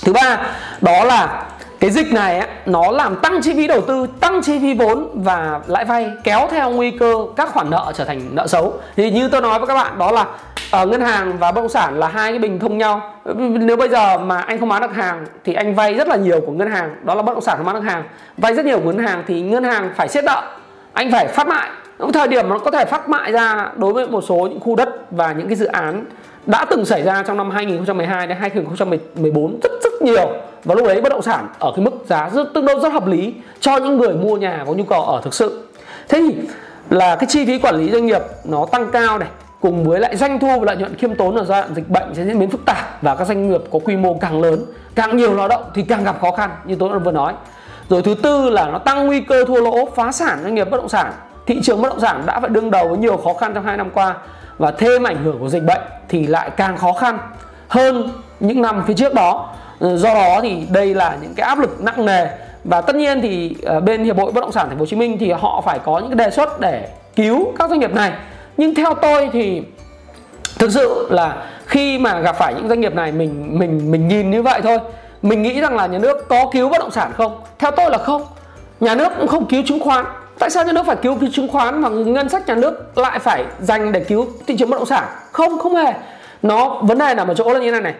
Thứ 0.06 0.13
ba 0.13 0.48
đó 0.82 1.03
là 1.03 1.46
cái 1.79 1.89
dịch 1.89 2.13
này 2.13 2.39
ấy, 2.39 2.48
nó 2.65 2.91
làm 2.91 3.15
tăng 3.15 3.41
chi 3.41 3.53
phí 3.53 3.67
đầu 3.67 3.82
tư 3.82 4.08
tăng 4.20 4.41
chi 4.41 4.60
phí 4.60 4.74
vốn 4.74 5.10
và 5.13 5.62
lãi 5.67 5.86
vay 5.86 6.12
kéo 6.24 6.48
theo 6.51 6.70
nguy 6.70 6.91
cơ 6.91 7.13
các 7.36 7.50
khoản 7.53 7.70
nợ 7.70 7.91
trở 7.96 8.06
thành 8.06 8.22
nợ 8.32 8.48
xấu. 8.48 8.74
Thì 8.96 9.12
như 9.12 9.29
tôi 9.29 9.41
nói 9.41 9.60
với 9.60 9.67
các 9.67 9.74
bạn 9.74 10.00
đó 10.00 10.12
là 10.12 10.25
ở 10.71 10.86
ngân 10.86 11.01
hàng 11.01 11.38
và 11.38 11.51
bất 11.51 11.62
động 11.62 11.69
sản 11.69 12.00
là 12.00 12.07
hai 12.07 12.31
cái 12.31 12.39
bình 12.39 12.59
thông 12.59 12.77
nhau. 12.77 13.13
Nếu 13.38 13.77
bây 13.77 13.89
giờ 13.89 14.17
mà 14.17 14.41
anh 14.41 14.59
không 14.59 14.69
bán 14.69 14.81
được 14.81 14.95
hàng 14.95 15.25
thì 15.43 15.53
anh 15.53 15.75
vay 15.75 15.93
rất 15.93 16.07
là 16.07 16.15
nhiều 16.15 16.41
của 16.41 16.51
ngân 16.51 16.71
hàng, 16.71 16.95
đó 17.03 17.15
là 17.15 17.21
bất 17.21 17.33
động 17.33 17.41
sản 17.41 17.57
không 17.57 17.65
bán 17.65 17.75
được 17.75 17.81
hàng. 17.81 18.03
Vay 18.38 18.53
rất 18.53 18.65
nhiều 18.65 18.79
của 18.79 18.91
ngân 18.91 19.05
hàng 19.07 19.24
thì 19.27 19.41
ngân 19.41 19.63
hàng 19.63 19.89
phải 19.95 20.07
siết 20.07 20.24
nợ, 20.24 20.43
anh 20.93 21.12
phải 21.12 21.27
phát 21.27 21.47
mại. 21.47 21.69
Thời 22.13 22.27
điểm 22.27 22.50
nó 22.50 22.59
có 22.59 22.71
thể 22.71 22.86
phát 22.86 23.09
mại 23.09 23.31
ra 23.31 23.71
đối 23.75 23.93
với 23.93 24.07
một 24.07 24.21
số 24.21 24.36
những 24.36 24.59
khu 24.59 24.75
đất 24.75 25.12
và 25.12 25.31
những 25.31 25.47
cái 25.47 25.55
dự 25.55 25.65
án 25.65 26.05
đã 26.45 26.65
từng 26.69 26.86
xảy 26.86 27.03
ra 27.03 27.24
trong 27.27 27.38
năm 27.38 27.51
2012 27.51 28.27
đến 28.27 28.38
2014 28.38 29.59
rất 29.63 29.71
rất 29.83 30.01
nhiều. 30.01 30.29
Và 30.63 30.75
lúc 30.75 30.88
đấy 30.88 31.01
bất 31.01 31.09
động 31.09 31.21
sản 31.21 31.47
ở 31.59 31.71
cái 31.75 31.86
mức 31.86 31.91
giá 32.05 32.29
rất, 32.33 32.53
tương 32.53 32.65
đối 32.65 32.79
rất 32.79 32.93
hợp 32.93 33.07
lý 33.07 33.33
cho 33.59 33.77
những 33.77 33.97
người 33.97 34.13
mua 34.13 34.38
nhà 34.38 34.63
có 34.67 34.74
nhu 34.74 34.83
cầu 34.83 35.01
ở 35.01 35.21
thực 35.24 35.33
sự. 35.33 35.67
Thế 36.09 36.21
thì 36.21 36.36
là 36.89 37.15
cái 37.15 37.27
chi 37.29 37.45
phí 37.45 37.59
quản 37.59 37.75
lý 37.75 37.91
doanh 37.91 38.05
nghiệp 38.05 38.21
nó 38.43 38.65
tăng 38.71 38.91
cao 38.91 39.19
này 39.19 39.29
cùng 39.61 39.83
với 39.83 39.99
lại 39.99 40.15
doanh 40.15 40.39
thu 40.39 40.47
và 40.47 40.65
lợi 40.65 40.77
nhuận 40.77 40.95
khiêm 40.95 41.15
tốn 41.15 41.35
ở 41.35 41.45
giai 41.45 41.61
đoạn 41.61 41.75
dịch 41.75 41.89
bệnh 41.89 42.15
sẽ 42.15 42.25
diễn 42.25 42.39
biến 42.39 42.49
phức 42.49 42.65
tạp 42.65 43.01
và 43.01 43.15
các 43.15 43.27
doanh 43.27 43.49
nghiệp 43.49 43.61
có 43.71 43.79
quy 43.79 43.95
mô 43.95 44.13
càng 44.13 44.41
lớn, 44.41 44.65
càng 44.95 45.17
nhiều 45.17 45.33
lao 45.33 45.47
động 45.47 45.63
thì 45.73 45.83
càng 45.83 46.03
gặp 46.03 46.21
khó 46.21 46.31
khăn, 46.31 46.49
như 46.65 46.75
tôi 46.79 46.89
đã 46.89 46.97
vừa 46.97 47.11
nói. 47.11 47.33
Rồi 47.89 48.01
thứ 48.01 48.13
tư 48.13 48.49
là 48.49 48.65
nó 48.71 48.77
tăng 48.77 49.07
nguy 49.07 49.21
cơ 49.21 49.45
thua 49.45 49.61
lỗ, 49.61 49.85
phá 49.95 50.11
sản 50.11 50.39
doanh 50.43 50.55
nghiệp 50.55 50.69
bất 50.69 50.77
động 50.77 50.89
sản. 50.89 51.13
Thị 51.45 51.59
trường 51.63 51.81
bất 51.81 51.89
động 51.89 51.99
sản 51.99 52.23
đã 52.25 52.39
phải 52.39 52.49
đương 52.49 52.71
đầu 52.71 52.87
với 52.87 52.97
nhiều 52.97 53.17
khó 53.17 53.33
khăn 53.33 53.53
trong 53.53 53.63
hai 53.63 53.77
năm 53.77 53.89
qua 53.93 54.15
và 54.57 54.71
thêm 54.71 55.03
ảnh 55.03 55.23
hưởng 55.23 55.39
của 55.39 55.49
dịch 55.49 55.63
bệnh 55.63 55.81
thì 56.09 56.27
lại 56.27 56.49
càng 56.57 56.77
khó 56.77 56.93
khăn 56.93 57.19
hơn 57.67 58.09
những 58.39 58.61
năm 58.61 58.83
phía 58.87 58.93
trước 58.93 59.13
đó. 59.13 59.53
Ừ, 59.79 59.97
do 59.97 60.13
đó 60.13 60.39
thì 60.41 60.67
đây 60.71 60.93
là 60.93 61.17
những 61.21 61.33
cái 61.35 61.47
áp 61.47 61.59
lực 61.59 61.81
nặng 61.81 62.05
nề 62.05 62.27
và 62.63 62.81
tất 62.81 62.95
nhiên 62.95 63.21
thì 63.21 63.55
ờ, 63.63 63.79
bên 63.79 64.03
hiệp 64.03 64.17
hội 64.17 64.31
bất 64.31 64.41
động 64.41 64.51
sản 64.51 64.67
thành 64.67 64.77
phố 64.77 64.81
Hồ 64.81 64.85
Chí 64.85 64.95
Minh 64.95 65.17
thì 65.19 65.31
họ 65.31 65.61
phải 65.65 65.79
có 65.79 65.99
những 65.99 66.09
cái 66.09 66.25
đề 66.25 66.31
xuất 66.31 66.59
để 66.59 66.89
cứu 67.15 67.53
các 67.59 67.69
doanh 67.69 67.79
nghiệp 67.79 67.93
này 67.93 68.11
nhưng 68.57 68.75
theo 68.75 68.93
tôi 68.93 69.29
thì 69.33 69.61
thực 70.59 70.71
sự 70.71 71.07
là 71.09 71.45
khi 71.65 71.99
mà 71.99 72.19
gặp 72.19 72.35
phải 72.39 72.53
những 72.53 72.67
doanh 72.67 72.81
nghiệp 72.81 72.95
này, 72.95 73.11
mình 73.11 73.59
mình 73.59 73.91
mình 73.91 74.07
nhìn 74.07 74.31
như 74.31 74.41
vậy 74.41 74.61
thôi. 74.63 74.79
Mình 75.21 75.43
nghĩ 75.43 75.61
rằng 75.61 75.75
là 75.75 75.87
nhà 75.87 75.97
nước 75.97 76.27
có 76.29 76.49
cứu 76.51 76.69
bất 76.69 76.79
động 76.79 76.91
sản 76.91 77.11
không? 77.13 77.41
Theo 77.59 77.71
tôi 77.71 77.91
là 77.91 77.97
không. 77.97 78.21
Nhà 78.79 78.95
nước 78.95 79.09
cũng 79.17 79.27
không 79.27 79.45
cứu 79.45 79.63
chứng 79.65 79.79
khoán. 79.79 80.05
Tại 80.39 80.49
sao 80.49 80.65
nhà 80.65 80.71
nước 80.71 80.85
phải 80.85 80.95
cứu 80.95 81.17
cái 81.21 81.29
chứng 81.33 81.47
khoán 81.47 81.81
mà 81.81 81.89
ngân 81.89 82.29
sách 82.29 82.47
nhà 82.47 82.55
nước 82.55 82.97
lại 82.97 83.19
phải 83.19 83.45
dành 83.61 83.91
để 83.91 83.99
cứu 83.99 84.27
thị 84.47 84.57
trường 84.57 84.69
bất 84.69 84.77
động 84.77 84.85
sản? 84.85 85.03
Không 85.31 85.59
không 85.59 85.75
hề. 85.75 85.93
Nó, 86.41 86.81
vấn 86.81 86.97
đề 86.97 87.13
nằm 87.13 87.27
ở 87.27 87.33
chỗ 87.33 87.53
là 87.53 87.59
như 87.59 87.71
này 87.71 87.81
này. 87.81 87.93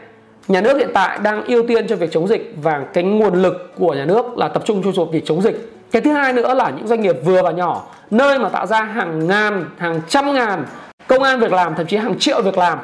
Nhà 0.48 0.62
nước 0.62 0.78
hiện 0.78 0.92
tại 0.94 1.20
đang 1.24 1.46
ưu 1.46 1.68
tiên 1.68 1.88
cho 1.88 1.96
việc 1.96 2.12
chống 2.12 2.28
dịch 2.28 2.54
và 2.64 2.82
cái 2.94 3.04
nguồn 3.04 3.42
lực 3.42 3.72
của 3.80 3.94
nhà 3.94 4.06
nước 4.06 4.38
là 4.38 4.48
tập 4.48 4.64
trung 4.66 4.94
cho 4.96 5.06
việc 5.06 5.24
chống 5.26 5.42
dịch 5.42 5.77
cái 5.92 6.02
thứ 6.02 6.12
hai 6.12 6.34
nữa 6.34 6.54
là 6.54 6.70
những 6.70 6.88
doanh 6.88 7.02
nghiệp 7.02 7.16
vừa 7.24 7.42
và 7.42 7.52
nhỏ, 7.52 7.84
nơi 8.12 8.40
mà 8.40 8.50
tạo 8.50 8.66
ra 8.66 8.82
hàng 8.82 9.28
ngàn, 9.28 9.66
hàng 9.78 10.02
trăm 10.08 10.34
ngàn 10.34 10.66
công 11.08 11.24
an 11.24 11.40
việc 11.40 11.52
làm, 11.52 11.76
thậm 11.76 11.86
chí 11.86 11.98
hàng 11.98 12.20
triệu 12.20 12.42
việc 12.42 12.58
làm, 12.58 12.80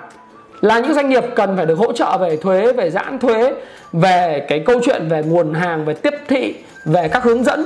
là 0.62 0.80
những 0.80 0.94
doanh 0.94 1.10
nghiệp 1.10 1.24
cần 1.36 1.58
phải 1.58 1.66
được 1.66 1.76
hỗ 1.76 1.94
trợ 1.94 2.18
về 2.18 2.38
thuế, 2.38 2.74
về 2.74 2.90
giãn 2.90 3.20
thuế, 3.20 3.54
về 3.94 4.46
cái 4.50 4.64
câu 4.66 4.80
chuyện 4.86 5.08
về 5.10 5.24
nguồn 5.24 5.54
hàng, 5.54 5.86
về 5.86 5.94
tiếp 5.94 6.14
thị, 6.28 6.56
về 6.86 7.08
các 7.08 7.24
hướng 7.24 7.44
dẫn. 7.44 7.66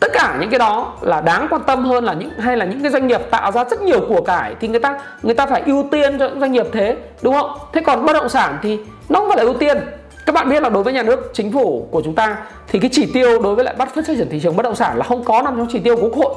Tất 0.00 0.08
cả 0.12 0.36
những 0.40 0.50
cái 0.50 0.58
đó 0.58 0.92
là 1.00 1.20
đáng 1.20 1.46
quan 1.50 1.62
tâm 1.66 1.84
hơn 1.84 2.04
là 2.04 2.12
những, 2.12 2.30
hay 2.38 2.56
là 2.56 2.64
những 2.64 2.82
cái 2.82 2.90
doanh 2.90 3.06
nghiệp 3.06 3.20
tạo 3.30 3.52
ra 3.52 3.64
rất 3.64 3.82
nhiều 3.82 4.00
của 4.08 4.20
cải 4.20 4.54
thì 4.60 4.68
người 4.68 4.80
ta 4.80 5.00
người 5.22 5.34
ta 5.34 5.46
phải 5.46 5.62
ưu 5.66 5.88
tiên 5.90 6.18
cho 6.18 6.28
những 6.28 6.40
doanh 6.40 6.52
nghiệp 6.52 6.66
thế, 6.72 6.96
đúng 7.22 7.34
không? 7.34 7.50
Thế 7.72 7.80
còn 7.80 8.06
bất 8.06 8.12
động 8.12 8.28
sản 8.28 8.58
thì 8.62 8.78
nó 9.08 9.18
không 9.20 9.28
phải 9.28 9.36
là 9.36 9.42
ưu 9.42 9.54
tiên 9.54 9.78
các 10.26 10.34
bạn 10.34 10.48
biết 10.48 10.62
là 10.62 10.68
đối 10.68 10.82
với 10.82 10.92
nhà 10.92 11.02
nước 11.02 11.30
chính 11.34 11.52
phủ 11.52 11.88
của 11.90 12.02
chúng 12.04 12.14
ta 12.14 12.36
thì 12.68 12.78
cái 12.78 12.90
chỉ 12.92 13.06
tiêu 13.06 13.42
đối 13.42 13.54
với 13.54 13.64
lại 13.64 13.74
bắt 13.78 13.94
phát 13.94 14.04
triển 14.06 14.28
thị 14.30 14.40
trường 14.42 14.56
bất 14.56 14.62
động 14.62 14.74
sản 14.74 14.96
là 14.96 15.04
không 15.04 15.24
có 15.24 15.42
nằm 15.42 15.56
trong 15.56 15.66
chỉ 15.72 15.78
tiêu 15.78 15.96
của 15.96 16.08
quốc 16.08 16.16
hội. 16.16 16.34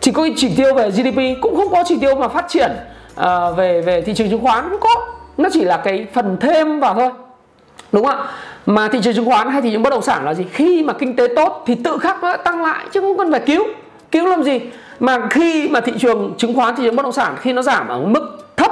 Chỉ 0.00 0.12
có 0.12 0.28
chỉ 0.36 0.54
tiêu 0.56 0.74
về 0.74 0.90
GDP 0.90 1.42
cũng 1.42 1.56
không 1.56 1.70
có 1.70 1.84
chỉ 1.86 1.98
tiêu 2.00 2.14
mà 2.14 2.28
phát 2.28 2.44
triển 2.48 2.72
uh, 3.20 3.56
về 3.56 3.80
về 3.80 4.02
thị 4.02 4.14
trường 4.14 4.30
chứng 4.30 4.42
khoán 4.42 4.70
cũng 4.70 4.80
có. 4.80 5.06
Nó 5.36 5.48
chỉ 5.52 5.64
là 5.64 5.76
cái 5.76 6.06
phần 6.14 6.36
thêm 6.40 6.80
vào 6.80 6.94
thôi. 6.94 7.10
Đúng 7.92 8.04
không 8.04 8.16
ạ? 8.16 8.24
Mà 8.66 8.88
thị 8.88 8.98
trường 9.02 9.14
chứng 9.14 9.24
khoán 9.24 9.50
hay 9.50 9.62
thị 9.62 9.70
trường 9.72 9.82
bất 9.82 9.90
động 9.90 10.02
sản 10.02 10.24
là 10.24 10.34
gì? 10.34 10.44
Khi 10.52 10.82
mà 10.82 10.92
kinh 10.92 11.16
tế 11.16 11.28
tốt 11.36 11.64
thì 11.66 11.74
tự 11.74 11.98
khắc 11.98 12.22
nó 12.22 12.36
tăng 12.36 12.62
lại 12.62 12.86
chứ 12.92 13.00
không 13.00 13.18
cần 13.18 13.30
phải 13.30 13.40
cứu. 13.40 13.64
Cứu 14.10 14.26
làm 14.26 14.42
gì? 14.42 14.60
Mà 15.00 15.28
khi 15.30 15.68
mà 15.68 15.80
thị 15.80 15.92
trường 15.98 16.34
chứng 16.38 16.54
khoán 16.54 16.76
thị 16.76 16.82
trường 16.84 16.96
bất 16.96 17.02
động 17.02 17.12
sản 17.12 17.36
khi 17.40 17.52
nó 17.52 17.62
giảm 17.62 17.88
ở 17.88 18.00
mức 18.00 18.38
thấp 18.56 18.70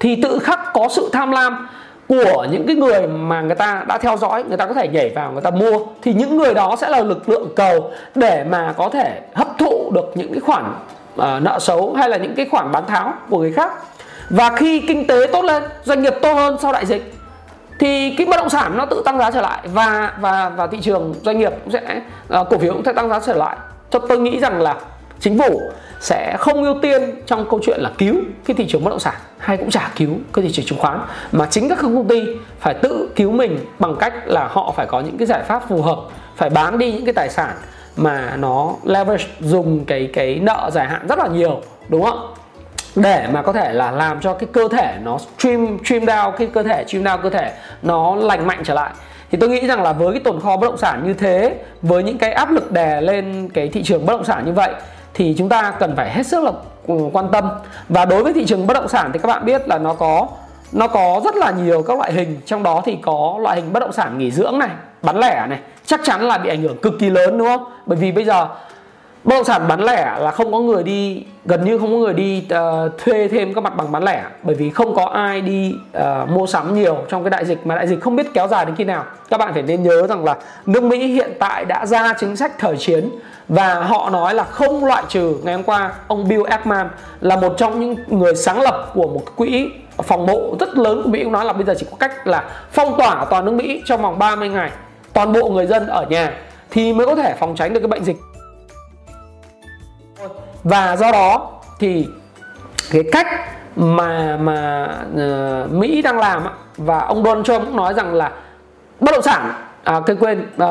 thì 0.00 0.22
tự 0.22 0.38
khắc 0.38 0.60
có 0.72 0.88
sự 0.90 1.10
tham 1.12 1.30
lam 1.30 1.68
của 2.08 2.46
những 2.50 2.66
cái 2.66 2.76
người 2.76 3.06
mà 3.06 3.40
người 3.40 3.54
ta 3.54 3.84
đã 3.88 3.98
theo 3.98 4.16
dõi 4.16 4.44
người 4.48 4.56
ta 4.56 4.66
có 4.66 4.74
thể 4.74 4.88
nhảy 4.88 5.12
vào 5.14 5.32
người 5.32 5.42
ta 5.42 5.50
mua 5.50 5.78
thì 6.02 6.14
những 6.14 6.36
người 6.36 6.54
đó 6.54 6.76
sẽ 6.78 6.88
là 6.88 7.00
lực 7.00 7.28
lượng 7.28 7.48
cầu 7.56 7.90
để 8.14 8.44
mà 8.44 8.74
có 8.76 8.88
thể 8.88 9.20
hấp 9.34 9.58
thụ 9.58 9.90
được 9.94 10.12
những 10.14 10.32
cái 10.32 10.40
khoản 10.40 10.64
uh, 11.14 11.42
nợ 11.42 11.58
xấu 11.60 11.94
hay 11.94 12.08
là 12.08 12.16
những 12.16 12.34
cái 12.34 12.46
khoản 12.50 12.72
bán 12.72 12.86
tháo 12.86 13.14
của 13.30 13.38
người 13.38 13.52
khác. 13.52 13.72
Và 14.30 14.56
khi 14.56 14.80
kinh 14.80 15.06
tế 15.06 15.26
tốt 15.32 15.44
lên 15.44 15.62
doanh 15.84 16.02
nghiệp 16.02 16.14
tốt 16.22 16.34
hơn 16.34 16.56
sau 16.62 16.72
đại 16.72 16.86
dịch 16.86 17.14
thì 17.78 18.14
cái 18.18 18.26
bất 18.26 18.36
động 18.36 18.48
sản 18.48 18.76
nó 18.76 18.86
tự 18.86 19.02
tăng 19.04 19.18
giá 19.18 19.30
trở 19.30 19.40
lại 19.40 19.60
và 19.64 20.12
và 20.20 20.48
và 20.48 20.66
thị 20.66 20.78
trường 20.82 21.14
doanh 21.22 21.38
nghiệp 21.38 21.52
cũng 21.64 21.72
sẽ 21.72 22.00
uh, 22.40 22.48
cổ 22.50 22.58
phiếu 22.58 22.72
cũng 22.72 22.84
sẽ 22.84 22.92
tăng 22.92 23.08
giá 23.08 23.20
trở 23.26 23.34
lại. 23.34 23.56
Cho 23.90 23.98
tôi 23.98 24.18
nghĩ 24.18 24.40
rằng 24.40 24.60
là 24.60 24.74
chính 25.20 25.38
phủ 25.38 25.60
sẽ 26.00 26.36
không 26.38 26.64
ưu 26.64 26.74
tiên 26.82 27.02
trong 27.26 27.46
câu 27.50 27.60
chuyện 27.62 27.80
là 27.80 27.90
cứu 27.98 28.14
cái 28.46 28.54
thị 28.54 28.66
trường 28.68 28.84
bất 28.84 28.90
động 28.90 29.00
sản, 29.00 29.14
hay 29.38 29.56
cũng 29.56 29.70
chả 29.70 29.90
cứu 29.96 30.10
cái 30.32 30.42
thị 30.42 30.52
trường 30.52 30.66
chứng 30.66 30.78
khoán, 30.78 31.00
mà 31.32 31.46
chính 31.50 31.68
các 31.68 31.78
công 31.82 32.08
ty 32.08 32.24
phải 32.60 32.74
tự 32.74 33.08
cứu 33.16 33.32
mình 33.32 33.58
bằng 33.78 33.96
cách 33.96 34.12
là 34.26 34.48
họ 34.50 34.72
phải 34.76 34.86
có 34.86 35.00
những 35.00 35.18
cái 35.18 35.26
giải 35.26 35.42
pháp 35.42 35.68
phù 35.68 35.82
hợp, 35.82 35.98
phải 36.36 36.50
bán 36.50 36.78
đi 36.78 36.92
những 36.92 37.04
cái 37.04 37.14
tài 37.14 37.28
sản 37.28 37.50
mà 37.96 38.36
nó 38.36 38.74
leverage 38.84 39.24
dùng 39.40 39.84
cái 39.84 40.10
cái 40.12 40.38
nợ 40.42 40.70
dài 40.72 40.86
hạn 40.86 41.06
rất 41.08 41.18
là 41.18 41.26
nhiều, 41.26 41.60
đúng 41.88 42.02
không? 42.02 42.34
Để 42.96 43.26
mà 43.32 43.42
có 43.42 43.52
thể 43.52 43.72
là 43.72 43.90
làm 43.90 44.20
cho 44.20 44.34
cái 44.34 44.48
cơ 44.52 44.68
thể 44.72 44.98
nó 45.02 45.18
stream 45.18 45.78
stream 45.84 46.04
down, 46.04 46.30
cái 46.30 46.48
cơ 46.52 46.62
thể 46.62 46.84
stream 46.88 47.04
down 47.04 47.18
cơ 47.22 47.30
thể 47.30 47.52
nó 47.82 48.16
lành 48.16 48.46
mạnh 48.46 48.60
trở 48.64 48.74
lại. 48.74 48.90
Thì 49.30 49.38
tôi 49.40 49.50
nghĩ 49.50 49.66
rằng 49.66 49.82
là 49.82 49.92
với 49.92 50.12
cái 50.12 50.20
tồn 50.20 50.40
kho 50.40 50.56
bất 50.56 50.66
động 50.66 50.78
sản 50.78 51.02
như 51.06 51.14
thế, 51.14 51.54
với 51.82 52.02
những 52.02 52.18
cái 52.18 52.32
áp 52.32 52.50
lực 52.50 52.72
đè 52.72 53.00
lên 53.00 53.48
cái 53.54 53.68
thị 53.68 53.82
trường 53.82 54.06
bất 54.06 54.12
động 54.12 54.24
sản 54.24 54.44
như 54.46 54.52
vậy 54.52 54.70
thì 55.18 55.34
chúng 55.38 55.48
ta 55.48 55.72
cần 55.78 55.96
phải 55.96 56.10
hết 56.10 56.26
sức 56.26 56.44
là 56.44 56.52
ừ, 56.86 56.94
quan 57.12 57.28
tâm. 57.32 57.48
Và 57.88 58.04
đối 58.04 58.22
với 58.22 58.32
thị 58.32 58.46
trường 58.46 58.66
bất 58.66 58.74
động 58.74 58.88
sản 58.88 59.10
thì 59.12 59.18
các 59.18 59.28
bạn 59.28 59.44
biết 59.44 59.68
là 59.68 59.78
nó 59.78 59.94
có 59.94 60.26
nó 60.72 60.88
có 60.88 61.20
rất 61.24 61.36
là 61.36 61.50
nhiều 61.50 61.82
các 61.82 61.98
loại 61.98 62.12
hình. 62.12 62.40
Trong 62.46 62.62
đó 62.62 62.82
thì 62.84 62.98
có 63.02 63.38
loại 63.40 63.56
hình 63.56 63.72
bất 63.72 63.80
động 63.80 63.92
sản 63.92 64.18
nghỉ 64.18 64.30
dưỡng 64.30 64.58
này, 64.58 64.70
bán 65.02 65.18
lẻ 65.18 65.46
này. 65.48 65.58
Chắc 65.86 66.00
chắn 66.04 66.22
là 66.22 66.38
bị 66.38 66.48
ảnh 66.48 66.62
hưởng 66.62 66.76
cực 66.82 66.94
kỳ 67.00 67.10
lớn, 67.10 67.38
đúng 67.38 67.48
không? 67.48 67.64
Bởi 67.86 67.98
vì 67.98 68.12
bây 68.12 68.24
giờ 68.24 68.48
bất 69.24 69.34
động 69.34 69.44
sản 69.44 69.68
bán 69.68 69.84
lẻ 69.84 70.16
là 70.18 70.30
không 70.30 70.52
có 70.52 70.58
người 70.58 70.82
đi 70.82 71.24
gần 71.44 71.64
như 71.64 71.78
không 71.78 71.92
có 71.92 71.98
người 71.98 72.14
đi 72.14 72.44
uh, 72.54 72.98
thuê 72.98 73.28
thêm 73.28 73.54
các 73.54 73.60
mặt 73.60 73.76
bằng 73.76 73.92
bán 73.92 74.04
lẻ 74.04 74.24
bởi 74.42 74.54
vì 74.54 74.70
không 74.70 74.94
có 74.94 75.04
ai 75.04 75.40
đi 75.40 75.74
uh, 75.98 76.30
mua 76.30 76.46
sắm 76.46 76.74
nhiều 76.74 76.96
trong 77.08 77.22
cái 77.22 77.30
đại 77.30 77.44
dịch 77.44 77.66
mà 77.66 77.74
đại 77.74 77.86
dịch 77.86 78.00
không 78.00 78.16
biết 78.16 78.26
kéo 78.34 78.48
dài 78.48 78.64
đến 78.64 78.74
khi 78.76 78.84
nào. 78.84 79.04
Các 79.30 79.38
bạn 79.38 79.52
phải 79.52 79.62
nên 79.62 79.82
nhớ 79.82 80.06
rằng 80.06 80.24
là 80.24 80.36
nước 80.66 80.82
Mỹ 80.82 81.06
hiện 81.06 81.30
tại 81.38 81.64
đã 81.64 81.86
ra 81.86 82.14
chính 82.20 82.36
sách 82.36 82.58
thời 82.58 82.76
chiến 82.76 83.10
và 83.48 83.74
họ 83.74 84.10
nói 84.10 84.34
là 84.34 84.44
không 84.44 84.84
loại 84.84 85.02
trừ. 85.08 85.36
Ngày 85.42 85.54
hôm 85.54 85.62
qua 85.62 85.92
ông 86.08 86.28
Bill 86.28 86.46
Ackman 86.46 86.88
là 87.20 87.36
một 87.36 87.54
trong 87.56 87.80
những 87.80 87.96
người 88.08 88.34
sáng 88.34 88.60
lập 88.60 88.90
của 88.94 89.08
một 89.08 89.22
quỹ 89.36 89.70
phòng 90.02 90.26
hộ 90.26 90.56
rất 90.60 90.78
lớn 90.78 91.02
của 91.02 91.10
Mỹ 91.10 91.24
cũng 91.24 91.32
nói 91.32 91.44
là 91.44 91.52
bây 91.52 91.64
giờ 91.64 91.74
chỉ 91.78 91.86
có 91.90 91.96
cách 91.96 92.26
là 92.26 92.44
phong 92.72 92.98
tỏa 92.98 93.26
toàn 93.30 93.44
nước 93.44 93.52
Mỹ 93.52 93.82
trong 93.84 94.02
vòng 94.02 94.18
30 94.18 94.48
ngày. 94.48 94.70
Toàn 95.12 95.32
bộ 95.32 95.50
người 95.50 95.66
dân 95.66 95.86
ở 95.86 96.06
nhà 96.08 96.32
thì 96.70 96.92
mới 96.92 97.06
có 97.06 97.14
thể 97.14 97.34
phòng 97.38 97.54
tránh 97.56 97.72
được 97.72 97.80
cái 97.80 97.88
bệnh 97.88 98.04
dịch 98.04 98.16
và 100.68 100.96
do 100.96 101.12
đó 101.12 101.50
thì 101.78 102.06
cái 102.90 103.02
cách 103.12 103.26
mà 103.76 104.36
mà 104.36 104.88
uh, 105.14 105.72
Mỹ 105.72 106.02
đang 106.02 106.18
làm 106.18 106.42
và 106.76 106.98
ông 106.98 107.24
Donald 107.24 107.46
Trump 107.46 107.60
cũng 107.64 107.76
nói 107.76 107.94
rằng 107.94 108.14
là 108.14 108.32
bất 109.00 109.12
động 109.12 109.22
sản 109.22 109.52
à, 109.84 110.00
quên 110.06 110.18
quên 110.18 110.46
à, 110.58 110.66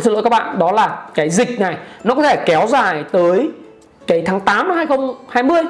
xin 0.00 0.12
lỗi 0.12 0.22
các 0.22 0.30
bạn 0.30 0.58
đó 0.58 0.72
là 0.72 1.06
cái 1.14 1.30
dịch 1.30 1.60
này 1.60 1.76
nó 2.04 2.14
có 2.14 2.22
thể 2.22 2.36
kéo 2.46 2.66
dài 2.66 3.04
tới 3.12 3.50
cái 4.06 4.22
tháng 4.26 4.40
8 4.40 4.68
năm 4.68 4.76
2020 4.76 5.62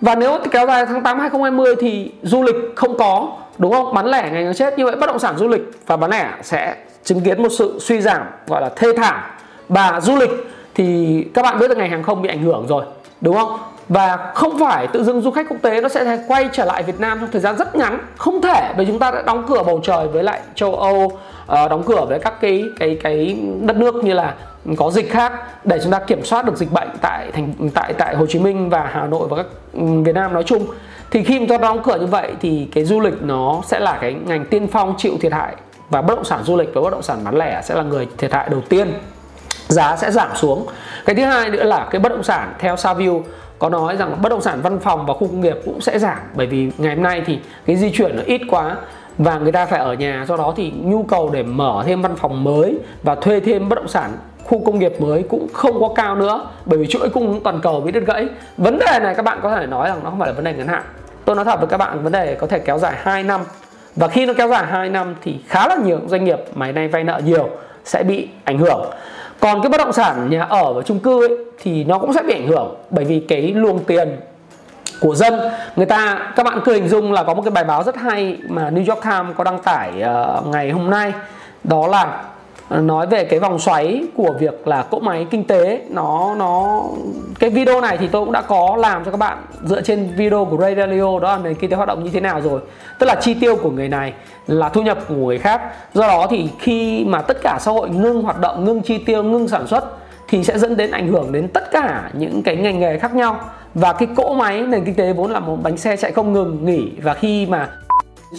và 0.00 0.14
nếu 0.14 0.38
kéo 0.50 0.66
dài 0.66 0.86
tháng 0.86 1.02
8 1.02 1.18
2020 1.18 1.74
thì 1.80 2.12
du 2.22 2.42
lịch 2.42 2.56
không 2.76 2.98
có 2.98 3.36
đúng 3.58 3.72
không? 3.72 3.94
Bán 3.94 4.06
lẻ 4.06 4.30
ngành 4.32 4.46
nó 4.46 4.52
chết 4.52 4.78
như 4.78 4.84
vậy 4.84 4.96
bất 4.96 5.06
động 5.06 5.18
sản 5.18 5.38
du 5.38 5.48
lịch 5.48 5.62
và 5.86 5.96
bán 5.96 6.10
lẻ 6.10 6.30
sẽ 6.42 6.76
chứng 7.04 7.20
kiến 7.20 7.42
một 7.42 7.48
sự 7.58 7.78
suy 7.80 8.00
giảm 8.00 8.22
gọi 8.46 8.62
là 8.62 8.68
thê 8.76 8.88
thảm. 8.96 9.20
Và 9.68 10.00
du 10.00 10.16
lịch 10.16 10.30
thì 10.74 11.24
các 11.34 11.42
bạn 11.42 11.58
biết 11.58 11.70
là 11.70 11.76
ngành 11.76 11.90
hàng 11.90 12.02
không 12.02 12.22
bị 12.22 12.28
ảnh 12.28 12.42
hưởng 12.42 12.66
rồi 12.66 12.84
đúng 13.20 13.36
không? 13.36 13.58
Và 13.88 14.32
không 14.34 14.58
phải 14.58 14.86
tự 14.86 15.04
dưng 15.04 15.20
du 15.20 15.30
khách 15.30 15.48
quốc 15.48 15.56
tế 15.62 15.80
nó 15.80 15.88
sẽ 15.88 16.18
quay 16.28 16.48
trở 16.52 16.64
lại 16.64 16.82
Việt 16.82 17.00
Nam 17.00 17.18
trong 17.20 17.30
thời 17.32 17.40
gian 17.40 17.56
rất 17.56 17.76
ngắn. 17.76 17.98
Không 18.16 18.42
thể, 18.42 18.72
bởi 18.76 18.86
chúng 18.86 18.98
ta 18.98 19.10
đã 19.10 19.22
đóng 19.22 19.44
cửa 19.48 19.62
bầu 19.66 19.80
trời 19.84 20.08
với 20.08 20.22
lại 20.22 20.40
châu 20.54 20.74
Âu 20.74 21.12
ờ, 21.46 21.68
đóng 21.68 21.82
cửa 21.86 22.04
với 22.08 22.18
các 22.18 22.40
cái 22.40 22.64
cái 22.78 22.98
cái 23.02 23.38
đất 23.60 23.76
nước 23.76 23.94
như 23.94 24.12
là 24.12 24.34
có 24.76 24.90
dịch 24.90 25.10
khác 25.10 25.32
để 25.64 25.78
chúng 25.82 25.92
ta 25.92 25.98
kiểm 25.98 26.24
soát 26.24 26.44
được 26.44 26.56
dịch 26.56 26.72
bệnh 26.72 26.88
tại 27.00 27.30
thành, 27.32 27.52
tại 27.74 27.92
tại 27.92 28.14
Hồ 28.16 28.26
Chí 28.26 28.38
Minh 28.38 28.70
và 28.70 28.90
Hà 28.92 29.06
Nội 29.06 29.28
và 29.28 29.36
các 29.36 29.46
ừ, 29.72 29.80
Việt 30.04 30.14
Nam 30.14 30.32
nói 30.32 30.42
chung. 30.42 30.66
Thì 31.10 31.24
khi 31.24 31.38
chúng 31.38 31.48
ta 31.48 31.58
đóng 31.58 31.82
cửa 31.82 31.96
như 32.00 32.06
vậy 32.06 32.32
thì 32.40 32.68
cái 32.74 32.84
du 32.84 33.00
lịch 33.00 33.22
nó 33.22 33.60
sẽ 33.66 33.80
là 33.80 33.98
cái 34.00 34.16
ngành 34.26 34.44
tiên 34.44 34.68
phong 34.72 34.94
chịu 34.98 35.12
thiệt 35.20 35.32
hại. 35.32 35.56
Và 35.90 36.02
bất 36.02 36.14
động 36.14 36.24
sản 36.24 36.42
du 36.44 36.56
lịch 36.56 36.70
và 36.74 36.80
bất 36.80 36.90
động 36.90 37.02
sản 37.02 37.18
bán 37.24 37.36
lẻ 37.36 37.60
sẽ 37.64 37.74
là 37.74 37.82
người 37.82 38.08
thiệt 38.18 38.32
hại 38.32 38.48
đầu 38.48 38.60
tiên 38.68 38.92
giá 39.68 39.96
sẽ 39.96 40.10
giảm 40.10 40.30
xuống. 40.34 40.66
Cái 41.04 41.16
thứ 41.16 41.24
hai 41.24 41.50
nữa 41.50 41.64
là 41.64 41.88
cái 41.90 42.00
bất 42.00 42.08
động 42.08 42.22
sản, 42.22 42.54
theo 42.58 42.76
Savio 42.76 43.12
có 43.58 43.68
nói 43.68 43.96
rằng 43.96 44.22
bất 44.22 44.28
động 44.28 44.40
sản 44.40 44.60
văn 44.62 44.78
phòng 44.78 45.06
và 45.06 45.14
khu 45.14 45.26
công 45.26 45.40
nghiệp 45.40 45.56
cũng 45.64 45.80
sẽ 45.80 45.98
giảm. 45.98 46.18
Bởi 46.34 46.46
vì 46.46 46.70
ngày 46.78 46.94
hôm 46.94 47.02
nay 47.02 47.22
thì 47.26 47.38
cái 47.66 47.76
di 47.76 47.90
chuyển 47.90 48.16
nó 48.16 48.22
ít 48.26 48.40
quá 48.48 48.76
và 49.18 49.38
người 49.38 49.52
ta 49.52 49.66
phải 49.66 49.80
ở 49.80 49.94
nhà, 49.94 50.24
do 50.28 50.36
đó 50.36 50.54
thì 50.56 50.72
nhu 50.82 51.02
cầu 51.02 51.30
để 51.32 51.42
mở 51.42 51.82
thêm 51.86 52.02
văn 52.02 52.16
phòng 52.16 52.44
mới 52.44 52.78
và 53.02 53.14
thuê 53.14 53.40
thêm 53.40 53.68
bất 53.68 53.76
động 53.76 53.88
sản 53.88 54.10
khu 54.44 54.64
công 54.64 54.78
nghiệp 54.78 55.00
mới 55.00 55.22
cũng 55.22 55.46
không 55.52 55.80
có 55.80 55.88
cao 55.94 56.16
nữa. 56.16 56.46
Bởi 56.64 56.78
vì 56.78 56.86
chuỗi 56.86 57.08
cung 57.08 57.40
toàn 57.44 57.60
cầu 57.60 57.80
bị 57.80 57.92
đứt 57.92 58.06
gãy. 58.06 58.26
Vấn 58.56 58.78
đề 58.78 58.98
này 59.02 59.14
các 59.14 59.22
bạn 59.22 59.38
có 59.42 59.56
thể 59.56 59.66
nói 59.66 59.88
rằng 59.88 60.00
nó 60.04 60.10
không 60.10 60.18
phải 60.18 60.28
là 60.28 60.34
vấn 60.34 60.44
đề 60.44 60.52
ngắn 60.52 60.68
hạn. 60.68 60.82
Tôi 61.24 61.36
nói 61.36 61.44
thật 61.44 61.60
với 61.60 61.68
các 61.68 61.76
bạn, 61.76 62.02
vấn 62.02 62.12
đề 62.12 62.34
có 62.34 62.46
thể 62.46 62.58
kéo 62.58 62.78
dài 62.78 62.92
2 63.02 63.22
năm. 63.22 63.40
Và 63.96 64.08
khi 64.08 64.26
nó 64.26 64.32
kéo 64.32 64.48
dài 64.48 64.66
2 64.66 64.88
năm 64.88 65.14
thì 65.22 65.40
khá 65.48 65.68
là 65.68 65.76
nhiều 65.76 66.00
doanh 66.06 66.24
nghiệp 66.24 66.38
mà 66.54 66.72
nay 66.72 66.88
vay 66.88 67.04
nợ 67.04 67.20
nhiều 67.24 67.48
sẽ 67.84 68.02
bị 68.02 68.28
ảnh 68.44 68.58
hưởng 68.58 68.90
còn 69.40 69.62
cái 69.62 69.68
bất 69.68 69.78
động 69.78 69.92
sản 69.92 70.30
nhà 70.30 70.42
ở 70.42 70.72
và 70.72 70.82
chung 70.82 70.98
cư 70.98 71.28
ấy, 71.28 71.36
thì 71.62 71.84
nó 71.84 71.98
cũng 71.98 72.12
sẽ 72.12 72.22
bị 72.22 72.34
ảnh 72.34 72.46
hưởng 72.46 72.74
bởi 72.90 73.04
vì 73.04 73.20
cái 73.28 73.42
luồng 73.42 73.84
tiền 73.84 74.16
của 75.00 75.14
dân. 75.14 75.40
Người 75.76 75.86
ta 75.86 76.18
các 76.36 76.42
bạn 76.42 76.60
cứ 76.64 76.72
hình 76.72 76.88
dung 76.88 77.12
là 77.12 77.22
có 77.22 77.34
một 77.34 77.42
cái 77.42 77.50
bài 77.50 77.64
báo 77.64 77.82
rất 77.82 77.96
hay 77.96 78.38
mà 78.48 78.70
New 78.70 78.94
York 78.94 79.04
Times 79.04 79.36
có 79.36 79.44
đăng 79.44 79.58
tải 79.58 79.90
uh, 79.90 80.46
ngày 80.46 80.70
hôm 80.70 80.90
nay 80.90 81.12
đó 81.64 81.86
là 81.86 82.22
nói 82.70 83.06
về 83.06 83.24
cái 83.24 83.38
vòng 83.38 83.58
xoáy 83.58 84.04
của 84.16 84.32
việc 84.38 84.68
là 84.68 84.82
cỗ 84.82 85.00
máy 85.00 85.26
kinh 85.30 85.44
tế, 85.44 85.80
nó 85.90 86.34
nó, 86.38 86.82
cái 87.38 87.50
video 87.50 87.80
này 87.80 87.96
thì 87.98 88.08
tôi 88.08 88.24
cũng 88.24 88.32
đã 88.32 88.40
có 88.40 88.76
làm 88.78 89.04
cho 89.04 89.10
các 89.10 89.16
bạn 89.16 89.38
dựa 89.64 89.80
trên 89.80 90.08
video 90.16 90.44
của 90.44 90.56
Ray 90.56 90.74
Dalio, 90.74 91.18
đó 91.18 91.32
là 91.32 91.38
nền 91.38 91.54
kinh 91.54 91.70
tế 91.70 91.76
hoạt 91.76 91.88
động 91.88 92.04
như 92.04 92.10
thế 92.10 92.20
nào 92.20 92.40
rồi. 92.40 92.60
Tức 92.98 93.06
là 93.06 93.14
chi 93.14 93.34
tiêu 93.34 93.56
của 93.56 93.70
người 93.70 93.88
này 93.88 94.12
là 94.46 94.68
thu 94.68 94.82
nhập 94.82 94.98
của 95.08 95.14
người 95.14 95.38
khác. 95.38 95.60
Do 95.94 96.08
đó 96.08 96.26
thì 96.30 96.48
khi 96.58 97.04
mà 97.04 97.22
tất 97.22 97.36
cả 97.42 97.58
xã 97.60 97.70
hội 97.70 97.90
ngưng 97.90 98.22
hoạt 98.22 98.40
động, 98.40 98.64
ngưng 98.64 98.82
chi 98.82 98.98
tiêu, 98.98 99.22
ngưng 99.22 99.48
sản 99.48 99.66
xuất 99.66 99.84
thì 100.28 100.44
sẽ 100.44 100.58
dẫn 100.58 100.76
đến 100.76 100.90
ảnh 100.90 101.08
hưởng 101.08 101.32
đến 101.32 101.48
tất 101.48 101.70
cả 101.70 102.10
những 102.12 102.42
cái 102.42 102.56
ngành 102.56 102.80
nghề 102.80 102.98
khác 102.98 103.14
nhau. 103.14 103.40
Và 103.74 103.92
cái 103.92 104.08
cỗ 104.16 104.34
máy 104.34 104.62
nền 104.62 104.84
kinh 104.84 104.94
tế 104.94 105.12
vốn 105.12 105.30
là 105.30 105.40
một 105.40 105.56
bánh 105.62 105.76
xe 105.76 105.96
chạy 105.96 106.12
không 106.12 106.32
ngừng 106.32 106.64
nghỉ. 106.64 106.90
Và 107.02 107.14
khi 107.14 107.46
mà 107.46 107.68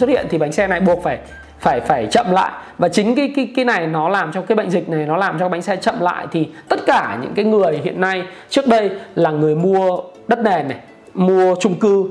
xuất 0.00 0.08
hiện 0.08 0.26
thì 0.30 0.38
bánh 0.38 0.52
xe 0.52 0.66
này 0.66 0.80
buộc 0.80 1.02
phải 1.02 1.18
phải 1.60 1.80
phải 1.80 2.06
chậm 2.06 2.30
lại. 2.30 2.50
Và 2.78 2.88
chính 2.88 3.14
cái 3.14 3.32
cái 3.36 3.52
cái 3.56 3.64
này 3.64 3.86
nó 3.86 4.08
làm 4.08 4.32
cho 4.32 4.42
cái 4.42 4.56
bệnh 4.56 4.70
dịch 4.70 4.88
này, 4.88 5.06
nó 5.06 5.16
làm 5.16 5.38
cho 5.38 5.48
bánh 5.48 5.62
xe 5.62 5.76
chậm 5.76 6.00
lại. 6.00 6.26
Thì 6.32 6.48
tất 6.68 6.80
cả 6.86 7.18
những 7.22 7.32
cái 7.34 7.44
người 7.44 7.80
hiện 7.84 8.00
nay 8.00 8.22
trước 8.48 8.66
đây 8.66 8.90
là 9.14 9.30
người 9.30 9.54
mua 9.54 9.98
đất 10.28 10.38
nền 10.38 10.68
này, 10.68 10.78
mua 11.14 11.54
chung 11.60 11.74
cư 11.74 12.04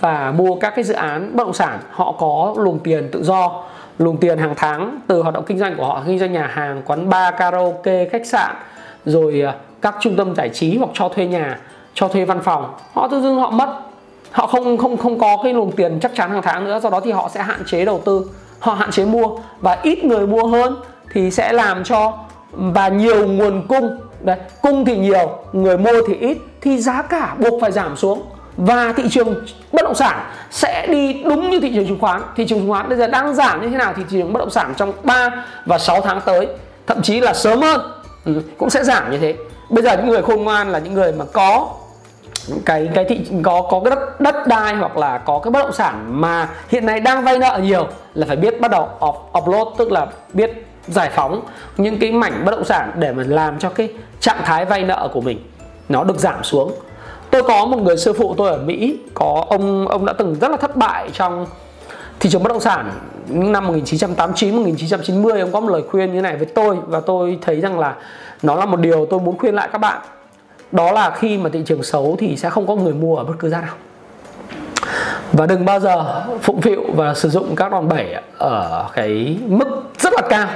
và 0.00 0.32
mua 0.36 0.54
các 0.54 0.72
cái 0.76 0.84
dự 0.84 0.94
án 0.94 1.36
bất 1.36 1.44
động 1.44 1.52
sản, 1.54 1.78
họ 1.90 2.12
có 2.18 2.54
luồng 2.58 2.78
tiền 2.78 3.08
tự 3.12 3.24
do, 3.24 3.64
luồng 3.98 4.16
tiền 4.16 4.38
hàng 4.38 4.54
tháng 4.56 4.98
từ 5.06 5.22
hoạt 5.22 5.34
động 5.34 5.44
kinh 5.46 5.58
doanh 5.58 5.76
của 5.76 5.86
họ, 5.86 6.02
kinh 6.06 6.18
doanh 6.18 6.32
nhà 6.32 6.46
hàng, 6.46 6.82
quán 6.86 7.10
bar, 7.10 7.34
karaoke, 7.38 8.04
khách 8.04 8.26
sạn, 8.26 8.56
rồi 9.04 9.42
à, 9.42 9.54
các 9.82 9.96
trung 10.00 10.16
tâm 10.16 10.34
giải 10.34 10.48
trí 10.48 10.76
hoặc 10.76 10.90
cho 10.94 11.08
thuê 11.08 11.26
nhà, 11.26 11.58
cho 11.94 12.08
thuê 12.08 12.24
văn 12.24 12.42
phòng. 12.42 12.74
Họ 12.92 13.08
tự 13.08 13.22
dưng 13.22 13.36
họ 13.36 13.50
mất. 13.50 13.80
Họ 14.30 14.46
không 14.46 14.76
không 14.76 14.96
không 14.96 15.18
có 15.18 15.36
cái 15.42 15.52
luồng 15.52 15.72
tiền 15.72 15.98
chắc 16.00 16.12
chắn 16.14 16.30
hàng 16.30 16.42
tháng 16.42 16.64
nữa. 16.64 16.80
Do 16.80 16.90
đó 16.90 17.00
thì 17.00 17.12
họ 17.12 17.28
sẽ 17.34 17.42
hạn 17.42 17.62
chế 17.66 17.84
đầu 17.84 18.00
tư 18.04 18.26
họ 18.58 18.74
hạn 18.74 18.90
chế 18.90 19.04
mua 19.04 19.28
và 19.60 19.78
ít 19.82 20.04
người 20.04 20.26
mua 20.26 20.46
hơn 20.46 20.76
thì 21.12 21.30
sẽ 21.30 21.52
làm 21.52 21.84
cho 21.84 22.18
và 22.50 22.88
nhiều 22.88 23.28
nguồn 23.28 23.66
cung. 23.68 23.98
Đấy 24.20 24.38
cung 24.62 24.84
thì 24.84 24.96
nhiều 24.96 25.38
người 25.52 25.78
mua 25.78 26.02
thì 26.08 26.14
ít 26.14 26.38
thì 26.60 26.78
giá 26.78 27.02
cả 27.02 27.34
buộc 27.38 27.60
phải 27.60 27.72
giảm 27.72 27.96
xuống. 27.96 28.22
Và 28.56 28.92
thị 28.96 29.04
trường 29.10 29.44
bất 29.72 29.82
động 29.82 29.94
sản 29.94 30.26
sẽ 30.50 30.86
đi 30.86 31.22
đúng 31.24 31.50
như 31.50 31.60
thị 31.60 31.72
trường 31.74 31.86
chứng 31.86 32.00
khoán. 32.00 32.22
Thị 32.36 32.46
trường 32.46 32.58
chứng 32.58 32.68
khoán 32.68 32.88
bây 32.88 32.98
giờ 32.98 33.06
đang 33.06 33.34
giảm 33.34 33.62
như 33.62 33.68
thế 33.68 33.76
nào 33.76 33.92
thì 33.96 34.02
thị 34.10 34.18
trường 34.18 34.32
bất 34.32 34.38
động 34.38 34.50
sản 34.50 34.74
trong 34.76 34.92
3 35.02 35.44
và 35.66 35.78
6 35.78 36.00
tháng 36.00 36.20
tới 36.24 36.48
thậm 36.86 37.02
chí 37.02 37.20
là 37.20 37.34
sớm 37.34 37.60
hơn. 37.60 37.80
Ừ, 38.24 38.42
cũng 38.58 38.70
sẽ 38.70 38.84
giảm 38.84 39.10
như 39.10 39.18
thế. 39.18 39.34
Bây 39.70 39.84
giờ 39.84 39.96
những 39.96 40.08
người 40.08 40.22
khôn 40.22 40.44
ngoan 40.44 40.72
là 40.72 40.78
những 40.78 40.94
người 40.94 41.12
mà 41.12 41.24
có 41.32 41.68
cái 42.64 42.88
cái 42.94 43.04
thị 43.04 43.20
có 43.42 43.62
có 43.70 43.80
cái 43.84 43.90
đất 43.90 44.20
đất 44.20 44.46
đai 44.46 44.74
hoặc 44.74 44.96
là 44.96 45.18
có 45.18 45.38
cái 45.38 45.50
bất 45.50 45.62
động 45.62 45.72
sản 45.72 46.20
mà 46.20 46.48
hiện 46.68 46.86
nay 46.86 47.00
đang 47.00 47.24
vay 47.24 47.38
nợ 47.38 47.60
nhiều 47.62 47.86
là 48.14 48.26
phải 48.26 48.36
biết 48.36 48.60
bắt 48.60 48.70
đầu 48.70 48.88
off, 49.00 49.16
offload 49.32 49.74
tức 49.78 49.92
là 49.92 50.06
biết 50.32 50.66
giải 50.86 51.10
phóng 51.14 51.40
những 51.76 51.98
cái 51.98 52.12
mảnh 52.12 52.42
bất 52.44 52.50
động 52.50 52.64
sản 52.64 52.90
để 52.98 53.12
mà 53.12 53.22
làm 53.26 53.58
cho 53.58 53.70
cái 53.70 53.88
trạng 54.20 54.40
thái 54.44 54.64
vay 54.64 54.82
nợ 54.84 55.08
của 55.12 55.20
mình 55.20 55.38
nó 55.88 56.04
được 56.04 56.18
giảm 56.18 56.44
xuống. 56.44 56.72
Tôi 57.30 57.42
có 57.42 57.66
một 57.66 57.78
người 57.78 57.96
sư 57.96 58.12
phụ 58.12 58.34
tôi 58.36 58.50
ở 58.50 58.58
Mỹ 58.58 58.98
có 59.14 59.44
ông 59.48 59.88
ông 59.88 60.06
đã 60.06 60.12
từng 60.12 60.36
rất 60.40 60.50
là 60.50 60.56
thất 60.56 60.76
bại 60.76 61.10
trong 61.12 61.46
thị 62.20 62.30
trường 62.30 62.42
bất 62.42 62.48
động 62.48 62.60
sản 62.60 62.90
năm 63.28 63.66
1989 63.66 64.56
1990 64.56 65.40
ông 65.40 65.52
có 65.52 65.60
một 65.60 65.70
lời 65.70 65.82
khuyên 65.90 66.12
như 66.12 66.20
này 66.20 66.36
với 66.36 66.46
tôi 66.46 66.76
và 66.86 67.00
tôi 67.00 67.38
thấy 67.42 67.60
rằng 67.60 67.78
là 67.78 67.94
nó 68.42 68.54
là 68.54 68.66
một 68.66 68.80
điều 68.80 69.06
tôi 69.10 69.20
muốn 69.20 69.38
khuyên 69.38 69.54
lại 69.54 69.68
các 69.72 69.78
bạn 69.78 70.02
đó 70.72 70.92
là 70.92 71.10
khi 71.10 71.38
mà 71.38 71.50
thị 71.52 71.62
trường 71.66 71.82
xấu 71.82 72.16
thì 72.18 72.36
sẽ 72.36 72.50
không 72.50 72.66
có 72.66 72.74
người 72.74 72.94
mua 72.94 73.16
ở 73.16 73.24
bất 73.24 73.34
cứ 73.38 73.48
giá 73.48 73.60
nào. 73.60 73.74
Và 75.32 75.46
đừng 75.46 75.64
bao 75.64 75.80
giờ 75.80 76.24
phụng 76.42 76.60
phịu 76.60 76.84
và 76.94 77.14
sử 77.14 77.30
dụng 77.30 77.56
các 77.56 77.72
đòn 77.72 77.88
bẩy 77.88 78.14
ở 78.38 78.88
cái 78.94 79.38
mức 79.46 79.82
rất 79.98 80.12
là 80.12 80.22
cao. 80.28 80.48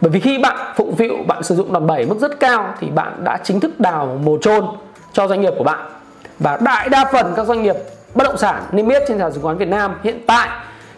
Bởi 0.00 0.10
vì 0.10 0.20
khi 0.20 0.38
bạn 0.38 0.56
phụng 0.76 0.96
phịu, 0.96 1.14
bạn 1.26 1.42
sử 1.42 1.54
dụng 1.54 1.72
đòn 1.72 1.86
bẩy 1.86 2.06
mức 2.06 2.18
rất 2.20 2.40
cao 2.40 2.74
thì 2.80 2.86
bạn 2.90 3.24
đã 3.24 3.38
chính 3.44 3.60
thức 3.60 3.80
đào 3.80 4.18
mồ 4.22 4.38
chôn 4.38 4.66
cho 5.12 5.28
doanh 5.28 5.40
nghiệp 5.40 5.52
của 5.58 5.64
bạn. 5.64 5.86
Và 6.38 6.58
đại 6.60 6.88
đa 6.88 7.04
phần 7.12 7.32
các 7.36 7.46
doanh 7.46 7.62
nghiệp 7.62 7.76
bất 8.14 8.24
động 8.24 8.36
sản, 8.36 8.62
niêm 8.72 8.88
yết 8.88 9.02
trên 9.08 9.18
sàn 9.18 9.32
chứng 9.32 9.42
khoán 9.42 9.56
Việt 9.56 9.68
Nam 9.68 9.94
hiện 10.02 10.20
tại 10.26 10.48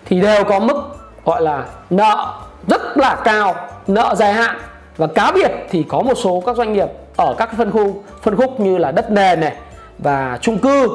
thì 0.05 0.21
đều 0.21 0.45
có 0.45 0.59
mức 0.59 0.77
gọi 1.25 1.43
là 1.43 1.65
nợ 1.91 2.35
rất 2.67 2.99
là 2.99 3.17
cao, 3.25 3.55
nợ 3.87 4.15
dài 4.17 4.33
hạn 4.33 4.57
và 4.99 5.07
cá 5.07 5.33
biệt 5.33 5.51
thì 5.71 5.85
có 5.89 6.03
một 6.03 6.15
số 6.15 6.43
các 6.47 6.57
doanh 6.57 6.73
nghiệp 6.73 6.89
ở 7.17 7.35
các 7.39 7.57
phân 7.57 7.71
khu, 7.71 8.03
phân 8.23 8.37
khúc 8.37 8.61
như 8.61 8.79
là 8.79 8.91
đất 8.91 9.11
nền 9.11 9.41
này 9.41 9.53
và 9.99 10.39
chung 10.41 10.59
cư. 10.59 10.89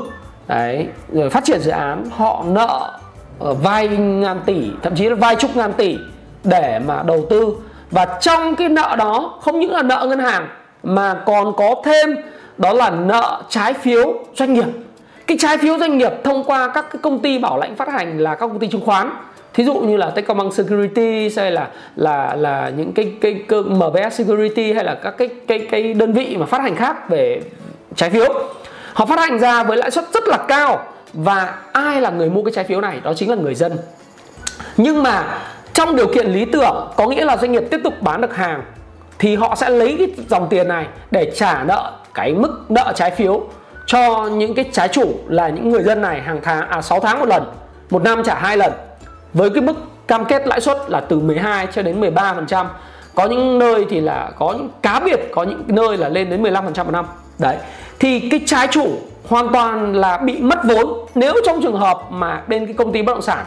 Đấy, 0.48 0.88
rồi 1.12 1.30
phát 1.30 1.44
triển 1.44 1.60
dự 1.60 1.72
án, 1.72 2.06
họ 2.12 2.44
nợ 2.48 2.92
ờ, 3.40 3.48
ở 3.48 3.54
vay 3.54 3.88
ngàn 3.88 4.40
tỷ, 4.46 4.70
thậm 4.82 4.96
chí 4.96 5.10
là 5.10 5.16
vay 5.16 5.36
chục 5.36 5.56
ngàn 5.56 5.74
tỷ 5.74 5.98
để 6.44 6.80
mà 6.88 7.04
đầu 7.04 7.26
tư. 7.30 7.56
Và 7.92 8.18
trong 8.22 8.56
cái 8.56 8.70
nợ 8.70 8.96
đó, 8.98 9.40
không 9.42 9.60
những 9.60 9.72
là 9.72 9.82
nợ 9.82 10.06
ngân 10.10 10.20
hàng, 10.20 10.48
mà 10.84 11.14
còn 11.26 11.54
có 11.58 11.76
thêm 11.86 12.16
đó 12.58 12.74
là 12.74 12.90
nợ 12.90 13.44
trái 13.50 13.74
phiếu 13.74 14.14
doanh 14.36 14.54
nghiệp. 14.54 14.66
Cái 15.28 15.38
trái 15.42 15.58
phiếu 15.58 15.80
doanh 15.80 15.98
nghiệp 15.98 16.12
thông 16.24 16.44
qua 16.44 16.72
các 16.74 16.86
cái 16.92 17.00
công 17.02 17.20
ty 17.20 17.38
bảo 17.40 17.58
lãnh 17.58 17.76
phát 17.76 17.88
hành 17.88 18.18
là 18.18 18.36
các 18.36 18.48
công 18.48 18.60
ty 18.60 18.68
chứng 18.68 18.86
khoán 18.86 19.10
thí 19.54 19.64
dụ 19.64 19.74
như 19.74 19.98
là 19.98 20.10
Techcombank 20.10 20.54
Security 20.54 21.30
hay 21.38 21.52
là 21.52 21.68
là 21.96 22.36
là 22.36 22.72
những 22.78 22.94
cái 22.94 23.14
cái, 23.22 23.44
cơ 23.48 23.62
MBS 23.62 24.14
Security 24.14 24.74
hay 24.74 24.84
là 24.84 24.96
các 24.96 25.16
cái 25.18 25.30
cái 25.48 25.68
cái 25.72 25.94
đơn 25.94 26.14
vị 26.14 26.38
mà 26.40 26.46
phát 26.46 26.62
hành 26.62 26.76
khác 26.76 27.10
về 27.10 27.42
trái 27.96 28.10
phiếu 28.10 28.34
họ 28.94 29.06
phát 29.06 29.20
hành 29.20 29.40
ra 29.40 29.64
với 29.64 29.78
lãi 29.78 29.92
suất 29.92 30.06
rất 30.14 30.24
là 30.28 30.38
cao 30.48 30.86
và 31.14 31.56
ai 31.72 32.02
là 32.02 32.10
người 32.10 32.30
mua 32.30 32.44
cái 32.44 32.54
trái 32.56 32.64
phiếu 32.64 32.82
này? 32.82 33.00
Đó 33.04 33.14
chính 33.14 33.30
là 33.30 33.36
người 33.36 33.56
dân. 33.56 33.78
Nhưng 34.78 35.04
mà 35.04 35.40
trong 35.74 35.96
điều 35.96 36.08
kiện 36.08 36.28
lý 36.28 36.46
tưởng 36.46 36.92
có 36.96 37.08
nghĩa 37.08 37.26
là 37.26 37.38
doanh 37.38 37.52
nghiệp 37.52 37.64
tiếp 37.72 37.80
tục 37.84 37.94
bán 38.02 38.22
được 38.22 38.36
hàng 38.36 38.64
thì 39.20 39.36
họ 39.36 39.56
sẽ 39.56 39.70
lấy 39.70 39.96
cái 40.00 40.08
dòng 40.30 40.48
tiền 40.50 40.68
này 40.68 40.86
để 41.12 41.32
trả 41.36 41.64
nợ 41.64 41.92
cái 42.14 42.34
mức 42.34 42.66
nợ 42.70 42.94
trái 42.96 43.12
phiếu 43.12 43.44
cho 43.86 44.26
những 44.26 44.56
cái 44.56 44.66
trái 44.72 44.88
chủ 44.88 45.14
là 45.28 45.50
những 45.50 45.70
người 45.70 45.84
dân 45.84 46.02
này 46.02 46.22
hàng 46.22 46.40
tháng 46.44 46.70
à 46.70 46.82
6 46.82 47.00
tháng 47.00 47.20
một 47.20 47.28
lần 47.28 47.44
một 47.90 48.04
năm 48.04 48.24
trả 48.24 48.36
hai 48.36 48.58
lần 48.58 48.74
với 49.34 49.50
cái 49.50 49.62
mức 49.62 49.76
cam 50.08 50.26
kết 50.26 50.48
lãi 50.48 50.62
suất 50.62 50.78
là 50.88 51.00
từ 51.00 51.20
12 51.20 51.68
cho 51.74 51.82
đến 51.82 52.02
13%, 52.02 52.66
có 53.16 53.26
những 53.26 53.60
nơi 53.60 53.86
thì 53.90 54.02
là 54.02 54.32
có 54.40 54.54
những 54.58 54.70
cá 54.82 55.00
biệt 55.00 55.20
có 55.32 55.44
những 55.44 55.64
nơi 55.68 55.98
là 55.98 56.10
lên 56.10 56.30
đến 56.30 56.44
15% 56.44 56.86
một 56.86 56.92
năm. 56.92 57.06
Đấy. 57.40 57.58
Thì 58.00 58.30
cái 58.30 58.42
trái 58.46 58.68
chủ 58.72 58.88
hoàn 59.30 59.54
toàn 59.54 59.96
là 59.96 60.18
bị 60.18 60.38
mất 60.38 60.60
vốn 60.64 61.06
nếu 61.16 61.34
trong 61.46 61.62
trường 61.62 61.80
hợp 61.80 62.02
mà 62.10 62.42
bên 62.48 62.66
cái 62.66 62.74
công 62.74 62.92
ty 62.92 63.02
bất 63.02 63.14
động 63.14 63.22
sản 63.22 63.46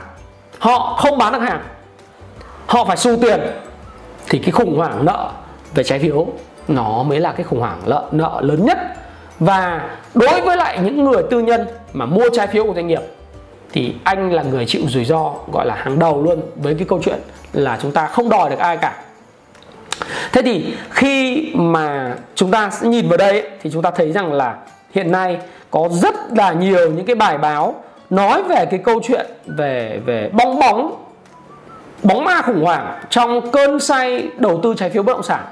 họ 0.59 0.97
không 1.01 1.19
bán 1.19 1.33
được 1.33 1.39
hàng 1.39 1.63
họ 2.67 2.85
phải 2.85 2.97
xu 2.97 3.17
tiền 3.17 3.41
thì 4.29 4.39
cái 4.39 4.51
khủng 4.51 4.77
hoảng 4.77 5.05
nợ 5.05 5.31
về 5.75 5.85
trái 5.85 5.99
phiếu 5.99 6.27
nó 6.69 7.03
mới 7.03 7.21
là 7.21 7.33
cái 7.33 7.45
khủng 7.45 7.61
hoảng 7.61 7.81
nợ 7.87 8.05
nợ 8.13 8.41
lớn 8.41 8.65
nhất. 8.65 8.79
Và 9.41 9.91
đối 10.15 10.41
với 10.41 10.57
lại 10.57 10.79
những 10.83 11.05
người 11.05 11.23
tư 11.31 11.41
nhân 11.41 11.67
mà 11.93 12.07
mua 12.07 12.29
trái 12.33 12.47
phiếu 12.47 12.67
của 12.67 12.75
doanh 12.75 12.87
nghiệp 12.87 13.01
thì 13.73 13.95
anh 14.05 14.33
là 14.33 14.43
người 14.43 14.67
chịu 14.67 14.83
rủi 14.89 15.05
ro, 15.05 15.35
gọi 15.53 15.67
là 15.67 15.75
hàng 15.75 15.99
đầu 15.99 16.23
luôn 16.23 16.41
với 16.57 16.75
cái 16.75 16.87
câu 16.89 17.01
chuyện 17.03 17.19
là 17.53 17.79
chúng 17.83 17.93
ta 17.93 18.07
không 18.07 18.29
đòi 18.29 18.51
được 18.51 18.59
ai 18.59 18.77
cả. 18.77 19.03
Thế 20.33 20.43
thì 20.43 20.75
khi 20.91 21.47
mà 21.55 22.17
chúng 22.35 22.51
ta 22.51 22.71
sẽ 22.71 22.89
nhìn 22.89 23.09
vào 23.09 23.17
đây 23.17 23.51
thì 23.63 23.71
chúng 23.73 23.83
ta 23.83 23.91
thấy 23.91 24.13
rằng 24.13 24.33
là 24.33 24.57
hiện 24.95 25.13
nay 25.13 25.39
có 25.71 25.89
rất 25.93 26.15
là 26.37 26.53
nhiều 26.53 26.91
những 26.93 27.07
cái 27.07 27.17
bài 27.17 27.39
báo 27.39 27.75
nói 28.11 28.43
về 28.43 28.67
cái 28.71 28.81
câu 28.85 29.01
chuyện 29.09 29.27
về 29.47 30.01
về 30.05 30.31
bong 30.33 30.59
bóng 30.59 31.05
bóng 32.03 32.25
ma 32.25 32.43
khủng 32.43 32.65
hoảng 32.65 33.01
trong 33.11 33.51
cơn 33.51 33.81
say 33.81 34.29
đầu 34.37 34.61
tư 34.63 34.75
trái 34.77 34.91
phiếu 34.91 35.03
bất 35.03 35.13
động 35.13 35.23
sản. 35.23 35.45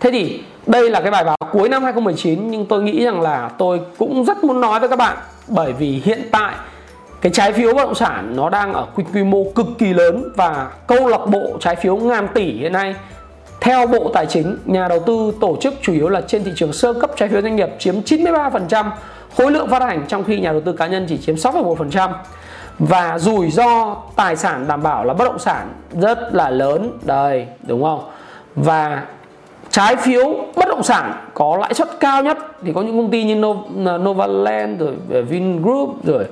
Thế 0.00 0.10
thì 0.10 0.42
đây 0.66 0.90
là 0.90 1.00
cái 1.00 1.10
bài 1.10 1.24
báo 1.24 1.36
cuối 1.52 1.68
năm 1.68 1.82
2019 1.82 2.50
nhưng 2.50 2.66
tôi 2.66 2.82
nghĩ 2.82 3.04
rằng 3.04 3.20
là 3.20 3.50
tôi 3.58 3.80
cũng 3.98 4.24
rất 4.24 4.44
muốn 4.44 4.60
nói 4.60 4.80
với 4.80 4.88
các 4.88 4.96
bạn, 4.96 5.16
bởi 5.48 5.72
vì 5.72 6.02
hiện 6.04 6.28
tại 6.32 6.54
cái 7.22 7.32
trái 7.32 7.52
phiếu 7.52 7.74
bất 7.74 7.84
động 7.84 7.94
sản 7.94 8.36
nó 8.36 8.48
đang 8.50 8.72
ở 8.72 8.86
quy, 8.94 9.04
quy 9.14 9.24
mô 9.24 9.44
cực 9.54 9.66
kỳ 9.78 9.92
lớn 9.92 10.28
và 10.36 10.70
câu 10.86 11.08
lạc 11.08 11.26
bộ 11.26 11.58
trái 11.60 11.76
phiếu 11.76 11.96
ngàn 11.96 12.28
tỷ 12.34 12.52
hiện 12.52 12.72
nay 12.72 12.94
theo 13.60 13.86
Bộ 13.86 14.10
Tài 14.14 14.26
chính, 14.26 14.58
nhà 14.64 14.88
đầu 14.88 14.98
tư 15.06 15.32
tổ 15.40 15.56
chức 15.60 15.74
chủ 15.82 15.92
yếu 15.92 16.08
là 16.08 16.20
trên 16.20 16.44
thị 16.44 16.52
trường 16.56 16.72
sơ 16.72 16.92
cấp 16.92 17.10
trái 17.16 17.28
phiếu 17.28 17.42
doanh 17.42 17.56
nghiệp 17.56 17.68
chiếm 17.78 17.94
93% 18.00 18.90
khối 19.36 19.52
lượng 19.52 19.68
phát 19.70 19.82
hành 19.82 20.04
trong 20.08 20.24
khi 20.24 20.40
nhà 20.40 20.52
đầu 20.52 20.60
tư 20.60 20.72
cá 20.72 20.86
nhân 20.86 21.06
chỉ 21.08 21.18
chiếm 21.18 21.34
6,1% 21.34 22.10
và 22.78 23.18
rủi 23.18 23.50
ro 23.50 23.96
tài 24.16 24.36
sản 24.36 24.64
đảm 24.68 24.82
bảo 24.82 25.04
là 25.04 25.14
bất 25.14 25.24
động 25.24 25.38
sản 25.38 25.72
rất 26.00 26.34
là 26.34 26.50
lớn. 26.50 26.98
Đây 27.02 27.46
đúng 27.62 27.82
không? 27.82 28.00
Và 28.54 29.04
trái 29.70 29.96
phiếu 29.96 30.34
bất 30.56 30.68
động 30.68 30.82
sản 30.82 31.26
có 31.34 31.56
lãi 31.60 31.74
suất 31.74 31.88
cao 32.00 32.22
nhất 32.22 32.38
thì 32.64 32.72
có 32.72 32.82
những 32.82 32.96
công 32.96 33.10
ty 33.10 33.24
như 33.24 33.34
Novaland 33.98 34.80
rồi 34.80 35.22
Vingroup 35.22 36.04
rồi 36.04 36.24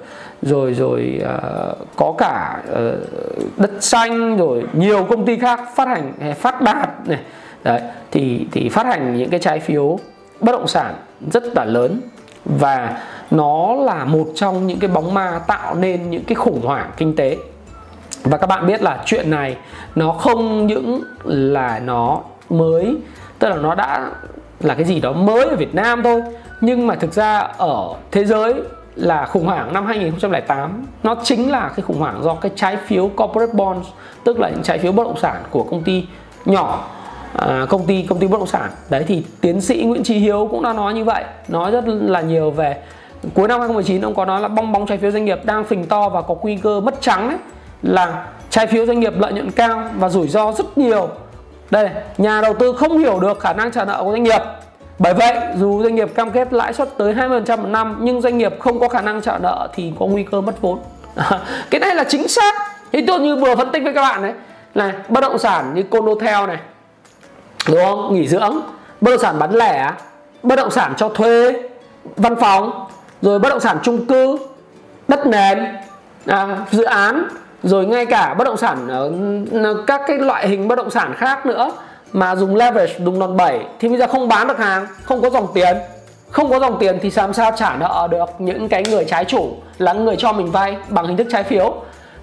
rồi 0.43 0.75
rồi 0.75 1.21
uh, 1.23 1.79
có 1.97 2.15
cả 2.19 2.63
uh, 2.73 3.59
đất 3.59 3.71
xanh 3.81 4.37
rồi 4.37 4.65
nhiều 4.73 5.05
công 5.05 5.27
ty 5.27 5.39
khác 5.39 5.61
phát 5.75 5.89
hành 5.89 6.35
phát 6.35 6.63
đạt 6.63 7.09
này. 7.09 7.21
Đấy 7.65 7.81
thì 8.11 8.47
thì 8.53 8.69
phát 8.69 8.87
hành 8.87 9.17
những 9.17 9.31
cái 9.31 9.41
trái 9.41 9.61
phiếu 9.61 9.99
bất 10.41 10.53
động 10.53 10.69
sản 10.69 10.95
rất 11.31 11.57
là 11.57 11.65
lớn 11.65 12.01
và 12.45 13.03
nó 13.31 13.75
là 13.75 14.05
một 14.05 14.27
trong 14.35 14.67
những 14.67 14.79
cái 14.79 14.91
bóng 14.91 15.15
ma 15.15 15.41
tạo 15.47 15.75
nên 15.75 16.11
những 16.11 16.25
cái 16.25 16.35
khủng 16.35 16.61
hoảng 16.63 16.91
kinh 16.97 17.17
tế. 17.17 17.37
Và 18.23 18.39
các 18.39 18.47
bạn 18.47 18.67
biết 18.67 18.83
là 18.83 19.03
chuyện 19.07 19.31
này 19.31 19.57
nó 19.95 20.13
không 20.13 20.67
những 20.67 21.03
là 21.25 21.79
nó 21.79 22.21
mới 22.51 22.97
tức 23.39 23.49
là 23.49 23.57
nó 23.57 23.75
đã 23.75 24.11
là 24.61 24.75
cái 24.75 24.85
gì 24.85 25.01
đó 25.01 25.13
mới 25.13 25.45
ở 25.45 25.57
Việt 25.57 25.75
Nam 25.75 26.03
thôi 26.03 26.23
nhưng 26.61 26.87
mà 26.87 26.95
thực 26.95 27.13
ra 27.13 27.39
ở 27.59 27.95
thế 28.11 28.25
giới 28.25 28.55
là 29.01 29.27
khủng 29.27 29.47
hoảng 29.47 29.73
năm 29.73 29.87
2008 29.87 30.87
nó 31.03 31.17
chính 31.25 31.51
là 31.51 31.71
cái 31.77 31.83
khủng 31.83 31.99
hoảng 31.99 32.23
do 32.23 32.35
cái 32.35 32.53
trái 32.57 32.77
phiếu 32.77 33.11
corporate 33.17 33.53
bonds 33.53 33.89
tức 34.25 34.39
là 34.41 34.49
những 34.49 34.63
trái 34.63 34.79
phiếu 34.79 34.93
bất 34.93 35.05
động 35.05 35.19
sản 35.19 35.43
của 35.51 35.63
công 35.63 35.83
ty 35.83 36.07
nhỏ 36.45 36.89
à, 37.35 37.67
công 37.69 37.87
ty 37.87 38.03
công 38.03 38.19
ty 38.19 38.27
bất 38.27 38.39
động 38.39 38.47
sản. 38.47 38.71
Đấy 38.91 39.05
thì 39.09 39.25
tiến 39.41 39.61
sĩ 39.61 39.83
Nguyễn 39.83 40.03
Trí 40.03 40.15
Hiếu 40.15 40.49
cũng 40.51 40.63
đã 40.63 40.73
nói 40.73 40.95
như 40.95 41.05
vậy. 41.05 41.25
Nói 41.49 41.71
rất 41.71 41.85
là 41.89 42.21
nhiều 42.21 42.51
về 42.51 42.77
cuối 43.35 43.49
năm 43.49 43.61
2019 43.61 44.03
ông 44.03 44.15
có 44.15 44.25
nói 44.25 44.41
là 44.41 44.49
bong 44.49 44.73
bóng 44.73 44.87
trái 44.87 44.99
phiếu 44.99 45.11
doanh 45.11 45.25
nghiệp 45.25 45.45
đang 45.45 45.65
phình 45.65 45.87
to 45.87 46.09
và 46.09 46.23
có 46.23 46.35
nguy 46.43 46.57
cơ 46.57 46.81
mất 46.81 47.01
trắng 47.01 47.29
ấy, 47.29 47.39
là 47.83 48.27
trái 48.51 48.67
phiếu 48.67 48.87
doanh 48.87 49.01
nghiệp 49.01 49.13
lợi 49.19 49.33
nhuận 49.33 49.51
cao 49.51 49.83
và 49.95 50.09
rủi 50.09 50.29
ro 50.29 50.53
rất 50.53 50.79
nhiều. 50.79 51.09
Đây 51.71 51.91
nhà 52.19 52.41
đầu 52.41 52.55
tư 52.55 52.73
không 52.73 52.99
hiểu 52.99 53.21
được 53.21 53.41
khả 53.41 53.53
năng 53.53 53.73
trả 53.73 53.85
nợ 53.85 54.03
của 54.05 54.11
doanh 54.11 54.23
nghiệp 54.23 54.43
bởi 55.01 55.15
vậy 55.15 55.33
dù 55.57 55.83
doanh 55.83 55.95
nghiệp 55.95 56.15
cam 56.15 56.31
kết 56.31 56.53
lãi 56.53 56.73
suất 56.73 56.89
tới 56.99 57.15
20% 57.15 57.59
một 57.59 57.69
năm 57.69 57.97
nhưng 58.01 58.21
doanh 58.21 58.39
nghiệp 58.39 58.55
không 58.61 58.81
có 58.81 58.89
khả 58.89 59.01
năng 59.01 59.21
trả 59.21 59.39
nợ 59.39 59.69
thì 59.75 59.93
có 60.01 60.07
nguy 60.07 60.23
cơ 60.23 60.41
mất 60.41 60.61
vốn. 60.61 60.79
Cái 61.71 61.81
này 61.81 61.95
là 61.95 62.05
chính 62.05 62.29
xác. 62.29 62.55
Thì 62.93 63.07
tôi 63.07 63.21
như 63.21 63.37
vừa 63.37 63.57
phân 63.57 63.73
tích 63.73 63.83
với 63.83 63.95
các 63.95 64.03
bạn 64.03 64.23
đấy 64.23 64.33
là 64.75 64.93
bất 65.09 65.21
động 65.21 65.39
sản 65.39 65.75
như 65.75 65.83
condotel 65.83 66.47
này 66.47 66.59
đúng 67.69 67.85
không? 67.85 68.15
Nghỉ 68.15 68.29
dưỡng 68.29 68.61
bất 69.01 69.11
động 69.11 69.21
sản 69.21 69.39
bán 69.39 69.55
lẻ 69.55 69.93
bất 70.43 70.57
động 70.57 70.71
sản 70.71 70.95
cho 70.97 71.09
thuê 71.09 71.53
văn 72.17 72.37
phòng 72.37 72.87
rồi 73.23 73.39
bất 73.39 73.49
động 73.49 73.61
sản 73.61 73.79
chung 73.83 74.07
cư 74.07 74.39
đất 75.09 75.27
nền 75.27 75.59
à, 76.27 76.57
dự 76.71 76.85
án 76.85 77.29
rồi 77.63 77.87
ngay 77.87 78.07
cả 78.07 78.35
bất 78.35 78.45
động 78.45 78.57
sản 78.57 78.89
các 79.87 80.01
cái 80.07 80.19
loại 80.19 80.49
hình 80.49 80.69
bất 80.69 80.77
động 80.77 80.91
sản 80.91 81.15
khác 81.17 81.47
nữa 81.47 81.73
mà 82.13 82.37
dùng 82.37 82.57
leverage 82.57 82.95
dùng 82.99 83.19
đòn 83.19 83.37
bẩy 83.37 83.59
thì 83.81 83.89
bây 83.89 83.99
giờ 83.99 84.07
không 84.07 84.29
bán 84.29 84.49
được 84.49 84.59
hàng 84.59 84.87
không 85.03 85.23
có 85.23 85.31
dòng 85.31 85.47
tiền. 85.55 85.77
Không 86.31 86.51
có 86.51 86.61
dòng 86.61 86.77
tiền 86.81 86.99
thì 87.03 87.11
làm 87.17 87.33
sao 87.33 87.53
trả 87.57 87.77
nợ 87.77 88.09
được 88.11 88.31
những 88.39 88.69
cái 88.69 88.83
người 88.91 89.05
trái 89.05 89.25
chủ 89.25 89.57
là 89.79 89.93
người 89.93 90.17
cho 90.19 90.33
mình 90.33 90.51
vay 90.51 90.77
bằng 90.89 91.07
hình 91.07 91.17
thức 91.17 91.27
trái 91.31 91.43
phiếu. 91.43 91.75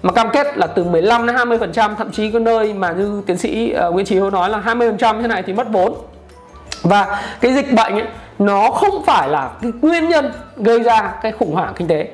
Mà 0.02 0.12
cam 0.12 0.30
kết 0.32 0.58
là 0.58 0.66
từ 0.66 0.84
15 0.84 1.26
đến 1.26 1.36
20 1.36 1.58
phần 1.58 1.72
trăm 1.72 1.96
thậm 1.96 2.10
chí 2.10 2.30
có 2.30 2.38
nơi 2.38 2.74
mà 2.74 2.92
như 2.92 3.22
tiến 3.26 3.38
sĩ 3.38 3.74
uh, 3.88 3.94
Nguyễn 3.94 4.06
Trí 4.06 4.14
Hiếu 4.14 4.30
nói 4.30 4.50
là 4.50 4.58
20 4.58 4.90
phần 4.90 4.98
trăm 4.98 5.22
thế 5.22 5.28
này 5.28 5.42
thì 5.46 5.52
mất 5.52 5.66
vốn. 5.70 5.94
Và 6.82 7.22
cái 7.40 7.54
dịch 7.54 7.72
bệnh 7.72 7.92
ấy 7.92 8.06
nó 8.38 8.70
không 8.70 9.04
phải 9.06 9.28
là 9.28 9.50
cái 9.62 9.72
nguyên 9.82 10.08
nhân 10.08 10.32
gây 10.56 10.82
ra 10.82 11.12
cái 11.22 11.32
khủng 11.32 11.54
hoảng 11.54 11.72
kinh 11.76 11.88
tế. 11.88 12.08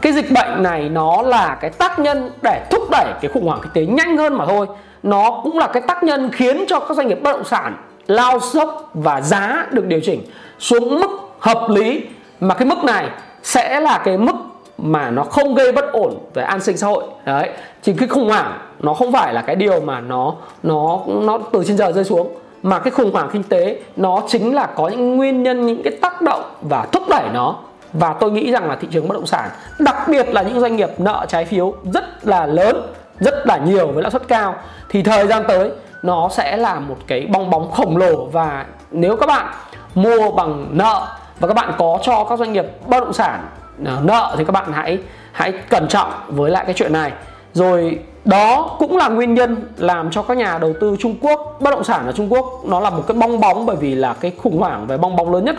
Cái 0.00 0.12
dịch 0.12 0.30
bệnh 0.30 0.62
này 0.62 0.88
nó 0.88 1.22
là 1.22 1.58
cái 1.60 1.70
tác 1.70 1.98
nhân 1.98 2.30
để 2.42 2.66
thúc 2.70 2.82
đẩy 2.90 3.06
cái 3.20 3.30
khủng 3.34 3.46
hoảng 3.46 3.60
kinh 3.62 3.72
tế 3.72 3.92
nhanh 3.92 4.16
hơn 4.16 4.34
mà 4.34 4.46
thôi 4.46 4.66
nó 5.06 5.40
cũng 5.42 5.58
là 5.58 5.66
cái 5.66 5.82
tác 5.86 6.02
nhân 6.02 6.30
khiến 6.32 6.64
cho 6.68 6.80
các 6.80 6.96
doanh 6.96 7.08
nghiệp 7.08 7.22
bất 7.22 7.32
động 7.32 7.44
sản 7.44 7.76
lao 8.06 8.38
dốc 8.52 8.90
và 8.94 9.20
giá 9.20 9.66
được 9.70 9.86
điều 9.86 10.00
chỉnh 10.00 10.20
xuống 10.58 11.00
mức 11.00 11.10
hợp 11.38 11.70
lý. 11.70 12.02
Mà 12.40 12.54
cái 12.54 12.68
mức 12.68 12.84
này 12.84 13.08
sẽ 13.42 13.80
là 13.80 13.98
cái 14.04 14.18
mức 14.18 14.32
mà 14.78 15.10
nó 15.10 15.22
không 15.22 15.54
gây 15.54 15.72
bất 15.72 15.92
ổn 15.92 16.18
về 16.34 16.42
an 16.42 16.60
sinh 16.60 16.76
xã 16.76 16.86
hội. 16.86 17.04
Đấy 17.24 17.50
thì 17.82 17.92
cái 17.98 18.08
khủng 18.08 18.28
hoảng 18.28 18.58
nó 18.80 18.94
không 18.94 19.12
phải 19.12 19.34
là 19.34 19.42
cái 19.42 19.56
điều 19.56 19.80
mà 19.80 20.00
nó 20.00 20.34
nó 20.62 21.00
nó 21.06 21.38
từ 21.52 21.64
trên 21.64 21.76
trời 21.76 21.92
rơi 21.92 22.04
xuống. 22.04 22.34
Mà 22.62 22.78
cái 22.78 22.90
khủng 22.90 23.12
hoảng 23.12 23.28
kinh 23.32 23.42
tế 23.42 23.78
nó 23.96 24.22
chính 24.28 24.54
là 24.54 24.66
có 24.66 24.88
những 24.88 25.16
nguyên 25.16 25.42
nhân, 25.42 25.66
những 25.66 25.82
cái 25.82 25.92
tác 26.00 26.22
động 26.22 26.42
và 26.62 26.86
thúc 26.92 27.02
đẩy 27.08 27.28
nó. 27.34 27.56
Và 27.92 28.12
tôi 28.20 28.30
nghĩ 28.30 28.52
rằng 28.52 28.68
là 28.68 28.76
thị 28.76 28.88
trường 28.90 29.08
bất 29.08 29.14
động 29.14 29.26
sản, 29.26 29.48
đặc 29.78 30.08
biệt 30.08 30.28
là 30.28 30.42
những 30.42 30.60
doanh 30.60 30.76
nghiệp 30.76 30.90
nợ 30.98 31.26
trái 31.28 31.44
phiếu 31.44 31.74
rất 31.92 32.26
là 32.26 32.46
lớn 32.46 32.82
rất 33.20 33.46
là 33.46 33.56
nhiều 33.56 33.86
với 33.86 34.02
lãi 34.02 34.10
suất 34.10 34.28
cao 34.28 34.54
thì 34.88 35.02
thời 35.02 35.26
gian 35.26 35.44
tới 35.48 35.70
nó 36.02 36.28
sẽ 36.28 36.56
là 36.56 36.80
một 36.80 36.96
cái 37.06 37.26
bong 37.32 37.50
bóng 37.50 37.70
khổng 37.70 37.96
lồ. 37.96 38.24
Và 38.24 38.66
nếu 38.90 39.16
các 39.16 39.26
bạn 39.26 39.46
mua 39.94 40.30
bằng 40.30 40.66
nợ 40.70 41.06
và 41.40 41.48
các 41.48 41.54
bạn 41.54 41.72
có 41.78 41.98
cho 42.02 42.24
các 42.24 42.38
doanh 42.38 42.52
nghiệp 42.52 42.66
bất 42.86 43.00
động 43.00 43.12
sản 43.12 43.46
à, 43.86 43.98
nợ 44.02 44.34
thì 44.38 44.44
các 44.44 44.52
bạn 44.52 44.72
hãy 44.72 44.98
hãy 45.32 45.52
cẩn 45.68 45.88
trọng 45.88 46.10
với 46.28 46.50
lại 46.50 46.64
cái 46.64 46.74
chuyện 46.74 46.92
này. 46.92 47.12
Rồi 47.52 47.98
đó 48.24 48.76
cũng 48.78 48.96
là 48.96 49.08
nguyên 49.08 49.34
nhân 49.34 49.56
làm 49.76 50.10
cho 50.10 50.22
các 50.22 50.36
nhà 50.36 50.58
đầu 50.58 50.72
tư 50.80 50.96
Trung 51.00 51.16
Quốc 51.20 51.56
bất 51.60 51.70
động 51.70 51.84
sản 51.84 52.06
ở 52.06 52.12
Trung 52.12 52.32
Quốc 52.32 52.46
nó 52.64 52.80
là 52.80 52.90
một 52.90 53.02
cái 53.06 53.16
bong 53.16 53.40
bóng 53.40 53.66
bởi 53.66 53.76
vì 53.76 53.94
là 53.94 54.14
cái 54.20 54.32
khủng 54.42 54.58
hoảng 54.58 54.86
về 54.86 54.96
bong 54.98 55.16
bóng 55.16 55.32
lớn 55.32 55.44
nhất 55.44 55.56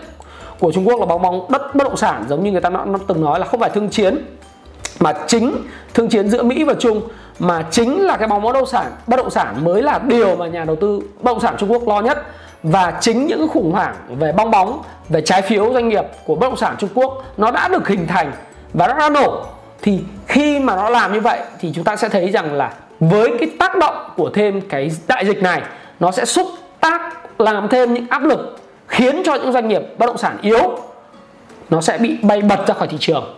của 0.59 0.71
Trung 0.71 0.87
Quốc 0.87 0.99
là 0.99 1.05
bong 1.05 1.21
bóng 1.21 1.45
đất 1.51 1.75
bất 1.75 1.83
động 1.83 1.97
sản 1.97 2.25
giống 2.29 2.43
như 2.43 2.51
người 2.51 2.61
ta 2.61 2.69
nó, 2.69 2.85
nó 2.85 2.99
từng 3.07 3.21
nói 3.21 3.39
là 3.39 3.45
không 3.45 3.59
phải 3.59 3.69
thương 3.69 3.89
chiến 3.89 4.36
mà 4.99 5.13
chính 5.27 5.55
thương 5.93 6.09
chiến 6.09 6.29
giữa 6.29 6.43
Mỹ 6.43 6.63
và 6.63 6.73
Trung, 6.79 7.01
mà 7.39 7.65
chính 7.71 8.05
là 8.05 8.17
cái 8.17 8.27
bóng 8.27 8.41
bất 8.41 8.53
động 8.53 8.65
sản, 8.65 8.91
bất 9.07 9.17
động 9.17 9.29
sản 9.29 9.65
mới 9.65 9.83
là 9.83 9.99
điều 9.99 10.35
mà 10.35 10.47
nhà 10.47 10.65
đầu 10.65 10.75
tư 10.75 11.01
bất 11.21 11.31
động 11.31 11.39
sản 11.39 11.55
Trung 11.57 11.71
Quốc 11.71 11.87
lo 11.87 12.01
nhất. 12.01 12.25
Và 12.63 12.93
chính 13.01 13.27
những 13.27 13.47
khủng 13.47 13.71
hoảng 13.71 13.95
về 14.19 14.31
bong 14.31 14.51
bóng, 14.51 14.81
về 15.09 15.21
trái 15.21 15.41
phiếu 15.41 15.73
doanh 15.73 15.89
nghiệp 15.89 16.05
của 16.25 16.35
bất 16.35 16.47
động 16.47 16.57
sản 16.57 16.75
Trung 16.77 16.89
Quốc 16.93 17.23
nó 17.37 17.51
đã 17.51 17.67
được 17.67 17.87
hình 17.87 18.07
thành 18.07 18.31
và 18.73 18.87
nó 18.87 18.93
đã 18.93 19.09
nổ. 19.09 19.45
Thì 19.81 19.99
khi 20.27 20.59
mà 20.59 20.75
nó 20.75 20.89
làm 20.89 21.13
như 21.13 21.19
vậy 21.19 21.39
thì 21.59 21.71
chúng 21.75 21.83
ta 21.83 21.95
sẽ 21.95 22.09
thấy 22.09 22.29
rằng 22.31 22.53
là 22.53 22.73
với 22.99 23.31
cái 23.39 23.49
tác 23.59 23.77
động 23.77 24.09
của 24.17 24.29
thêm 24.33 24.61
cái 24.61 24.91
đại 25.07 25.25
dịch 25.25 25.43
này, 25.43 25.61
nó 25.99 26.11
sẽ 26.11 26.25
xúc 26.25 26.47
tác, 26.79 27.01
làm 27.39 27.67
thêm 27.67 27.93
những 27.93 28.07
áp 28.09 28.23
lực 28.23 28.59
khiến 28.87 29.21
cho 29.25 29.35
những 29.35 29.51
doanh 29.51 29.67
nghiệp 29.67 29.81
bất 29.97 30.05
động 30.05 30.17
sản 30.17 30.37
yếu, 30.41 30.79
nó 31.69 31.81
sẽ 31.81 31.97
bị 31.97 32.17
bay 32.21 32.41
bật 32.41 32.67
ra 32.67 32.73
khỏi 32.73 32.87
thị 32.87 32.97
trường 32.99 33.33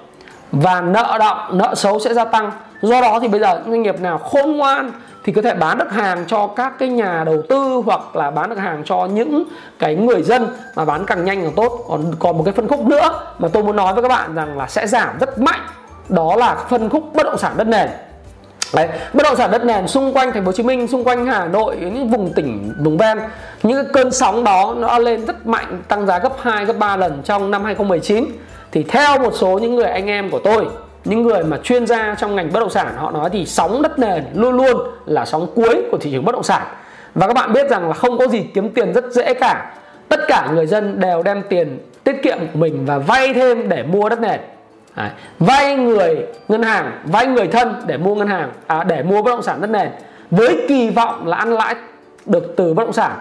và 0.52 0.82
nợ 0.82 1.18
động 1.20 1.58
nợ 1.58 1.76
xấu 1.76 2.00
sẽ 2.00 2.14
gia 2.14 2.26
tăng. 2.26 2.52
Do 2.82 3.02
đó 3.02 3.20
thì 3.22 3.28
bây 3.28 3.40
giờ 3.40 3.56
những 3.56 3.72
doanh 3.72 3.82
nghiệp 3.82 4.02
nào 4.02 4.18
khôn 4.18 4.58
ngoan 4.58 4.92
thì 5.24 5.34
có 5.34 5.42
thể 5.42 5.54
bán 5.54 5.78
được 5.78 5.92
hàng 5.92 6.24
cho 6.28 6.48
các 6.48 6.74
cái 6.80 6.90
nhà 6.90 7.24
đầu 7.26 7.42
tư 7.50 7.82
hoặc 7.86 8.16
là 8.16 8.32
bán 8.32 8.50
được 8.50 8.60
hàng 8.60 8.82
cho 8.86 9.06
những 9.06 9.44
cái 9.80 9.96
người 9.96 10.24
dân 10.24 10.48
mà 10.76 10.86
bán 10.86 11.06
càng 11.06 11.26
nhanh 11.26 11.42
càng 11.42 11.54
tốt. 11.56 11.86
Còn 11.90 12.16
còn 12.20 12.38
một 12.38 12.44
cái 12.46 12.54
phân 12.54 12.68
khúc 12.68 12.86
nữa 12.86 13.10
mà 13.40 13.48
tôi 13.48 13.64
muốn 13.64 13.76
nói 13.76 13.94
với 13.94 14.04
các 14.04 14.10
bạn 14.10 14.36
rằng 14.36 14.58
là 14.58 14.68
sẽ 14.68 14.88
giảm 14.88 15.20
rất 15.20 15.40
mạnh 15.40 15.60
đó 16.10 16.36
là 16.36 16.56
phân 16.70 16.90
khúc 16.90 17.14
bất 17.14 17.24
động 17.24 17.38
sản 17.38 17.54
đất 17.58 17.68
nền. 17.68 17.90
Đấy, 18.74 18.88
bất 19.14 19.24
động 19.24 19.36
sản 19.36 19.52
đất 19.52 19.66
nền 19.66 19.88
xung 19.88 20.14
quanh 20.14 20.32
thành 20.32 20.44
phố 20.44 20.48
Hồ 20.48 20.52
Chí 20.52 20.64
Minh, 20.64 20.88
xung 20.88 21.04
quanh 21.04 21.26
Hà 21.26 21.46
Nội, 21.46 21.78
những 21.80 22.10
vùng 22.10 22.34
tỉnh 22.34 22.74
vùng 22.80 22.98
ven, 22.98 23.20
những 23.64 23.84
cái 23.84 23.94
cơn 23.94 24.12
sóng 24.12 24.44
đó 24.44 24.74
nó 24.78 25.00
lên 25.00 25.26
rất 25.26 25.48
mạnh, 25.48 25.82
tăng 25.88 26.06
giá 26.06 26.20
gấp 26.20 26.34
2 26.42 26.66
gấp 26.66 26.78
3 26.80 26.98
lần 26.98 27.22
trong 27.24 27.52
năm 27.52 27.64
2019. 27.64 28.26
Thì 28.72 28.84
theo 28.84 29.20
một 29.20 29.34
số 29.34 29.60
những 29.60 29.76
người 29.76 29.90
anh 29.90 30.08
em 30.08 30.30
của 30.30 30.40
tôi, 30.40 30.68
những 31.06 31.24
người 31.24 31.44
mà 31.44 31.58
chuyên 31.64 31.88
gia 31.88 32.16
trong 32.16 32.36
ngành 32.36 32.54
bất 32.54 32.60
động 32.60 32.70
sản 32.70 32.94
họ 32.98 33.12
nói 33.12 33.30
thì 33.30 33.46
sóng 33.46 33.82
đất 33.82 34.00
nền 34.00 34.24
luôn 34.34 34.56
luôn 34.56 34.78
là 35.06 35.26
sóng 35.26 35.48
cuối 35.56 35.84
của 35.92 35.98
thị 35.98 36.12
trường 36.12 36.26
bất 36.26 36.32
động 36.32 36.44
sản. 36.44 36.62
Và 37.16 37.28
các 37.28 37.34
bạn 37.34 37.54
biết 37.54 37.70
rằng 37.70 37.88
là 37.88 37.94
không 37.94 38.18
có 38.18 38.28
gì 38.28 38.46
kiếm 38.54 38.70
tiền 38.70 38.94
rất 38.94 39.06
dễ 39.12 39.34
cả. 39.34 39.76
Tất 40.10 40.20
cả 40.28 40.50
người 40.54 40.68
dân 40.68 41.00
đều 41.00 41.24
đem 41.24 41.44
tiền 41.50 41.80
tiết 42.04 42.24
kiệm 42.24 42.40
của 42.40 42.60
mình 42.60 42.86
và 42.86 42.98
vay 42.98 43.34
thêm 43.34 43.70
để 43.70 43.84
mua 43.84 44.10
đất 44.10 44.22
nền 44.22 44.40
Đấy. 44.96 45.10
vay 45.40 45.76
người 45.76 46.26
ngân 46.48 46.64
hàng 46.64 46.92
vay 47.04 47.28
người 47.28 47.48
thân 47.48 47.76
để 47.86 47.98
mua 47.98 48.16
ngân 48.16 48.28
hàng 48.28 48.52
à, 48.68 48.84
để 48.84 49.04
mua 49.04 49.22
bất 49.22 49.32
động 49.32 49.44
sản 49.44 49.62
đất 49.62 49.70
nền 49.70 49.90
với 50.32 50.66
kỳ 50.68 50.90
vọng 50.90 51.28
là 51.28 51.38
ăn 51.38 51.54
lãi 51.54 51.76
được 52.26 52.54
từ 52.58 52.74
bất 52.74 52.84
động 52.84 52.94
sản 52.94 53.18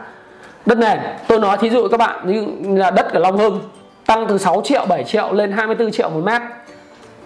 đất 0.66 0.78
nền 0.78 0.98
tôi 1.28 1.40
nói 1.40 1.58
thí 1.58 1.70
dụ 1.70 1.88
các 1.88 1.96
bạn 1.96 2.26
như 2.26 2.46
là 2.78 2.90
đất 2.90 3.12
ở 3.12 3.20
Long 3.20 3.38
Hưng 3.38 3.61
tăng 4.09 4.27
từ 4.29 4.38
6 4.38 4.62
triệu 4.64 4.87
7 4.88 5.05
triệu 5.05 5.33
lên 5.33 5.53
24 5.53 5.92
triệu 5.92 6.11
một 6.11 6.21
mét. 6.25 6.42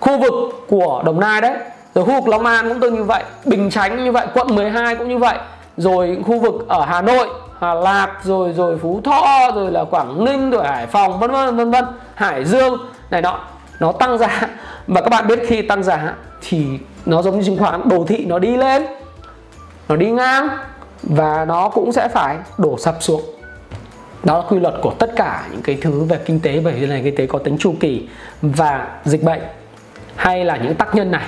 Khu 0.01 0.19
vực 0.19 0.33
của 0.69 1.03
Đồng 1.07 1.21
Nai 1.21 1.41
đấy, 1.41 1.53
rồi 1.95 2.05
khu 2.05 2.13
vực 2.13 2.29
Long 2.29 2.47
An 2.47 2.69
cũng 2.69 2.81
tương 2.81 2.95
như 2.95 3.05
vậy, 3.05 3.23
Bình 3.45 3.71
Chánh 3.71 4.05
như 4.05 4.13
vậy, 4.13 4.27
quận 4.35 4.55
12 4.55 4.97
cũng 4.97 5.09
như 5.09 5.19
vậy. 5.19 5.39
Rồi 5.77 6.19
khu 6.27 6.39
vực 6.39 6.55
ở 6.69 6.85
Hà 6.85 7.03
Nội, 7.03 7.29
Hà 7.61 7.75
Lạc 7.75 8.11
rồi 8.23 8.53
rồi 8.53 8.79
Phú 8.79 9.01
Thọ, 9.05 9.51
rồi 9.55 9.71
là 9.71 9.85
Quảng 9.85 10.25
Ninh, 10.25 10.51
rồi 10.51 10.65
Hải 10.65 10.87
Phòng, 10.87 11.19
vân 11.19 11.31
vân 11.31 11.57
vân 11.57 11.71
vân. 11.71 11.85
Hải 12.15 12.45
Dương, 12.45 12.79
này 13.11 13.23
nọ, 13.23 13.39
nó 13.81 13.93
tăng 13.93 14.19
giá. 14.19 14.49
Và 14.87 15.01
các 15.01 15.09
bạn 15.11 15.27
biết 15.27 15.41
khi 15.47 15.63
tăng 15.63 15.83
giá 15.83 16.15
thì 16.49 16.67
nó 17.07 17.23
giống 17.23 17.39
như 17.39 17.45
chứng 17.45 17.59
khoán, 17.59 17.89
đồ 17.89 18.05
thị 18.09 18.25
nó 18.25 18.39
đi 18.39 18.57
lên, 18.57 18.87
nó 19.89 19.97
đi 19.97 20.11
ngang 20.11 20.49
và 21.03 21.45
nó 21.45 21.69
cũng 21.69 21.93
sẽ 21.93 22.09
phải 22.09 22.37
đổ 22.59 22.79
sập 22.79 22.97
xuống 23.01 23.23
đó 24.25 24.39
là 24.39 24.45
quy 24.49 24.61
luật 24.61 24.75
của 24.83 24.95
tất 24.99 25.11
cả 25.17 25.49
những 25.53 25.63
cái 25.63 25.79
thứ 25.81 26.05
về 26.05 26.19
kinh 26.25 26.41
tế 26.41 26.61
bởi 26.61 26.75
vì 26.75 26.87
này 26.87 27.01
kinh 27.05 27.17
tế 27.17 27.27
có 27.27 27.39
tính 27.39 27.57
chu 27.59 27.75
kỳ 27.81 28.09
và 28.43 28.89
dịch 29.05 29.23
bệnh 29.23 29.41
hay 30.17 30.45
là 30.45 30.57
những 30.57 30.75
tác 30.75 30.95
nhân 30.95 31.11
này 31.11 31.27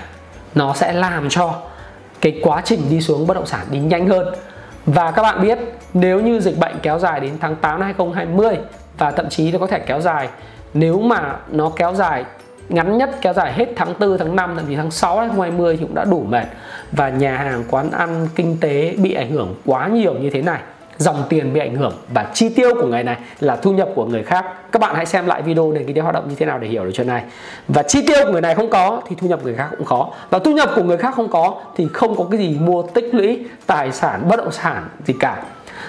nó 0.54 0.74
sẽ 0.74 0.92
làm 0.92 1.28
cho 1.28 1.54
cái 2.20 2.40
quá 2.42 2.62
trình 2.64 2.80
đi 2.90 3.00
xuống 3.00 3.26
bất 3.26 3.35
động 3.35 3.46
sản 3.46 3.66
đi 3.70 3.78
nhanh 3.78 4.09
hơn. 4.09 4.35
Và 4.87 5.11
các 5.11 5.22
bạn 5.22 5.42
biết 5.42 5.59
nếu 5.94 6.20
như 6.20 6.40
dịch 6.40 6.59
bệnh 6.59 6.74
kéo 6.83 6.98
dài 6.98 7.20
đến 7.20 7.33
tháng 7.40 7.57
8 7.57 7.80
năm 7.80 7.83
2020 7.83 8.57
và 8.98 9.11
thậm 9.11 9.28
chí 9.28 9.52
nó 9.52 9.59
có 9.59 9.66
thể 9.66 9.78
kéo 9.78 10.00
dài 10.00 10.28
nếu 10.74 11.00
mà 11.00 11.37
nó 11.50 11.72
kéo 11.76 11.94
dài 11.94 12.24
ngắn 12.68 12.98
nhất 12.98 13.11
kéo 13.20 13.33
dài 13.33 13.52
hết 13.52 13.68
tháng 13.76 13.94
4, 13.98 14.18
tháng 14.18 14.37
5 14.37 14.54
thậm 14.57 14.66
chí 14.68 14.76
tháng 14.76 14.90
6 14.90 15.16
năm 15.16 15.30
2020 15.30 15.76
thì 15.76 15.85
cũng 15.85 15.94
đã 15.94 16.04
đủ 16.04 16.26
mệt. 16.28 16.44
Và 16.92 17.09
nhà 17.09 17.37
hàng 17.37 17.64
quán 17.70 17.90
ăn 17.90 18.28
kinh 18.35 18.57
tế 18.61 18.94
bị 18.98 19.14
ảnh 19.14 19.30
hưởng 19.30 19.54
quá 19.66 19.88
nhiều 19.88 20.14
như 20.14 20.30
thế 20.30 20.42
này 20.42 20.61
dòng 20.96 21.22
tiền 21.28 21.52
bị 21.52 21.61
ảnh 21.61 21.74
hưởng. 21.74 21.92
Và 22.09 22.26
chi 22.35 22.48
tiêu 22.48 22.74
của 22.74 22.87
người 22.87 23.02
này 23.02 23.16
là 23.40 23.57
thu 23.57 23.72
nhập 23.72 23.88
của 23.94 24.04
người 24.04 24.22
khác. 24.22 24.44
Các 24.72 24.78
bạn 24.78 24.94
hãy 24.94 25.07
xem 25.07 25.26
lại 25.26 25.42
video 25.42 25.72
nền 25.72 25.87
kinh 25.87 25.96
tế 25.96 26.02
hoạt 26.02 26.14
động 26.14 26.28
như 26.28 26.35
thế 26.35 26.46
nào 26.46 26.59
để 26.59 26.68
hiểu 26.68 26.85
được 26.85 26.90
chuyện 26.94 27.07
này. 27.07 27.24
Và 27.68 27.83
chi 27.83 28.04
tiêu 28.07 28.24
của 28.24 28.33
người 28.33 28.40
này 28.40 28.54
không 28.54 28.70
có 28.70 29.00
thì 29.09 29.16
thu 29.20 29.26
nhập 29.26 29.40
người 29.44 29.54
khác 29.54 29.68
cũng 29.78 29.87
khó. 29.87 30.11
Và 30.30 30.38
thu 30.38 30.52
nhập 30.52 30.70
của 30.76 30.83
người 30.83 30.96
khác 30.96 31.14
không 31.14 31.28
có 31.28 31.54
thì 31.76 31.88
không 31.92 32.16
có 32.16 32.24
cái 32.30 32.38
gì 32.38 32.59
mua 32.61 32.83
tích 32.83 33.14
lũy, 33.14 33.44
tài 33.66 33.92
sản, 33.92 34.28
bất 34.28 34.37
động 34.37 34.52
sản 34.52 34.88
gì 35.07 35.14
cả. 35.20 35.42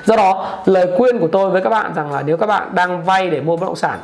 Do 0.05 0.15
đó, 0.15 0.59
lời 0.65 0.87
khuyên 0.97 1.19
của 1.19 1.27
tôi 1.27 1.49
với 1.49 1.61
các 1.61 1.69
bạn 1.69 1.93
rằng 1.95 2.11
là 2.11 2.21
nếu 2.21 2.37
các 2.37 2.45
bạn 2.45 2.75
đang 2.75 3.03
vay 3.03 3.29
để 3.29 3.41
mua 3.41 3.57
bất 3.57 3.65
động 3.65 3.75
sản, 3.75 3.99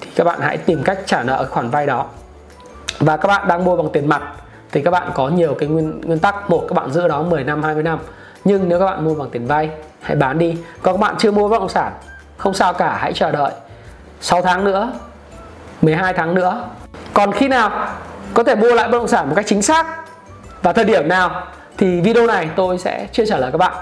thì 0.00 0.10
các 0.16 0.24
bạn 0.24 0.40
hãy 0.40 0.56
tìm 0.56 0.82
cách 0.82 0.98
trả 1.06 1.22
nợ 1.22 1.46
khoản 1.50 1.70
vay 1.70 1.86
đó. 1.86 2.06
Và 2.98 3.16
các 3.16 3.28
bạn 3.28 3.48
đang 3.48 3.64
mua 3.64 3.76
bằng 3.76 3.88
tiền 3.92 4.08
mặt, 4.08 4.22
thì 4.72 4.82
các 4.82 4.90
bạn 4.90 5.10
có 5.14 5.28
nhiều 5.28 5.54
cái 5.58 5.68
nguyên 5.68 6.00
nguyên 6.00 6.18
tắc. 6.18 6.50
Một, 6.50 6.64
các 6.68 6.74
bạn 6.74 6.90
giữ 6.90 7.08
đó 7.08 7.22
10 7.22 7.44
năm 7.44 7.62
20 7.62 7.82
năm 7.82 7.98
nhưng 8.44 8.68
nếu 8.68 8.78
các 8.78 8.84
bạn 8.84 9.04
mua 9.04 9.14
bằng 9.14 9.30
tiền 9.30 9.46
vay, 9.46 9.70
hãy 10.00 10.16
bán 10.16 10.38
đi. 10.38 10.56
Còn 10.82 10.94
các 10.94 11.00
bạn 11.00 11.14
chưa 11.18 11.30
mua 11.30 11.48
bất 11.48 11.58
động 11.58 11.68
sản, 11.68 11.92
không 12.36 12.54
sao 12.54 12.72
cả, 12.72 12.96
hãy 13.00 13.12
chờ 13.12 13.30
đợi. 13.30 13.52
6 14.20 14.42
tháng 14.42 14.64
nữa 14.64 14.92
12 15.82 16.12
tháng 16.12 16.34
nữa. 16.34 16.64
Còn 17.14 17.32
khi 17.32 17.48
nào 17.48 17.70
có 18.34 18.44
thể 18.44 18.54
mua 18.54 18.74
lại 18.74 18.88
bất 18.88 18.98
động 18.98 19.08
sản 19.08 19.28
một 19.28 19.34
cách 19.36 19.46
chính 19.48 19.62
xác 19.62 19.86
và 20.62 20.72
thời 20.72 20.84
điểm 20.84 21.08
nào 21.08 21.42
thì 21.78 22.00
video 22.00 22.26
này 22.26 22.48
tôi 22.56 22.78
sẽ 22.78 23.06
chưa 23.12 23.24
trả 23.24 23.36
lời 23.38 23.52
các 23.52 23.58
bạn. 23.58 23.72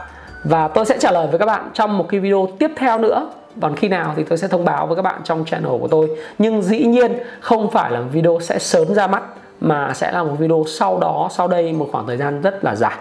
Và 0.44 0.68
tôi 0.68 0.86
sẽ 0.86 0.98
trả 0.98 1.10
lời 1.10 1.26
với 1.26 1.38
các 1.38 1.46
bạn 1.46 1.70
trong 1.74 1.98
một 1.98 2.06
cái 2.08 2.20
video 2.20 2.48
tiếp 2.58 2.70
theo 2.76 2.98
nữa. 2.98 3.30
Còn 3.62 3.76
khi 3.76 3.88
nào 3.88 4.12
thì 4.16 4.24
tôi 4.24 4.38
sẽ 4.38 4.48
thông 4.48 4.64
báo 4.64 4.86
với 4.86 4.96
các 4.96 5.02
bạn 5.02 5.20
trong 5.24 5.44
channel 5.44 5.78
của 5.80 5.88
tôi. 5.88 6.08
Nhưng 6.38 6.62
dĩ 6.62 6.84
nhiên 6.84 7.18
không 7.40 7.70
phải 7.70 7.90
là 7.90 8.00
video 8.00 8.38
sẽ 8.42 8.58
sớm 8.58 8.94
ra 8.94 9.06
mắt, 9.06 9.22
mà 9.60 9.92
sẽ 9.94 10.12
là 10.12 10.22
một 10.22 10.36
video 10.38 10.64
sau 10.68 10.98
đó, 10.98 11.28
sau 11.30 11.48
đây, 11.48 11.72
một 11.72 11.88
khoảng 11.92 12.06
thời 12.06 12.16
gian 12.16 12.40
rất 12.40 12.64
là 12.64 12.74
dài 12.74 12.96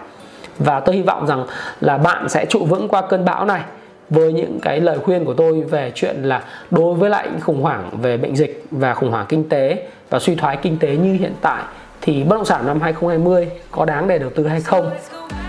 và 0.60 0.80
tôi 0.80 0.94
hy 0.94 1.02
vọng 1.02 1.26
rằng 1.26 1.46
là 1.80 1.98
bạn 1.98 2.28
sẽ 2.28 2.46
trụ 2.46 2.64
vững 2.64 2.88
qua 2.88 3.02
cơn 3.02 3.24
bão 3.24 3.44
này 3.44 3.62
với 4.10 4.32
những 4.32 4.58
cái 4.62 4.80
lời 4.80 4.98
khuyên 4.98 5.24
của 5.24 5.34
tôi 5.34 5.60
về 5.60 5.92
chuyện 5.94 6.22
là 6.22 6.42
đối 6.70 6.94
với 6.94 7.10
lại 7.10 7.28
khủng 7.40 7.62
hoảng 7.62 7.90
về 8.02 8.16
bệnh 8.16 8.36
dịch 8.36 8.64
và 8.70 8.94
khủng 8.94 9.10
hoảng 9.10 9.26
kinh 9.28 9.48
tế 9.48 9.88
và 10.10 10.18
suy 10.18 10.34
thoái 10.34 10.56
kinh 10.56 10.78
tế 10.78 10.96
như 10.96 11.12
hiện 11.12 11.34
tại 11.40 11.62
thì 12.00 12.24
bất 12.24 12.36
động 12.36 12.44
sản 12.44 12.66
năm 12.66 12.80
2020 12.80 13.48
có 13.70 13.84
đáng 13.84 14.08
để 14.08 14.18
đầu 14.18 14.30
tư 14.34 14.46
hay 14.46 14.60
không? 14.60 14.90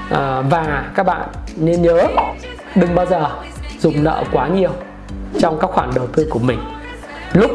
À, 0.10 0.41
và 0.41 0.91
các 0.95 1.06
bạn 1.06 1.21
nên 1.58 1.82
nhớ 1.82 2.08
đừng 2.76 2.95
bao 2.95 3.06
giờ 3.06 3.28
dùng 3.80 4.04
nợ 4.04 4.24
quá 4.32 4.47
nhiều 4.47 4.71
trong 5.39 5.60
các 5.60 5.69
khoản 5.69 5.89
đầu 5.95 6.08
tư 6.08 6.28
của 6.30 6.39
mình. 6.39 6.60
Lúc 7.34 7.52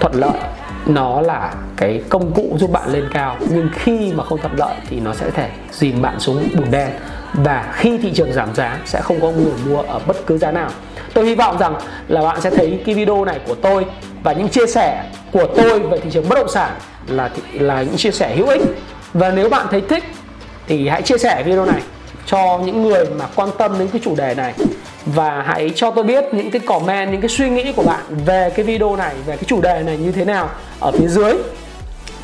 thuận 0.00 0.14
lợi 0.14 0.32
nó 0.86 1.20
là 1.20 1.54
cái 1.76 2.02
công 2.08 2.32
cụ 2.32 2.56
giúp 2.58 2.70
bạn 2.72 2.92
lên 2.92 3.08
cao, 3.12 3.36
nhưng 3.50 3.68
khi 3.74 4.12
mà 4.14 4.24
không 4.24 4.38
thuận 4.38 4.56
lợi 4.56 4.74
thì 4.88 5.00
nó 5.00 5.14
sẽ 5.14 5.30
thể 5.30 5.50
dìm 5.72 6.02
bạn 6.02 6.20
xuống 6.20 6.48
bùn 6.56 6.70
đen. 6.70 6.90
Và 7.34 7.72
khi 7.76 7.98
thị 7.98 8.12
trường 8.14 8.32
giảm 8.32 8.54
giá, 8.54 8.78
sẽ 8.86 9.00
không 9.00 9.20
có 9.20 9.30
người 9.30 9.52
mua 9.66 9.82
ở 9.82 10.00
bất 10.06 10.26
cứ 10.26 10.38
giá 10.38 10.50
nào. 10.50 10.70
Tôi 11.14 11.26
hy 11.26 11.34
vọng 11.34 11.58
rằng 11.58 11.74
là 12.08 12.22
bạn 12.22 12.40
sẽ 12.40 12.50
thấy 12.50 12.82
cái 12.86 12.94
video 12.94 13.24
này 13.24 13.40
của 13.48 13.54
tôi 13.54 13.86
và 14.22 14.32
những 14.32 14.48
chia 14.48 14.66
sẻ 14.66 15.04
của 15.32 15.46
tôi 15.56 15.80
về 15.80 15.98
thị 16.00 16.10
trường 16.12 16.28
bất 16.28 16.36
động 16.36 16.48
sản 16.48 16.72
là 17.06 17.30
là 17.52 17.82
những 17.82 17.96
chia 17.96 18.10
sẻ 18.10 18.36
hữu 18.36 18.48
ích. 18.48 18.62
Và 19.14 19.30
nếu 19.30 19.48
bạn 19.48 19.66
thấy 19.70 19.80
thích 19.80 20.04
thì 20.66 20.88
hãy 20.88 21.02
chia 21.02 21.18
sẻ 21.18 21.42
video 21.46 21.66
này 21.66 21.82
cho 22.26 22.58
những 22.64 22.82
người 22.82 23.06
mà 23.18 23.24
quan 23.34 23.48
tâm 23.58 23.78
đến 23.78 23.88
cái 23.88 24.00
chủ 24.04 24.14
đề 24.16 24.34
này 24.34 24.54
và 25.06 25.44
hãy 25.46 25.70
cho 25.74 25.90
tôi 25.90 26.04
biết 26.04 26.24
những 26.32 26.50
cái 26.50 26.60
comment, 26.60 27.12
những 27.12 27.20
cái 27.20 27.28
suy 27.28 27.50
nghĩ 27.50 27.72
của 27.72 27.82
bạn 27.82 28.04
về 28.26 28.50
cái 28.56 28.64
video 28.64 28.96
này, 28.96 29.14
về 29.26 29.36
cái 29.36 29.44
chủ 29.46 29.60
đề 29.60 29.82
này 29.82 29.96
như 29.96 30.12
thế 30.12 30.24
nào 30.24 30.48
ở 30.80 30.92
phía 30.92 31.08
dưới. 31.08 31.34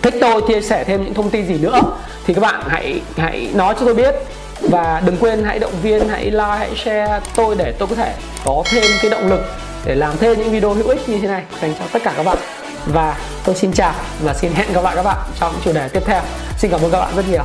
Thích 0.02 0.14
tôi, 0.20 0.42
chia 0.48 0.60
sẻ 0.60 0.84
thêm 0.84 1.04
những 1.04 1.14
thông 1.14 1.30
tin 1.30 1.46
gì 1.46 1.58
nữa. 1.58 1.80
Thì 2.26 2.34
các 2.34 2.40
bạn 2.40 2.62
hãy 2.68 3.00
hãy 3.16 3.48
nói 3.54 3.74
cho 3.78 3.84
tôi 3.84 3.94
biết. 3.94 4.14
Và 4.60 5.02
đừng 5.06 5.16
quên 5.16 5.44
hãy 5.44 5.58
động 5.58 5.72
viên, 5.82 6.08
hãy 6.08 6.24
like, 6.24 6.56
hãy 6.58 6.70
share 6.84 7.20
tôi 7.36 7.54
để 7.58 7.72
tôi 7.78 7.88
có 7.88 7.94
thể 7.94 8.14
có 8.44 8.62
thêm 8.66 8.84
cái 9.02 9.10
động 9.10 9.28
lực 9.28 9.40
để 9.84 9.94
làm 9.94 10.16
thêm 10.18 10.38
những 10.38 10.50
video 10.50 10.74
hữu 10.74 10.88
ích 10.88 11.08
như 11.08 11.18
thế 11.18 11.28
này. 11.28 11.42
Dành 11.62 11.74
cho 11.78 11.84
tất 11.92 12.02
cả 12.04 12.12
các 12.16 12.22
bạn. 12.22 12.36
Và 12.86 13.16
tôi 13.44 13.54
xin 13.54 13.72
chào 13.72 13.94
và 14.24 14.34
xin 14.34 14.52
hẹn 14.52 14.72
gặp 14.72 14.84
lại 14.84 14.96
các 14.96 15.02
bạn 15.02 15.16
trong 15.40 15.54
chủ 15.64 15.72
đề 15.72 15.88
tiếp 15.88 16.02
theo. 16.06 16.20
Xin 16.58 16.70
cảm 16.70 16.80
ơn 16.80 16.90
các 16.90 16.98
bạn 16.98 17.16
rất 17.16 17.24
nhiều. 17.30 17.44